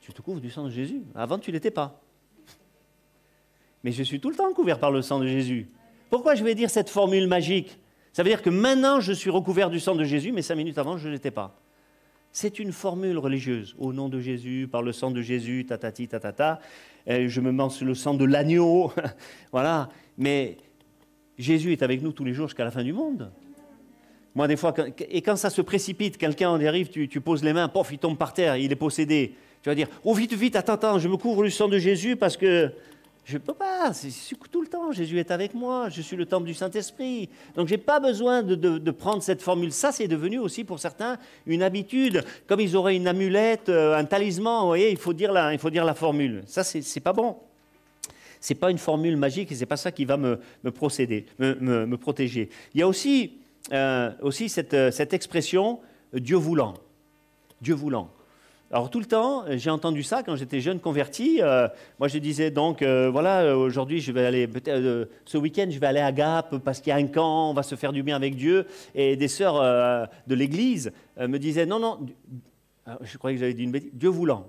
Tu 0.02 0.14
te 0.14 0.22
couvres 0.22 0.40
du 0.40 0.50
sang 0.50 0.64
de 0.64 0.70
Jésus? 0.70 1.02
Avant, 1.16 1.38
tu 1.38 1.52
l'étais 1.52 1.72
pas. 1.72 2.00
Mais 3.84 3.92
je 3.92 4.04
suis 4.04 4.20
tout 4.20 4.30
le 4.30 4.36
temps 4.36 4.52
couvert 4.54 4.80
par 4.80 4.92
le 4.92 5.02
sang 5.02 5.20
de 5.20 5.28
Jésus. 5.28 5.70
Pourquoi 6.10 6.36
je 6.36 6.44
vais 6.44 6.56
dire 6.56 6.70
cette 6.70 6.90
formule 6.90 7.28
magique? 7.28 7.78
Ça 8.14 8.24
veut 8.24 8.30
dire 8.30 8.42
que 8.42 8.50
maintenant, 8.50 9.00
je 9.00 9.12
suis 9.14 9.30
recouvert 9.30 9.70
du 9.70 9.80
sang 9.80 9.96
de 9.96 10.04
Jésus, 10.04 10.32
mais 10.32 10.42
cinq 10.42 10.56
minutes 10.56 10.78
avant, 10.78 10.98
je 10.98 11.08
ne 11.08 11.14
l'étais 11.14 11.30
pas. 11.30 11.60
C'est 12.32 12.60
une 12.60 12.72
formule 12.72 13.18
religieuse. 13.18 13.76
Au 13.78 13.94
nom 13.94 14.10
de 14.10 14.20
Jésus, 14.20 14.68
par 14.72 14.82
le 14.82 14.92
sang 14.92 15.12
de 15.12 15.22
Jésus, 15.22 15.66
tatati, 15.68 16.08
tatata. 16.08 16.60
Je 17.08 17.42
me 17.42 17.52
mens 17.52 17.82
le 17.82 17.94
sang 17.94 18.14
de 18.14 18.26
l'agneau. 18.26 18.92
voilà. 19.52 19.90
Mais 20.18 20.58
Jésus 21.38 21.72
est 21.72 21.84
avec 21.84 22.02
nous 22.02 22.12
tous 22.12 22.24
les 22.24 22.34
jours 22.34 22.48
jusqu'à 22.48 22.66
la 22.66 22.72
fin 22.72 22.84
du 22.84 22.94
monde. 22.94 23.32
Moi, 24.36 24.48
des 24.48 24.56
fois, 24.56 24.74
et 25.10 25.22
quand 25.22 25.36
ça 25.36 25.50
se 25.50 25.62
précipite, 25.62 26.18
quelqu'un 26.18 26.52
en 26.52 26.64
arrive, 26.64 26.90
tu, 26.90 27.22
poses 27.22 27.44
les 27.44 27.54
mains, 27.54 27.68
pof, 27.68 27.90
il 27.92 27.98
tombe 27.98 28.18
par 28.18 28.34
terre, 28.34 28.56
il 28.58 28.72
est 28.72 28.76
possédé. 28.76 29.34
Tu 29.64 29.70
vas 29.70 29.74
dire, 29.74 29.88
oh 30.04 30.14
vite, 30.14 30.34
vite, 30.34 30.56
attends, 30.56 30.74
attends, 30.74 31.00
je 31.00 31.08
me 31.08 31.18
couvre 31.18 31.44
du 31.44 31.50
sang 31.50 31.68
de 31.68 31.80
Jésus 31.80 32.16
parce 32.16 32.38
que 32.38 32.72
je 33.28 33.34
ne 33.34 33.40
peux 33.40 33.54
pas, 33.54 33.92
c'est 33.92 34.10
tout 34.50 34.62
le 34.62 34.70
temps. 34.70 34.94
Jésus 34.94 35.20
est 35.20 35.32
avec 35.32 35.54
moi, 35.54 35.90
je 35.90 36.02
suis 36.02 36.16
le 36.16 36.26
temple 36.26 36.46
du 36.46 36.54
Saint-Esprit. 36.54 37.28
Donc 37.58 37.68
je 37.68 37.74
n'ai 37.74 37.78
pas 37.78 38.00
besoin 38.00 38.42
de, 38.42 38.92
prendre 38.92 39.22
cette 39.22 39.42
formule. 39.42 39.74
Ça, 39.74 39.92
c'est 39.92 40.08
devenu 40.08 40.40
aussi 40.40 40.64
pour 40.64 40.80
certains 40.80 41.18
une 41.46 41.62
habitude. 41.62 42.24
Comme 42.48 42.62
ils 42.62 42.78
auraient 42.78 42.96
une 42.96 43.06
amulette, 43.06 43.68
euh, 43.68 43.98
un 43.98 44.06
talisman, 44.06 44.62
vous 44.62 44.68
voyez, 44.68 44.92
il 44.92 44.98
faut 44.98 45.12
dire 45.12 45.34
la, 45.34 45.52
il 45.52 45.60
faut 45.60 45.70
dire 45.70 45.84
la 45.84 45.94
formule. 45.94 46.42
Ça, 46.48 46.64
c'est 46.64 46.80
n'est 46.80 47.02
pas 47.02 47.12
bon. 47.12 47.36
Ce 48.40 48.54
n'est 48.54 48.60
pas 48.60 48.72
une 48.72 48.78
formule 48.78 49.18
magique 49.18 49.52
et 49.52 49.56
ce 49.56 49.60
n'est 49.60 49.66
pas 49.66 49.76
ça 49.76 49.92
qui 49.92 50.06
va 50.06 50.16
me, 50.16 50.40
procéder, 50.72 51.26
me, 51.38 51.96
protéger. 51.98 52.50
Il 52.74 52.80
y 52.80 52.84
a 52.84 52.88
aussi, 52.88 53.34
euh, 53.74 54.10
aussi 54.22 54.48
cette, 54.48 54.94
cette 54.94 55.14
expression 55.14 55.82
Dieu 56.14 56.38
voulant. 56.38 56.76
Dieu 57.60 57.74
voulant. 57.74 58.10
Alors 58.70 58.90
tout 58.90 59.00
le 59.00 59.06
temps, 59.06 59.46
j'ai 59.52 59.70
entendu 59.70 60.04
ça 60.04 60.24
quand 60.24 60.36
j'étais 60.36 60.60
jeune 60.60 60.82
converti. 60.82 61.40
Euh, 61.42 61.70
moi, 62.00 62.10
je 62.10 62.18
disais 62.18 62.52
donc, 62.52 62.82
euh, 62.82 63.10
voilà, 63.10 63.58
aujourd'hui, 63.58 64.02
je 64.02 64.12
vais 64.12 64.26
aller, 64.26 64.50
ce 65.26 65.38
week-end, 65.38 65.68
je 65.70 65.80
vais 65.80 65.88
aller 65.88 66.02
à 66.02 66.12
Gap 66.12 66.58
parce 66.58 66.82
qu'il 66.82 66.90
y 66.90 66.94
a 66.94 66.98
un 66.98 67.08
camp, 67.08 67.52
on 67.52 67.54
va 67.54 67.64
se 67.64 67.76
faire 67.76 67.94
du 67.94 68.04
bien 68.04 68.18
avec 68.18 68.36
Dieu. 68.36 68.68
Et 68.94 69.16
des 69.16 69.30
sœurs 69.30 70.10
de 70.28 70.36
l'Église 70.36 70.92
me 71.18 71.38
disaient, 71.38 71.66
non, 71.66 71.80
non, 71.80 72.06
je 73.02 73.18
croyais 73.18 73.38
que 73.38 73.40
j'avais 73.40 73.54
dit 73.54 73.64
une 73.64 73.72
bêtise, 73.72 73.92
Dieu 73.94 74.10
voulant, 74.10 74.48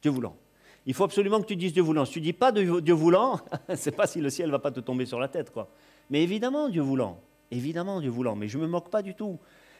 Dieu 0.00 0.10
voulant. 0.10 0.36
Il 0.84 0.94
faut 0.94 1.04
absolument 1.04 1.40
que 1.40 1.46
tu 1.46 1.54
dises 1.54 1.72
Dieu 1.72 1.82
voulant. 1.82 2.04
Si 2.04 2.14
tu 2.14 2.20
dis 2.20 2.32
pas 2.32 2.50
Dieu 2.50 2.92
voulant, 2.92 3.38
c'est 3.76 3.94
pas 3.94 4.08
si 4.08 4.20
le 4.20 4.30
ciel 4.30 4.50
va 4.50 4.58
pas 4.58 4.72
te 4.72 4.80
tomber 4.80 5.06
sur 5.06 5.20
la 5.20 5.28
tête, 5.28 5.52
quoi. 5.52 5.68
Mais 6.10 6.24
évidemment, 6.24 6.68
Dieu 6.68 6.82
voulant, 6.82 7.20
évidemment, 7.52 8.00
Dieu 8.00 8.10
voulant. 8.10 8.34
Mais 8.34 8.48
je 8.48 8.58
me 8.58 8.66
moque 8.66 8.90
pas 8.90 9.02
du 9.02 9.14
tout. 9.14 9.38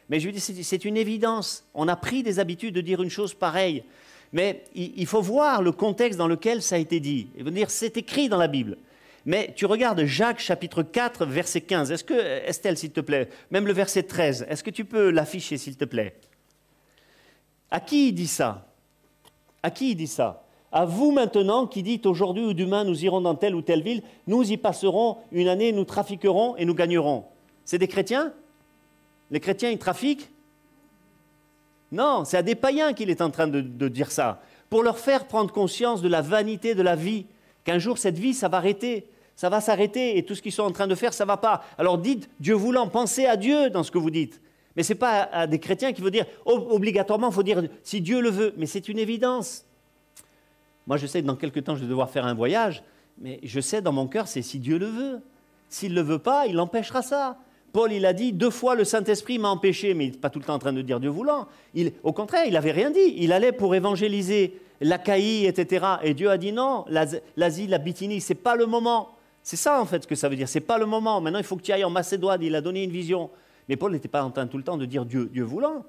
Mais 0.08 0.20
je 0.20 0.28
dis, 0.30 0.40
c'est 0.40 0.84
une 0.84 0.96
évidence. 0.96 1.64
On 1.74 1.88
a 1.88 1.96
pris 1.96 2.22
des 2.22 2.38
habitudes 2.38 2.74
de 2.74 2.80
dire 2.80 3.02
une 3.02 3.10
chose 3.10 3.34
pareille. 3.34 3.84
Mais 4.32 4.64
il 4.74 5.06
faut 5.06 5.20
voir 5.20 5.62
le 5.62 5.72
contexte 5.72 6.18
dans 6.18 6.28
lequel 6.28 6.62
ça 6.62 6.76
a 6.76 6.78
été 6.78 7.00
dit. 7.00 7.28
Et 7.36 7.42
dire, 7.44 7.70
c'est 7.70 7.96
écrit 7.96 8.28
dans 8.28 8.38
la 8.38 8.48
Bible. 8.48 8.78
Mais 9.24 9.52
tu 9.54 9.66
regardes 9.66 10.04
Jacques 10.04 10.40
chapitre 10.40 10.82
4, 10.82 11.26
verset 11.26 11.60
15. 11.60 11.92
Est-ce 11.92 12.04
que, 12.04 12.14
Estelle, 12.14 12.76
s'il 12.76 12.90
te 12.90 13.00
plaît, 13.00 13.28
même 13.50 13.66
le 13.66 13.72
verset 13.72 14.02
13, 14.02 14.46
est-ce 14.48 14.64
que 14.64 14.70
tu 14.70 14.84
peux 14.84 15.10
l'afficher, 15.10 15.58
s'il 15.58 15.76
te 15.76 15.84
plaît? 15.84 16.16
À 17.70 17.80
qui 17.80 18.08
il 18.08 18.12
dit 18.12 18.26
ça? 18.26 18.66
À 19.62 19.70
qui 19.70 19.92
il 19.92 19.94
dit 19.94 20.08
ça? 20.08 20.44
À 20.72 20.86
vous 20.86 21.12
maintenant 21.12 21.66
qui 21.66 21.82
dites 21.82 22.06
aujourd'hui 22.06 22.44
ou 22.44 22.54
demain 22.54 22.82
nous 22.84 23.04
irons 23.04 23.20
dans 23.20 23.34
telle 23.34 23.54
ou 23.54 23.62
telle 23.62 23.82
ville, 23.82 24.02
nous 24.26 24.50
y 24.50 24.56
passerons 24.56 25.18
une 25.30 25.48
année, 25.48 25.70
nous 25.70 25.84
trafiquerons 25.84 26.56
et 26.56 26.64
nous 26.64 26.74
gagnerons. 26.74 27.24
C'est 27.64 27.78
des 27.78 27.88
chrétiens? 27.88 28.32
Les 29.32 29.40
chrétiens, 29.40 29.70
ils 29.70 29.78
trafiquent 29.78 30.30
Non, 31.90 32.24
c'est 32.24 32.36
à 32.36 32.42
des 32.42 32.54
païens 32.54 32.92
qu'il 32.92 33.10
est 33.10 33.22
en 33.22 33.30
train 33.30 33.48
de, 33.48 33.88
dire 33.88 34.12
ça, 34.12 34.42
pour 34.70 34.82
leur 34.82 34.98
faire 34.98 35.26
prendre 35.26 35.52
conscience 35.52 36.02
de 36.02 36.08
la 36.08 36.20
vanité 36.20 36.74
de 36.74 36.82
la 36.82 36.94
vie, 36.94 37.26
qu'un 37.64 37.78
jour 37.78 37.98
cette 37.98 38.18
vie, 38.18 38.34
ça 38.34 38.48
va 38.48 38.58
arrêter, 38.58 39.08
ça 39.34 39.48
va 39.48 39.60
s'arrêter, 39.60 40.18
et 40.18 40.24
tout 40.24 40.34
ce 40.34 40.42
qu'ils 40.42 40.52
sont 40.52 40.62
en 40.62 40.70
train 40.70 40.86
de 40.86 40.94
faire, 40.94 41.14
ça 41.14 41.24
ne 41.24 41.28
va 41.28 41.38
pas. 41.38 41.64
Alors 41.78 41.98
dites, 41.98 42.28
Dieu 42.38 42.54
voulant, 42.54 42.86
pensez 42.88 43.24
à 43.26 43.36
Dieu 43.36 43.70
dans 43.70 43.82
ce 43.82 43.90
que 43.90 43.98
vous 43.98 44.10
dites. 44.10 44.40
Mais 44.76 44.82
ce 44.82 44.92
n'est 44.92 44.98
pas 44.98 45.22
à, 45.22 45.46
des 45.46 45.58
chrétiens 45.58 45.92
qu'il 45.92 46.04
faut 46.04 46.10
dire, 46.10 46.26
obligatoirement, 46.44 47.28
il 47.28 47.34
faut 47.34 47.42
dire, 47.42 47.62
si 47.82 48.00
Dieu 48.02 48.20
le 48.20 48.30
veut, 48.30 48.54
mais 48.58 48.66
c'est 48.66 48.88
une 48.88 48.98
évidence. 48.98 49.64
Moi, 50.86 50.98
je 50.98 51.06
sais 51.06 51.22
que 51.22 51.26
dans 51.26 51.36
quelques 51.36 51.64
temps, 51.64 51.74
je 51.74 51.82
vais 51.82 51.88
devoir 51.88 52.10
faire 52.10 52.26
un 52.26 52.34
voyage, 52.34 52.82
mais 53.18 53.40
je 53.42 53.60
sais 53.60 53.80
dans 53.80 53.92
mon 53.92 54.08
cœur, 54.08 54.28
c'est 54.28 54.42
si 54.42 54.58
Dieu 54.58 54.78
le 54.78 54.86
veut. 54.86 55.20
S'il 55.70 55.92
ne 55.92 55.96
le 55.96 56.02
veut 56.02 56.18
pas, 56.18 56.46
il 56.46 56.60
empêchera 56.60 57.00
ça. 57.00 57.38
Paul, 57.72 57.92
il 57.92 58.04
a 58.04 58.12
dit, 58.12 58.32
deux 58.32 58.50
fois 58.50 58.74
le 58.74 58.84
Saint-Esprit 58.84 59.38
m'a 59.38 59.48
empêché, 59.48 59.94
mais 59.94 60.06
il 60.06 60.12
n'est 60.12 60.18
pas 60.18 60.30
tout 60.30 60.38
le 60.38 60.44
temps 60.44 60.54
en 60.54 60.58
train 60.58 60.72
de 60.72 60.82
dire 60.82 61.00
Dieu 61.00 61.10
voulant. 61.10 61.48
au 62.02 62.12
contraire, 62.12 62.44
il 62.46 62.52
n'avait 62.52 62.72
rien 62.72 62.90
dit. 62.90 63.14
Il 63.16 63.32
allait 63.32 63.52
pour 63.52 63.74
évangéliser 63.74 64.60
l'Achaïe, 64.82 65.46
etc. 65.46 65.86
Et 66.02 66.14
Dieu 66.14 66.30
a 66.30 66.36
dit 66.36 66.52
non, 66.52 66.84
l'Asie, 67.36 67.66
la 67.66 67.78
Bithynie, 67.78 68.20
ce 68.20 68.32
n'est 68.32 68.38
pas 68.38 68.56
le 68.56 68.66
moment. 68.66 69.10
C'est 69.42 69.56
ça 69.56 69.80
en 69.80 69.86
fait 69.86 70.02
ce 70.02 70.06
que 70.06 70.14
ça 70.14 70.28
veut 70.28 70.36
dire, 70.36 70.48
ce 70.48 70.58
n'est 70.58 70.64
pas 70.64 70.78
le 70.78 70.86
moment. 70.86 71.20
Maintenant, 71.20 71.38
il 71.38 71.44
faut 71.44 71.56
que 71.56 71.62
tu 71.62 71.72
ailles 71.72 71.84
en 71.84 71.90
Macédoine, 71.90 72.42
il 72.42 72.54
a 72.54 72.60
donné 72.60 72.84
une 72.84 72.90
vision. 72.90 73.30
Mais 73.68 73.76
Paul 73.76 73.92
n'était 73.92 74.08
pas 74.08 74.22
en 74.22 74.30
train 74.30 74.46
tout 74.46 74.58
le 74.58 74.64
temps 74.64 74.76
de 74.76 74.84
dire 74.84 75.04
Dieu, 75.04 75.28
Dieu 75.32 75.44
voulant. 75.44 75.84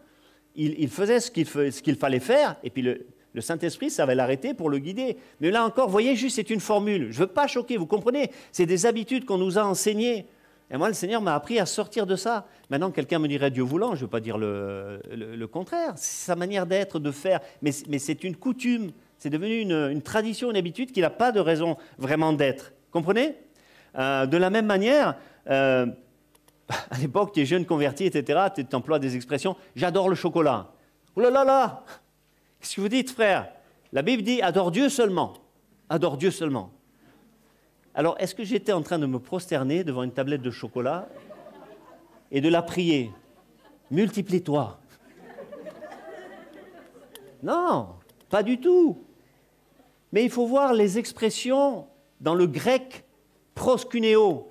Il, 0.56 0.88
faisait 0.88 1.20
ce 1.20 1.32
qu'il, 1.32 1.96
fallait 1.96 2.20
faire, 2.20 2.58
et 2.64 2.70
puis 2.70 2.84
le, 2.84 3.08
le 3.34 3.42
Saint-Esprit, 3.42 3.90
ça 3.90 4.06
va 4.06 4.14
l'arrêter 4.14 4.54
pour 4.54 4.70
le 4.70 4.78
guider. 4.78 5.18
Mais 5.42 5.50
là 5.50 5.66
encore, 5.66 5.90
voyez 5.90 6.16
juste, 6.16 6.36
c'est 6.36 6.52
une 6.52 6.60
formule. 6.60 7.12
Je 7.12 7.22
ne 7.22 7.26
veux 7.26 7.32
pas 7.32 7.48
choquer, 7.48 7.78
vous 7.78 7.88
comprenez? 7.88 8.30
C'est 8.52 8.68
des 8.68 8.86
habitudes 8.86 9.26
qu'on 9.26 9.40
nous 9.40 9.58
a 9.58 9.64
enseignées. 9.64 10.28
Et 10.74 10.78
moi, 10.78 10.88
le 10.88 10.96
Seigneur 10.96 11.22
m'a 11.22 11.36
appris 11.36 11.60
à 11.60 11.68
sortir 11.68 12.08
de 12.08 12.16
ça. 12.16 12.48
Maintenant, 12.72 12.90
quelqu'un 12.90 13.20
me 13.20 13.28
dirait 13.28 13.52
Dieu 13.52 13.62
voulant, 13.62 13.90
je 13.90 13.98
ne 13.98 14.02
veux 14.02 14.08
pas 14.08 14.20
dire 14.20 14.40
le, 14.40 15.46
contraire. 15.46 15.94
C'est 15.96 16.26
sa 16.26 16.36
manière 16.36 16.66
d'être, 16.66 16.98
de 16.98 17.12
faire. 17.12 17.42
Mais, 17.62 17.72
c'est 17.72 18.24
une 18.24 18.36
coutume. 18.36 18.92
C'est 19.20 19.30
devenu 19.30 19.60
une, 19.60 20.02
tradition, 20.02 20.50
une 20.50 20.58
habitude 20.58 20.92
qui 20.92 21.02
n'a 21.02 21.12
pas 21.12 21.32
de 21.32 21.40
raison 21.40 21.78
vraiment 22.00 22.34
d'être. 22.34 22.74
Comprenez? 22.90 23.36
Euh, 24.00 24.26
De 24.26 24.36
la 24.36 24.50
même 24.50 24.66
manière, 24.66 25.16
euh, 25.48 25.86
à 26.90 26.98
l'époque, 26.98 27.34
tu 27.34 27.42
es 27.42 27.46
jeune 27.46 27.66
converti, 27.68 28.06
etc., 28.06 28.48
tu 28.56 28.66
emploies 28.76 28.98
des 28.98 29.16
expressions 29.16 29.56
J'adore 29.76 30.10
le 30.10 30.16
chocolat. 30.16 30.72
Oh 31.16 31.22
là 31.22 31.30
là 31.30 31.44
là 31.44 31.84
Qu'est-ce 32.60 32.78
que 32.78 32.82
vous 32.82 32.90
dites, 32.90 33.12
frère? 33.12 33.48
La 33.92 34.02
Bible 34.02 34.24
dit 34.24 34.42
Adore 34.42 34.72
Dieu 34.72 34.90
seulement. 34.90 35.34
Adore 35.88 36.18
Dieu 36.18 36.32
seulement. 36.32 36.72
Alors, 37.96 38.16
est-ce 38.20 38.34
que 38.34 38.44
j'étais 38.44 38.72
en 38.72 38.82
train 38.82 38.98
de 38.98 39.06
me 39.06 39.20
prosterner 39.20 39.84
devant 39.84 40.04
une 40.04 40.12
tablette 40.12 40.42
de 40.42 40.50
chocolat 40.50 41.08
et 42.32 42.42
de 42.42 42.50
la 42.50 42.64
prier? 42.64 43.12
Multiplie-toi. 43.92 44.80
Non, 47.44 47.90
pas 48.30 48.42
du 48.42 48.60
tout. 48.60 48.98
Mais 50.12 50.24
il 50.24 50.32
faut 50.32 50.48
voir 50.48 50.74
les 50.74 50.98
expressions 50.98 51.86
dans 52.20 52.34
le 52.34 52.48
grec 52.48 53.06
proskunéo. 53.54 54.50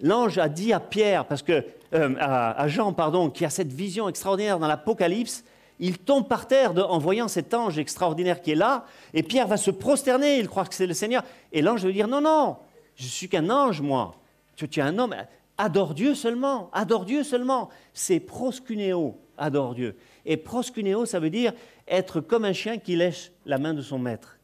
L'ange 0.00 0.38
a 0.38 0.48
dit 0.48 0.72
à 0.72 0.80
Pierre, 0.80 1.26
parce 1.26 1.42
que 1.42 1.64
euh, 1.92 2.14
à, 2.18 2.66
Jean, 2.68 2.94
pardon, 2.94 3.28
qui 3.28 3.44
a 3.44 3.50
cette 3.50 3.72
vision 3.72 4.08
extraordinaire 4.08 4.58
dans 4.58 4.68
l'Apocalypse, 4.68 5.44
il 5.80 5.98
tombe 5.98 6.28
par 6.28 6.46
terre 6.46 6.72
en 6.90 6.98
voyant 6.98 7.28
cet 7.28 7.52
ange 7.52 7.78
extraordinaire 7.78 8.40
qui 8.40 8.52
est 8.52 8.54
là, 8.54 8.86
et 9.12 9.22
Pierre 9.22 9.48
va 9.48 9.56
se 9.56 9.70
prosterner, 9.70 10.38
il 10.38 10.48
croit 10.48 10.64
que 10.64 10.74
c'est 10.74 10.86
le 10.86 10.94
Seigneur, 10.94 11.24
et 11.52 11.60
l'ange 11.60 11.84
veut 11.84 11.92
dire 11.92 12.06
non, 12.06 12.20
non, 12.20 12.56
je 13.00 13.06
suis 13.06 13.28
qu'un 13.28 13.48
ange, 13.48 13.80
moi. 13.80 14.14
Tu, 14.56 14.66
es 14.66 14.82
un 14.82 14.98
homme. 14.98 15.14
Adore 15.56 15.94
Dieu 15.94 16.14
seulement. 16.14 16.70
Adore 16.72 17.06
Dieu 17.06 17.24
seulement. 17.24 17.70
C'est 17.94 18.20
proscunéo. 18.20 19.18
Adore 19.38 19.74
Dieu. 19.74 19.96
Et 20.26 20.36
proscunéo, 20.36 21.06
ça 21.06 21.18
veut 21.18 21.30
dire 21.30 21.54
être 21.88 22.20
comme 22.20 22.44
un 22.44 22.52
chien 22.52 22.76
qui 22.76 22.96
lèche 22.96 23.32
la 23.46 23.56
main 23.56 23.72
de 23.72 23.80
son 23.80 23.98
maître. 23.98 24.38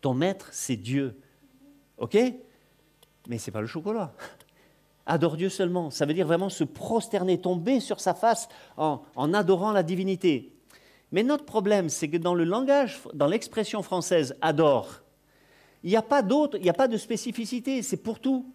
Ton 0.00 0.14
maître, 0.14 0.48
c'est 0.52 0.76
Dieu. 0.76 1.18
OK? 1.98 2.16
Mais 3.26 3.38
ce 3.38 3.50
n'est 3.50 3.52
pas 3.52 3.60
le 3.60 3.66
chocolat. 3.66 4.12
Adore 5.06 5.36
Dieu 5.36 5.48
seulement. 5.48 5.90
Ça 5.90 6.06
veut 6.06 6.14
dire 6.14 6.26
vraiment 6.26 6.50
se 6.50 6.62
prosterner, 6.62 7.40
tomber 7.40 7.80
sur 7.80 7.98
sa 7.98 8.14
face 8.14 8.48
en 8.76 9.34
adorant 9.34 9.72
la 9.72 9.82
divinité. 9.82 10.52
Mais 11.10 11.24
notre 11.24 11.44
problème, 11.44 11.88
c'est 11.88 12.08
que 12.08 12.16
dans 12.16 12.34
le 12.34 12.44
langage, 12.44 13.00
dans 13.12 13.26
l'expression 13.26 13.82
française 13.82 14.36
adore, 14.40 15.01
il 15.84 15.90
n'y 15.90 15.96
a 15.96 16.02
pas 16.02 16.22
d'autre, 16.22 16.56
il 16.56 16.62
n'y 16.62 16.70
a 16.70 16.74
pas 16.74 16.88
de 16.88 16.96
spécificité, 16.96 17.82
c'est 17.82 17.96
pour 17.96 18.20
tout. 18.20 18.46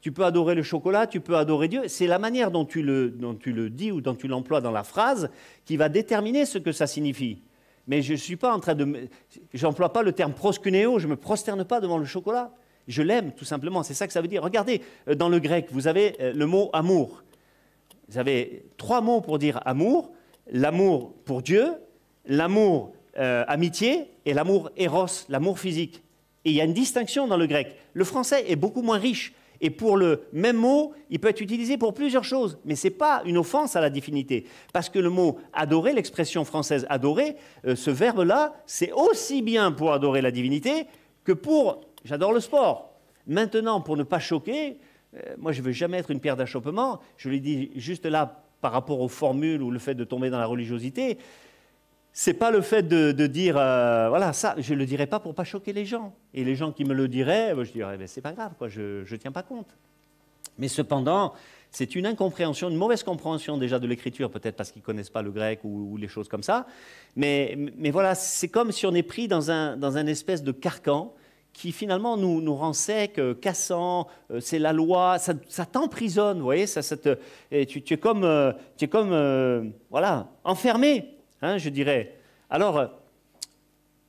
Tu 0.00 0.12
peux 0.12 0.24
adorer 0.24 0.54
le 0.54 0.62
chocolat, 0.62 1.06
tu 1.06 1.20
peux 1.20 1.36
adorer 1.36 1.68
Dieu. 1.68 1.88
C'est 1.88 2.06
la 2.06 2.18
manière 2.18 2.50
dont 2.50 2.64
tu, 2.64 2.82
le, 2.82 3.10
dont 3.10 3.34
tu 3.34 3.52
le 3.52 3.68
dis 3.68 3.90
ou 3.90 4.00
dont 4.00 4.14
tu 4.14 4.28
l'emploies 4.28 4.60
dans 4.60 4.70
la 4.70 4.84
phrase 4.84 5.28
qui 5.64 5.76
va 5.76 5.88
déterminer 5.88 6.46
ce 6.46 6.58
que 6.58 6.70
ça 6.70 6.86
signifie. 6.86 7.42
Mais 7.88 8.02
je 8.02 8.12
ne 8.12 8.18
suis 8.18 8.36
pas 8.36 8.54
en 8.54 8.60
train 8.60 8.74
de. 8.74 9.08
J'emploie 9.54 9.92
pas 9.92 10.02
le 10.02 10.12
terme 10.12 10.34
proskunéo, 10.34 10.98
je 10.98 11.06
ne 11.06 11.12
me 11.12 11.16
prosterne 11.16 11.64
pas 11.64 11.80
devant 11.80 11.98
le 11.98 12.04
chocolat. 12.04 12.52
Je 12.86 13.02
l'aime, 13.02 13.32
tout 13.32 13.44
simplement. 13.44 13.82
C'est 13.82 13.94
ça 13.94 14.06
que 14.06 14.12
ça 14.12 14.20
veut 14.20 14.28
dire. 14.28 14.42
Regardez, 14.42 14.82
euh, 15.08 15.14
dans 15.14 15.28
le 15.28 15.40
grec, 15.40 15.68
vous 15.72 15.88
avez 15.88 16.16
euh, 16.20 16.32
le 16.32 16.46
mot 16.46 16.70
amour. 16.72 17.22
Vous 18.08 18.18
avez 18.18 18.64
trois 18.76 19.00
mots 19.00 19.20
pour 19.20 19.38
dire 19.38 19.60
amour 19.66 20.12
l'amour 20.50 21.14
pour 21.24 21.42
Dieu, 21.42 21.74
l'amour 22.26 22.92
euh, 23.18 23.44
amitié 23.48 24.10
et 24.24 24.34
l'amour 24.34 24.70
éros, 24.76 25.06
l'amour 25.28 25.58
physique. 25.58 26.02
Et 26.48 26.50
il 26.50 26.56
y 26.56 26.62
a 26.62 26.64
une 26.64 26.72
distinction 26.72 27.28
dans 27.28 27.36
le 27.36 27.46
grec. 27.46 27.76
Le 27.92 28.04
français 28.04 28.42
est 28.50 28.56
beaucoup 28.56 28.80
moins 28.80 28.96
riche. 28.96 29.34
Et 29.60 29.68
pour 29.68 29.98
le 29.98 30.22
même 30.32 30.56
mot, 30.56 30.94
il 31.10 31.20
peut 31.20 31.28
être 31.28 31.42
utilisé 31.42 31.76
pour 31.76 31.92
plusieurs 31.92 32.24
choses. 32.24 32.58
Mais 32.64 32.74
ce 32.74 32.86
n'est 32.86 32.94
pas 32.94 33.20
une 33.26 33.36
offense 33.36 33.76
à 33.76 33.82
la 33.82 33.90
divinité. 33.90 34.46
Parce 34.72 34.88
que 34.88 34.98
le 34.98 35.10
mot 35.10 35.38
adorer, 35.52 35.92
l'expression 35.92 36.46
française 36.46 36.86
adorer, 36.88 37.36
euh, 37.66 37.76
ce 37.76 37.90
verbe-là, 37.90 38.54
c'est 38.64 38.92
aussi 38.92 39.42
bien 39.42 39.72
pour 39.72 39.92
adorer 39.92 40.22
la 40.22 40.30
divinité 40.30 40.86
que 41.22 41.32
pour 41.32 41.82
j'adore 42.02 42.32
le 42.32 42.40
sport. 42.40 42.94
Maintenant, 43.26 43.82
pour 43.82 43.98
ne 43.98 44.04
pas 44.04 44.18
choquer, 44.18 44.78
euh, 45.14 45.34
moi 45.36 45.52
je 45.52 45.60
ne 45.60 45.66
veux 45.66 45.72
jamais 45.72 45.98
être 45.98 46.10
une 46.10 46.20
pierre 46.20 46.36
d'achoppement. 46.36 46.98
Je 47.18 47.28
l'ai 47.28 47.40
dit 47.40 47.72
juste 47.76 48.06
là 48.06 48.42
par 48.62 48.72
rapport 48.72 49.00
aux 49.02 49.08
formules 49.08 49.62
ou 49.62 49.70
le 49.70 49.78
fait 49.78 49.94
de 49.94 50.04
tomber 50.04 50.30
dans 50.30 50.38
la 50.38 50.46
religiosité 50.46 51.18
c'est 52.20 52.34
pas 52.34 52.50
le 52.50 52.62
fait 52.62 52.82
de, 52.82 53.26
dire 53.28 53.56
euh, 53.56 54.08
voilà 54.08 54.32
ça 54.32 54.56
je 54.58 54.74
le 54.74 54.86
dirais 54.86 55.06
pas 55.06 55.20
pour 55.20 55.36
pas 55.36 55.44
choquer 55.44 55.72
les 55.72 55.84
gens. 55.84 56.16
Et 56.34 56.42
les 56.42 56.56
gens 56.56 56.72
qui 56.72 56.84
me 56.84 56.92
le 56.92 57.06
diraient 57.06 57.54
je 57.62 57.70
dirais 57.70 57.96
c'est 58.08 58.20
pas 58.20 58.32
grave 58.32 58.54
quoi 58.58 58.68
je 58.68 59.08
ne 59.08 59.16
tiens 59.16 59.30
pas 59.30 59.44
compte. 59.44 59.68
Mais 60.58 60.66
cependant 60.66 61.32
c'est 61.70 61.94
une 61.94 62.06
incompréhension 62.06 62.70
une 62.70 62.76
mauvaise 62.76 63.04
compréhension 63.04 63.56
déjà 63.56 63.78
de 63.78 63.86
l'écriture 63.86 64.32
peut-être 64.32 64.56
parce 64.56 64.72
qu'ils 64.72 64.82
connaissent 64.82 65.10
pas 65.10 65.22
le 65.22 65.30
grec 65.30 65.60
ou, 65.62 65.96
les 65.96 66.08
choses 66.08 66.26
comme 66.26 66.42
ça. 66.42 66.66
Mais, 67.14 67.56
mais 67.76 67.92
voilà 67.92 68.16
c'est 68.16 68.48
comme 68.48 68.72
si 68.72 68.84
on 68.84 68.94
est 68.96 69.04
pris 69.04 69.28
dans 69.28 69.52
un 69.52 69.76
dans 69.76 69.96
un 69.96 70.08
espèce 70.08 70.42
de 70.42 70.50
carcan 70.50 71.14
qui 71.52 71.70
finalement 71.70 72.16
nous, 72.16 72.40
nous 72.40 72.56
rend 72.56 72.72
sec, 72.72 73.18
euh, 73.18 73.34
cassant, 73.34 74.08
euh, 74.32 74.40
c'est 74.40 74.58
la 74.58 74.72
loi, 74.72 75.18
ça, 75.18 75.66
t'emprisonne, 75.66 76.38
vous 76.38 76.44
voyez, 76.44 76.66
ça, 76.66 76.82
ça 76.82 76.96
te, 76.96 77.16
tu, 77.64 77.94
es 77.94 77.96
comme, 77.96 78.54
tu 78.76 78.84
es 78.84 78.88
comme 78.88 79.72
voilà, 79.90 80.28
enfermé 80.44 81.17
Hein, 81.42 81.58
je 81.58 81.68
dirais. 81.68 82.16
Alors, 82.50 82.78
euh, 82.78 82.86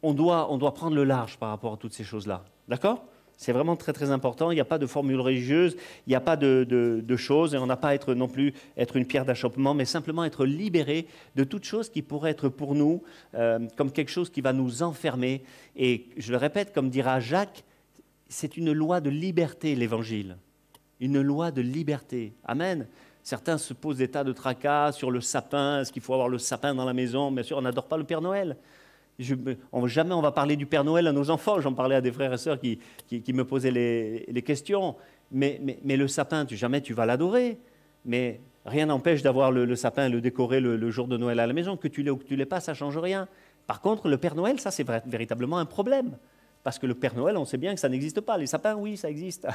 on 0.02 0.14
doit, 0.14 0.52
on 0.52 0.58
doit 0.58 0.74
prendre 0.74 0.96
le 0.96 1.04
large 1.04 1.38
par 1.38 1.50
rapport 1.50 1.74
à 1.74 1.78
toutes 1.78 1.94
ces 1.94 2.04
choses-là. 2.04 2.46
D'accord? 2.68 3.06
C'est 3.40 3.54
vraiment 3.54 3.78
très 3.78 3.94
très 3.94 4.12
important. 4.12 4.52
Il 4.52 4.56
n'y 4.56 4.62
a 4.62 4.66
pas 4.66 4.78
de 4.78 4.86
formule 4.86 5.22
religieuse, 5.22 5.78
il 6.06 6.10
n'y 6.10 6.16
a 6.16 6.20
pas 6.20 6.36
de, 6.36 7.16
choses, 7.16 7.56
et 7.56 7.58
on 7.58 7.68
n'a 7.68 7.78
pas 7.78 7.90
à 7.90 7.94
être 7.94 8.14
non 8.14 8.28
plus 8.28 8.54
être 8.76 8.98
une 8.98 9.06
pierre 9.06 9.24
d'achoppement, 9.24 9.74
mais 9.74 9.86
simplement 9.86 10.26
être 10.26 10.46
libéré 10.46 11.08
de 11.38 11.46
toute 11.46 11.64
chose 11.64 11.90
qui 11.90 12.02
pourrait 12.02 12.32
être 12.32 12.50
pour 12.50 12.76
nous 12.76 13.02
euh, 13.36 13.60
comme 13.78 13.94
quelque 13.94 14.12
chose 14.12 14.30
qui 14.30 14.42
va 14.42 14.52
nous 14.52 14.84
enfermer. 14.84 15.42
Et 15.78 16.08
je 16.18 16.32
le 16.32 16.38
répète, 16.38 16.74
comme 16.74 16.90
dira 16.90 17.22
Jacques, 17.22 17.64
c'est 18.28 18.58
une 18.58 18.74
loi 18.74 19.00
de 19.00 19.10
liberté, 19.10 19.74
l'Évangile. 19.74 20.36
Une 21.00 21.22
loi 21.22 21.52
de 21.52 21.62
liberté. 21.62 22.34
Amen. 22.44 22.88
Certains 23.30 23.60
se 23.60 23.76
posent 23.76 23.98
des 23.98 24.08
tas 24.08 24.24
de 24.24 24.34
tracas 24.34 24.92
sur 24.92 25.12
le 25.12 25.22
sapin. 25.22 25.82
Est-ce 25.82 25.92
qu'il 25.92 26.02
faut 26.02 26.14
avoir 26.14 26.30
le 26.30 26.40
sapin 26.40 26.74
dans 26.74 26.84
la 26.84 26.94
maison? 26.94 27.32
Bien 27.32 27.44
sûr, 27.44 27.60
on 27.60 27.62
n'adore 27.62 27.86
pas 27.86 27.96
le 27.96 28.04
Père 28.04 28.22
Noël. 28.22 28.58
Je, 29.20 29.36
jamais 29.86 30.16
on 30.16 30.22
va 30.24 30.32
parler 30.32 30.56
du 30.56 30.66
Père 30.66 30.84
Noël 30.84 31.06
à 31.06 31.12
nos 31.12 31.30
enfants. 31.30 31.62
J'en 31.62 31.74
parlais 31.74 31.94
à 31.94 32.02
des 32.02 32.12
frères 32.12 32.34
et 32.34 32.40
sœurs 32.40 32.58
qui, 32.60 32.80
me 33.32 33.44
posaient 33.44 33.70
les, 33.70 34.42
questions. 34.42 34.96
Mais, 35.32 35.62
le 35.86 36.08
sapin, 36.08 36.44
tu, 36.44 36.58
jamais 36.58 36.82
tu 36.82 36.96
vas 36.96 37.06
l'adorer. 37.06 37.60
Mais 38.04 38.42
rien 38.66 38.88
n'empêche 38.88 39.22
d'avoir 39.22 39.52
le, 39.52 39.76
sapin 39.76 40.08
et 40.08 40.10
le 40.10 40.22
décorer 40.22 40.60
le, 40.60 40.90
jour 40.90 41.08
de 41.08 41.16
Noël 41.16 41.40
à 41.40 41.46
la 41.46 41.54
maison. 41.54 41.78
Que 41.78 41.88
tu 41.88 42.02
l'aies 42.02 42.10
ou 42.10 42.18
que 42.18 42.26
tu 42.26 42.36
l'aies 42.36 42.48
pas, 42.48 42.62
ça 42.62 42.74
change 42.74 42.98
rien. 42.98 43.28
Par 43.68 43.80
contre, 43.80 44.10
le 44.10 44.18
Père 44.18 44.34
Noël, 44.34 44.60
ça 44.60 44.72
c'est 44.72 44.88
véritablement 45.06 45.60
un 45.60 45.66
problème. 45.66 46.18
Parce 46.64 46.78
que 46.78 46.86
le 46.86 46.94
Père 46.94 47.16
Noël, 47.16 47.38
on 47.38 47.46
sait 47.46 47.58
bien 47.58 47.74
que 47.74 47.80
ça 47.80 47.90
n'existe 47.90 48.22
pas. 48.22 48.38
Les 48.38 48.48
sapins, 48.48 48.76
oui, 48.76 48.98
ça 48.98 49.10
existe. 49.10 49.48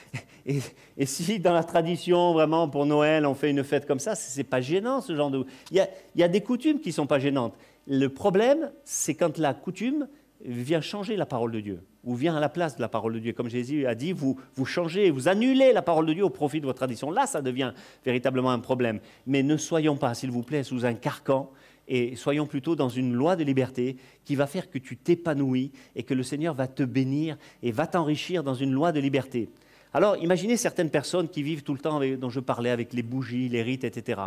et, 0.46 0.60
si 1.06 1.40
dans 1.40 1.52
la 1.52 1.64
tradition, 1.64 2.32
vraiment, 2.32 2.68
pour 2.68 2.86
Noël, 2.86 3.26
on 3.26 3.34
fait 3.34 3.50
une 3.50 3.64
fête 3.64 3.86
comme 3.86 3.98
ça, 3.98 4.14
ce 4.14 4.36
n'est 4.36 4.44
pas 4.44 4.60
gênant, 4.60 5.00
ce 5.00 5.14
genre 5.16 5.30
de... 5.30 5.44
Il 5.70 5.76
y 5.76 5.80
a, 5.80 5.88
il 6.14 6.20
y 6.20 6.24
a 6.24 6.28
des 6.28 6.40
coutumes 6.40 6.80
qui 6.80 6.90
ne 6.90 6.94
sont 6.94 7.06
pas 7.06 7.18
gênantes. 7.18 7.54
Le 7.88 8.08
problème, 8.08 8.70
c'est 8.84 9.14
quand 9.14 9.38
la 9.38 9.54
coutume 9.54 10.06
vient 10.44 10.80
changer 10.80 11.16
la 11.16 11.26
parole 11.26 11.52
de 11.52 11.60
Dieu, 11.60 11.82
ou 12.04 12.14
vient 12.14 12.36
à 12.36 12.40
la 12.40 12.48
place 12.48 12.76
de 12.76 12.80
la 12.80 12.88
parole 12.88 13.14
de 13.14 13.18
Dieu. 13.18 13.32
Comme 13.32 13.48
Jésus 13.48 13.86
a 13.86 13.94
dit, 13.94 14.12
vous, 14.12 14.38
vous 14.54 14.64
changez, 14.64 15.10
vous 15.10 15.28
annulez 15.28 15.72
la 15.72 15.82
parole 15.82 16.06
de 16.06 16.12
Dieu 16.12 16.24
au 16.24 16.30
profit 16.30 16.60
de 16.60 16.66
votre 16.66 16.78
tradition. 16.78 17.10
Là, 17.10 17.26
ça 17.26 17.42
devient 17.42 17.72
véritablement 18.04 18.50
un 18.50 18.58
problème. 18.58 19.00
Mais 19.26 19.42
ne 19.42 19.56
soyons 19.56 19.96
pas, 19.96 20.14
s'il 20.14 20.30
vous 20.30 20.42
plaît, 20.42 20.64
sous 20.64 20.84
un 20.84 20.94
carcan 20.94 21.50
et 21.88 22.16
soyons 22.16 22.46
plutôt 22.46 22.76
dans 22.76 22.88
une 22.88 23.12
loi 23.12 23.36
de 23.36 23.44
liberté 23.44 23.96
qui 24.24 24.36
va 24.36 24.46
faire 24.46 24.70
que 24.70 24.78
tu 24.78 24.96
t'épanouis 24.96 25.72
et 25.96 26.02
que 26.02 26.14
le 26.14 26.22
Seigneur 26.22 26.54
va 26.54 26.66
te 26.66 26.82
bénir 26.82 27.36
et 27.62 27.72
va 27.72 27.86
t'enrichir 27.86 28.42
dans 28.42 28.54
une 28.54 28.72
loi 28.72 28.92
de 28.92 29.00
liberté. 29.00 29.48
Alors, 29.94 30.16
imaginez 30.16 30.56
certaines 30.56 30.90
personnes 30.90 31.28
qui 31.28 31.42
vivent 31.42 31.62
tout 31.62 31.74
le 31.74 31.78
temps, 31.78 32.00
dont 32.16 32.30
je 32.30 32.40
parlais, 32.40 32.70
avec 32.70 32.92
les 32.94 33.02
bougies, 33.02 33.48
les 33.48 33.62
rites, 33.62 33.84
etc. 33.84 34.20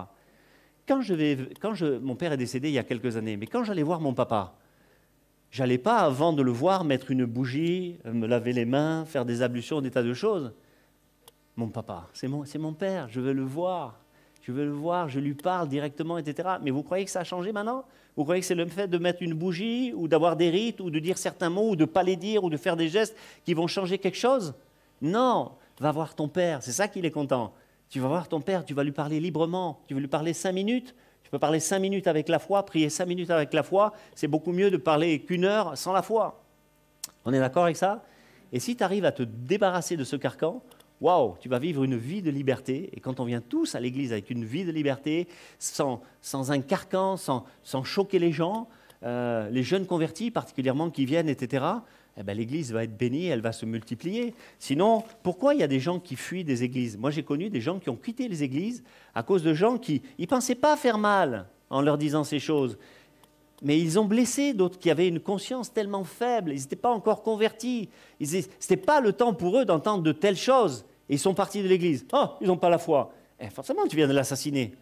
Quand, 0.87 1.01
je 1.01 1.13
vais, 1.13 1.37
quand 1.59 1.73
je, 1.73 1.97
mon 1.97 2.15
père 2.15 2.33
est 2.33 2.37
décédé 2.37 2.69
il 2.69 2.73
y 2.73 2.79
a 2.79 2.83
quelques 2.83 3.17
années, 3.17 3.37
mais 3.37 3.47
quand 3.47 3.63
j'allais 3.63 3.81
voir 3.81 3.99
mon 3.99 4.13
papa, 4.13 4.55
j'allais 5.49 5.79
pas, 5.79 5.99
avant 5.99 6.33
de 6.33 6.43
le 6.43 6.51
voir, 6.51 6.83
mettre 6.83 7.09
une 7.09 7.25
bougie, 7.25 7.97
me 8.05 8.27
laver 8.27 8.53
les 8.53 8.65
mains, 8.65 9.05
faire 9.05 9.25
des 9.25 9.41
ablutions, 9.41 9.81
des 9.81 9.89
tas 9.89 10.03
de 10.03 10.13
choses. 10.13 10.53
Mon 11.55 11.69
papa, 11.69 12.09
c'est 12.13 12.27
mon, 12.27 12.43
mon 12.59 12.73
père, 12.73 13.07
je 13.09 13.19
veux 13.19 13.33
le 13.33 13.43
voir 13.43 14.04
je 14.45 14.51
veux 14.51 14.65
le 14.65 14.71
voir, 14.71 15.09
je 15.09 15.19
lui 15.19 15.33
parle 15.33 15.67
directement, 15.67 16.19
etc. 16.19 16.49
Mais 16.61 16.69
vous 16.69 16.83
croyez 16.83 17.03
que 17.03 17.09
ça 17.09 17.21
a 17.21 17.23
changé 17.23 17.51
maintenant? 17.51 17.83
Vous 18.15 18.23
croyez 18.23 18.41
que 18.41 18.45
c'est 18.45 18.53
le 18.53 18.67
fait 18.67 18.87
de 18.87 18.99
mettre 18.99 19.23
une 19.23 19.33
bougie 19.33 19.91
ou 19.95 20.07
d'avoir 20.07 20.35
des 20.35 20.51
rites 20.51 20.79
ou 20.81 20.91
de 20.91 20.99
dire 20.99 21.17
certains 21.17 21.49
mots 21.49 21.71
ou 21.71 21.75
de 21.75 21.81
ne 21.81 21.85
pas 21.85 22.03
les 22.03 22.15
dire 22.15 22.43
ou 22.43 22.51
de 22.51 22.57
faire 22.57 22.75
des 22.75 22.87
gestes 22.87 23.17
qui 23.43 23.55
vont 23.55 23.65
changer 23.65 23.97
quelque 23.97 24.17
chose? 24.17 24.53
Non, 25.01 25.53
va 25.79 25.91
voir 25.91 26.13
ton 26.13 26.27
père, 26.27 26.61
c'est 26.61 26.73
ça 26.73 26.87
qu'il 26.87 27.07
est 27.07 27.11
content. 27.11 27.53
Tu 27.89 27.99
vas 27.99 28.07
voir 28.07 28.27
ton 28.27 28.39
père, 28.39 28.63
tu 28.63 28.75
vas 28.75 28.83
lui 28.83 28.91
parler 28.91 29.19
librement, 29.19 29.79
tu 29.87 29.95
veux 29.95 29.99
lui 29.99 30.07
parler 30.07 30.33
cinq 30.33 30.51
minutes, 30.51 30.93
tu 31.23 31.31
peux 31.31 31.39
parler 31.39 31.59
cinq 31.59 31.79
minutes 31.79 32.05
avec 32.05 32.29
la 32.29 32.37
foi, 32.37 32.63
prier 32.67 32.89
cinq 32.89 33.07
minutes 33.07 33.31
avec 33.31 33.51
la 33.51 33.63
foi, 33.63 33.93
c'est 34.13 34.27
beaucoup 34.27 34.51
mieux 34.51 34.69
de 34.69 34.77
parler 34.77 35.21
qu'une 35.21 35.43
heure 35.43 35.75
sans 35.75 35.91
la 35.91 36.03
foi. 36.03 36.43
On 37.25 37.33
est 37.33 37.39
d'accord 37.39 37.63
avec 37.63 37.77
ça? 37.77 38.03
Et 38.53 38.59
si 38.59 38.75
tu 38.75 38.83
arrives 38.83 39.05
à 39.05 39.11
te 39.11 39.23
débarrasser 39.23 39.97
de 39.97 40.03
ce 40.03 40.15
carcan, 40.15 40.61
waouh, 41.01 41.35
tu 41.39 41.49
vas 41.49 41.59
vivre 41.59 41.83
une 41.83 41.97
vie 41.97 42.21
de 42.21 42.31
liberté. 42.31 42.89
Et 42.93 42.99
quand 42.99 43.19
on 43.19 43.25
vient 43.25 43.41
tous 43.41 43.75
à 43.75 43.79
l'église 43.79 44.11
avec 44.11 44.29
une 44.29 44.45
vie 44.45 44.65
de 44.65 44.71
liberté, 44.71 45.27
sans, 45.59 46.01
un 46.31 46.61
carcan, 46.61 47.17
sans, 47.17 47.83
choquer 47.83 48.19
les 48.19 48.31
gens, 48.31 48.67
euh, 49.03 49.49
les 49.49 49.63
jeunes 49.63 49.85
convertis 49.85 50.31
particulièrement 50.31 50.89
qui 50.89 51.05
viennent, 51.05 51.29
etc., 51.29 51.65
eh 52.17 52.23
ben, 52.23 52.37
l'église 52.37 52.71
va 52.71 52.83
être 52.83 52.97
bénie, 52.97 53.25
elle 53.25 53.41
va 53.41 53.51
se 53.51 53.65
multiplier. 53.65 54.33
Sinon, 54.57 55.03
pourquoi 55.21 55.53
il 55.53 55.59
y 55.59 55.63
a 55.63 55.67
des 55.67 55.81
gens 55.81 55.99
qui 55.99 56.15
fuient 56.15 56.45
des 56.45 56.63
églises? 56.63 56.97
Moi, 56.97 57.11
j'ai 57.11 57.23
connu 57.23 57.49
des 57.49 57.59
gens 57.59 57.77
qui 57.77 57.89
ont 57.89 57.97
quitté 57.97 58.29
les 58.29 58.41
églises 58.41 58.83
à 59.13 59.21
cause 59.21 59.43
de 59.43 59.53
gens 59.53 59.77
qui 59.77 60.01
ne 60.17 60.25
pensaient 60.25 60.55
pas 60.55 60.77
faire 60.77 60.97
mal 60.97 61.47
en 61.69 61.81
leur 61.81 61.97
disant 61.97 62.23
ces 62.23 62.39
choses. 62.39 62.77
Mais 63.61 63.79
ils 63.79 63.97
ont 63.97 64.05
blessé 64.05 64.53
d'autres 64.53 64.77
qui 64.77 64.89
avaient 64.89 65.07
une 65.07 65.19
conscience 65.19 65.71
tellement 65.71 66.03
faible, 66.03 66.51
ils 66.51 66.59
n'étaient 66.59 66.75
pas 66.75 66.91
encore 66.91 67.23
convertis. 67.23 67.89
Ce 68.21 68.35
n'était 68.35 68.77
pas 68.77 68.99
le 68.99 69.13
temps 69.13 69.33
pour 69.33 69.57
eux 69.57 69.65
d'entendre 69.65 70.03
de 70.03 70.11
telles 70.11 70.37
choses. 70.37 70.85
Et 71.09 71.15
ils 71.15 71.19
sont 71.19 71.33
partis 71.33 71.61
de 71.61 71.67
l'église. 71.67 72.05
Oh, 72.13 72.25
ils 72.41 72.47
n'ont 72.47 72.57
pas 72.57 72.69
la 72.69 72.77
foi. 72.77 73.13
Eh, 73.39 73.49
forcément, 73.49 73.85
tu 73.87 73.95
viens 73.95 74.07
de 74.07 74.13
l'assassiner 74.13 74.73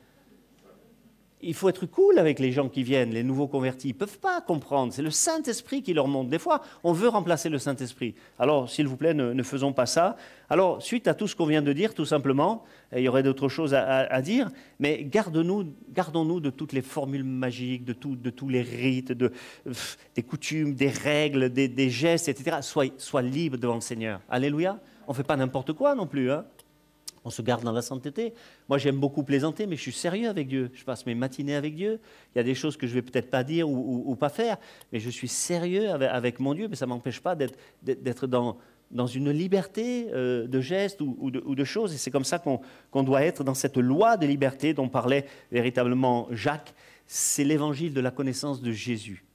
il 1.44 1.54
faut 1.54 1.70
être 1.70 1.86
cool 1.86 2.18
avec 2.20 2.39
les 2.39 2.52
gens 2.52 2.70
qui 2.70 2.84
viennent, 2.84 3.12
les 3.12 3.24
nouveaux 3.24 3.48
convertis. 3.48 3.89
Ils 3.89 3.94
ne 3.94 3.98
peuvent 3.98 4.20
pas 4.20 4.41
comprendre. 4.41 4.94
C'est 4.94 5.02
le 5.02 5.12
Saint-Esprit 5.12 5.84
qui 5.84 5.94
leur 5.94 6.08
montre. 6.08 6.30
Des 6.30 6.39
fois, 6.39 6.62
on 6.84 6.94
veut 6.94 7.10
remplacer 7.10 7.50
le 7.50 7.58
Saint-Esprit. 7.58 8.16
Alors, 8.39 8.70
s'il 8.70 8.88
vous 8.88 8.98
plaît, 8.98 9.14
ne, 9.14 9.44
faisons 9.44 9.74
pas 9.74 9.86
ça. 9.86 10.16
Alors, 10.50 10.82
suite 10.82 11.08
à 11.08 11.14
tout 11.14 11.28
ce 11.28 11.36
qu'on 11.36 11.46
vient 11.46 11.62
de 11.62 11.74
dire, 11.74 11.94
tout 11.94 12.06
simplement, 12.06 12.64
il 12.96 13.02
y 13.02 13.08
aurait 13.08 13.24
d'autres 13.24 13.50
choses 13.50 13.74
à, 13.74 14.22
dire, 14.22 14.50
mais 14.80 15.04
gardons-nous 15.04 16.39
de 16.39 16.50
toutes 16.50 16.74
les 16.74 16.82
formules 16.82 17.24
magiques, 17.24 17.86
de, 17.86 17.94
tous 17.94 18.50
les 18.50 18.62
rites, 18.62 19.12
des 19.12 20.24
coutumes, 20.24 20.74
des 20.74 20.89
règles, 20.89 21.50
des, 21.50 21.89
gestes, 21.89 22.30
etc. 22.30 22.58
Sois, 22.62 22.86
sois 22.98 23.22
libre 23.22 23.58
devant 23.58 23.76
le 23.76 23.82
Seigneur. 23.82 24.22
Alléluia. 24.30 24.80
On 25.08 25.12
ne 25.12 25.18
fait 25.18 25.24
pas 25.24 25.36
n'importe 25.36 25.74
quoi 25.74 25.96
non 25.96 26.08
plus. 26.08 26.32
Hein 26.32 26.46
on 27.26 27.30
se 27.30 27.41
garde 27.41 27.63
dans 27.63 27.71
la 27.71 27.82
sainteté. 27.82 28.34
Moi, 28.69 28.78
j'aime 28.78 28.99
beaucoup 28.99 29.24
plaisanter, 29.24 29.65
mais 29.65 29.76
je 29.76 29.82
suis 29.82 29.93
sérieux 29.93 30.30
avec 30.30 30.47
Dieu. 30.47 30.71
Je 30.74 30.84
passe 30.84 31.05
mes 31.05 31.15
matinées 31.15 31.55
avec 31.55 31.76
Dieu. 31.76 31.99
Il 32.34 32.38
y 32.38 32.41
a 32.41 32.43
des 32.43 32.55
choses 32.55 32.78
que 32.78 32.88
je 32.88 32.93
vais 32.93 33.01
peut-être 33.01 33.30
pas 33.30 33.43
dire 33.43 33.69
ou, 33.69 34.15
pas 34.15 34.30
faire, 34.30 34.57
mais 34.91 34.99
je 34.99 35.09
suis 35.09 35.28
sérieux 35.28 35.89
avec, 35.89 36.39
mon 36.39 36.53
Dieu, 36.53 36.67
mais 36.67 36.76
ça 36.76 36.86
m'empêche 36.86 37.21
pas 37.21 37.36
d'être 37.36 38.28
dans, 38.28 38.57
une 39.07 39.32
liberté 39.32 40.07
euh, 40.13 40.47
de 40.47 40.61
gestes 40.61 41.01
ou, 41.01 41.32
de, 41.32 41.63
choses. 41.63 41.93
Et 41.93 41.97
c'est 41.97 42.11
comme 42.11 42.26
ça 42.26 42.39
qu'on 42.39 43.03
doit 43.03 43.24
être 43.24 43.43
dans 43.43 43.55
cette 43.55 43.78
loi 43.78 44.17
de 44.17 44.28
liberté 44.28 44.74
dont 44.74 44.89
parlait 44.89 45.26
véritablement 45.51 46.28
Jacques. 46.32 46.74
C'est 47.07 47.43
l'évangile 47.43 47.93
de 47.93 48.01
la 48.01 48.11
connaissance 48.11 48.61
de 48.61 48.71
Jésus. 48.71 49.26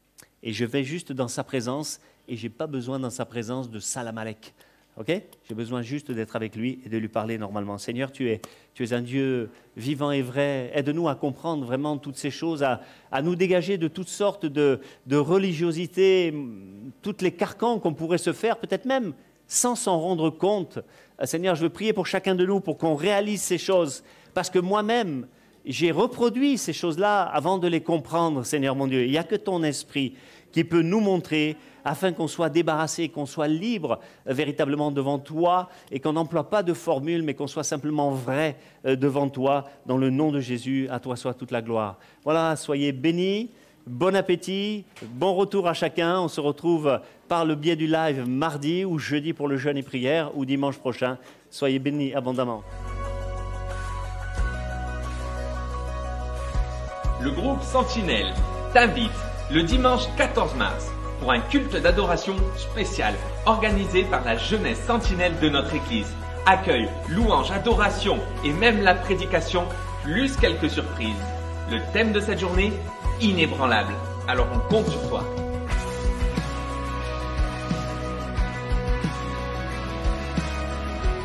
Et 0.43 0.53
je 0.53 0.65
vais 0.65 0.85
juste 0.85 1.13
dans 1.13 1.29
sa 1.29 1.43
présence, 1.43 2.01
et 2.29 2.37
je 2.37 2.45
n'ai 2.45 2.51
pas 2.51 2.67
besoin 2.67 2.99
dans 2.99 3.11
sa 3.11 3.25
présence 3.25 3.71
de 3.71 3.81
Salamalek. 3.81 4.55
J'ai 5.07 5.55
besoin 5.55 5.83
juste 5.83 6.11
d'être 6.11 6.35
avec 6.37 6.57
lui 6.57 6.81
et 6.85 6.89
de 6.89 6.99
lui 6.99 7.09
parler 7.09 7.39
normalement. 7.39 7.79
Seigneur, 7.79 8.11
tu 8.11 8.31
es, 8.31 8.41
tu 8.75 8.85
es 8.85 8.93
un 8.93 9.03
Dieu 9.03 9.51
vivant 9.77 10.11
et 10.11 10.23
vrai. 10.23 10.71
Aide-nous 10.75 11.09
à 11.09 11.15
comprendre 11.15 11.65
vraiment 11.65 11.99
toutes 11.99 12.17
ces 12.17 12.31
choses, 12.31 12.63
à, 12.63 12.81
nous 13.23 13.37
dégager 13.37 13.79
de 13.79 13.89
toutes 13.89 14.09
sortes 14.09 14.47
de, 14.47 14.81
de 15.07 15.17
religiosité, 15.17 16.35
toutes 17.03 17.23
les 17.23 17.33
carcans 17.33 17.79
qu'on 17.79 17.95
pourrait 17.95 18.19
se 18.19 18.33
faire, 18.33 18.59
peut-être 18.59 18.87
même 18.87 19.15
sans 19.47 19.75
s'en 19.75 19.99
rendre 19.99 20.31
compte. 20.31 20.79
Euh, 21.21 21.27
Seigneur, 21.27 21.55
je 21.55 21.63
veux 21.63 21.71
prier 21.71 21.93
pour 21.93 22.07
chacun 22.07 22.35
de 22.35 22.45
nous 22.45 22.61
pour 22.61 22.79
qu'on 22.79 22.95
réalise 22.95 23.43
ces 23.43 23.59
choses, 23.59 24.05
parce 24.35 24.51
que 24.51 24.59
moi-même, 24.59 25.27
j'ai 25.69 25.91
reproduit 25.91 26.59
ces 26.59 26.73
choses-là 26.73 27.23
avant 27.23 27.59
de 27.59 27.69
les 27.69 27.83
comprendre, 27.83 28.45
Seigneur 28.45 28.75
mon 28.75 28.87
Dieu. 28.87 29.05
Il 29.05 29.11
n'y 29.11 29.19
a 29.19 29.25
que 29.25 29.37
ton 29.37 29.63
esprit 29.63 30.15
qui 30.51 30.65
peut 30.65 30.83
nous 30.83 31.01
montrer 31.01 31.57
afin 31.85 32.13
qu'on 32.13 32.27
soit 32.27 32.49
débarrassé, 32.49 33.09
qu'on 33.09 33.27
soit 33.27 33.49
libre 33.49 34.01
euh, 34.27 34.33
véritablement 34.33 34.91
devant 34.91 35.19
toi 35.19 35.69
et 35.91 36.01
qu'on 36.01 36.15
n'emploie 36.15 36.51
pas 36.51 36.63
de 36.63 36.73
formule, 36.73 37.23
mais 37.23 37.35
qu'on 37.35 37.47
soit 37.47 37.65
simplement 37.65 38.11
vrai 38.11 38.57
euh, 38.87 38.97
devant 38.97 39.29
toi. 39.29 39.65
Dans 39.87 39.97
le 39.97 40.11
nom 40.11 40.33
de 40.33 40.41
Jésus, 40.41 40.89
à 40.91 41.01
toi 41.01 41.17
soit 41.17 41.35
toute 41.35 41.51
la 41.51 41.63
gloire. 41.63 41.99
Voilà, 42.25 42.57
soyez 42.57 42.93
bénis. 42.93 43.51
Bon 43.87 44.15
appétit, 44.15 44.85
bon 45.03 45.35
retour 45.35 45.67
à 45.67 45.73
chacun. 45.73 46.21
On 46.21 46.29
se 46.29 46.43
retrouve 46.43 47.01
par 47.27 47.47
le 47.47 47.55
biais 47.55 47.77
du 47.77 47.87
live 47.87 48.29
mardi 48.29 48.85
ou 48.85 48.99
jeudi 48.99 49.33
pour 49.33 49.49
le 49.49 49.57
jeûne 49.57 49.79
et 49.79 49.83
prière 49.83 50.31
ou 50.37 50.45
dimanche 50.45 50.77
prochain. 50.77 51.17
Soyez 51.49 51.79
bénis 51.79 52.13
abondamment. 52.13 52.63
Le 57.21 57.33
groupe 57.33 57.63
Sentinelle 57.63 58.33
t'invite 58.73 59.11
le 59.51 59.65
dimanche 59.65 60.05
14 60.17 60.55
mars 60.55 60.87
pour 61.19 61.33
un 61.33 61.41
culte 61.41 61.75
d'adoration 61.75 62.37
spécial 62.57 63.13
organisé 63.45 64.05
par 64.05 64.25
la 64.25 64.37
jeunesse 64.37 64.81
sentinelle 64.87 65.37
de 65.41 65.49
notre 65.49 65.75
Église. 65.75 66.15
Accueil, 66.47 66.89
louange, 67.09 67.51
adoration 67.51 68.19
et 68.45 68.53
même 68.53 68.83
la 68.83 68.95
prédication, 68.95 69.65
plus 70.05 70.37
quelques 70.37 70.71
surprises. 70.71 71.17
Le 71.73 71.81
thème 71.93 72.13
de 72.13 72.21
cette 72.21 72.39
journée, 72.39 72.73
inébranlable. 73.21 73.95
Alors 74.29 74.47
on 74.55 74.61
compte 74.73 74.89
sur 74.89 75.09
toi. 75.09 75.25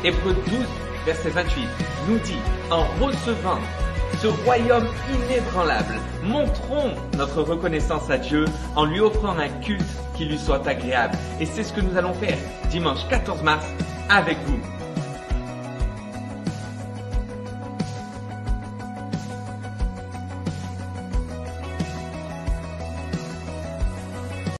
Hébreu 0.02 0.34
12, 0.48 0.66
verset 1.06 1.30
28 1.30 1.68
nous 2.08 2.18
dit, 2.18 2.40
en 2.70 2.84
recevant 3.00 3.60
ce 4.24 4.28
royaume 4.44 4.86
inébranlable. 5.12 5.96
Montrons 6.22 6.94
notre 7.18 7.42
reconnaissance 7.42 8.08
à 8.08 8.16
Dieu 8.16 8.46
en 8.74 8.86
lui 8.86 8.98
offrant 9.00 9.36
un 9.38 9.50
culte 9.60 9.84
qui 10.16 10.24
lui 10.24 10.38
soit 10.38 10.66
agréable. 10.66 11.14
Et 11.40 11.46
c'est 11.46 11.62
ce 11.62 11.74
que 11.74 11.82
nous 11.82 11.94
allons 11.98 12.14
faire 12.14 12.38
dimanche 12.70 13.06
14 13.10 13.42
mars 13.42 13.66
avec 14.08 14.38
vous. 14.46 14.73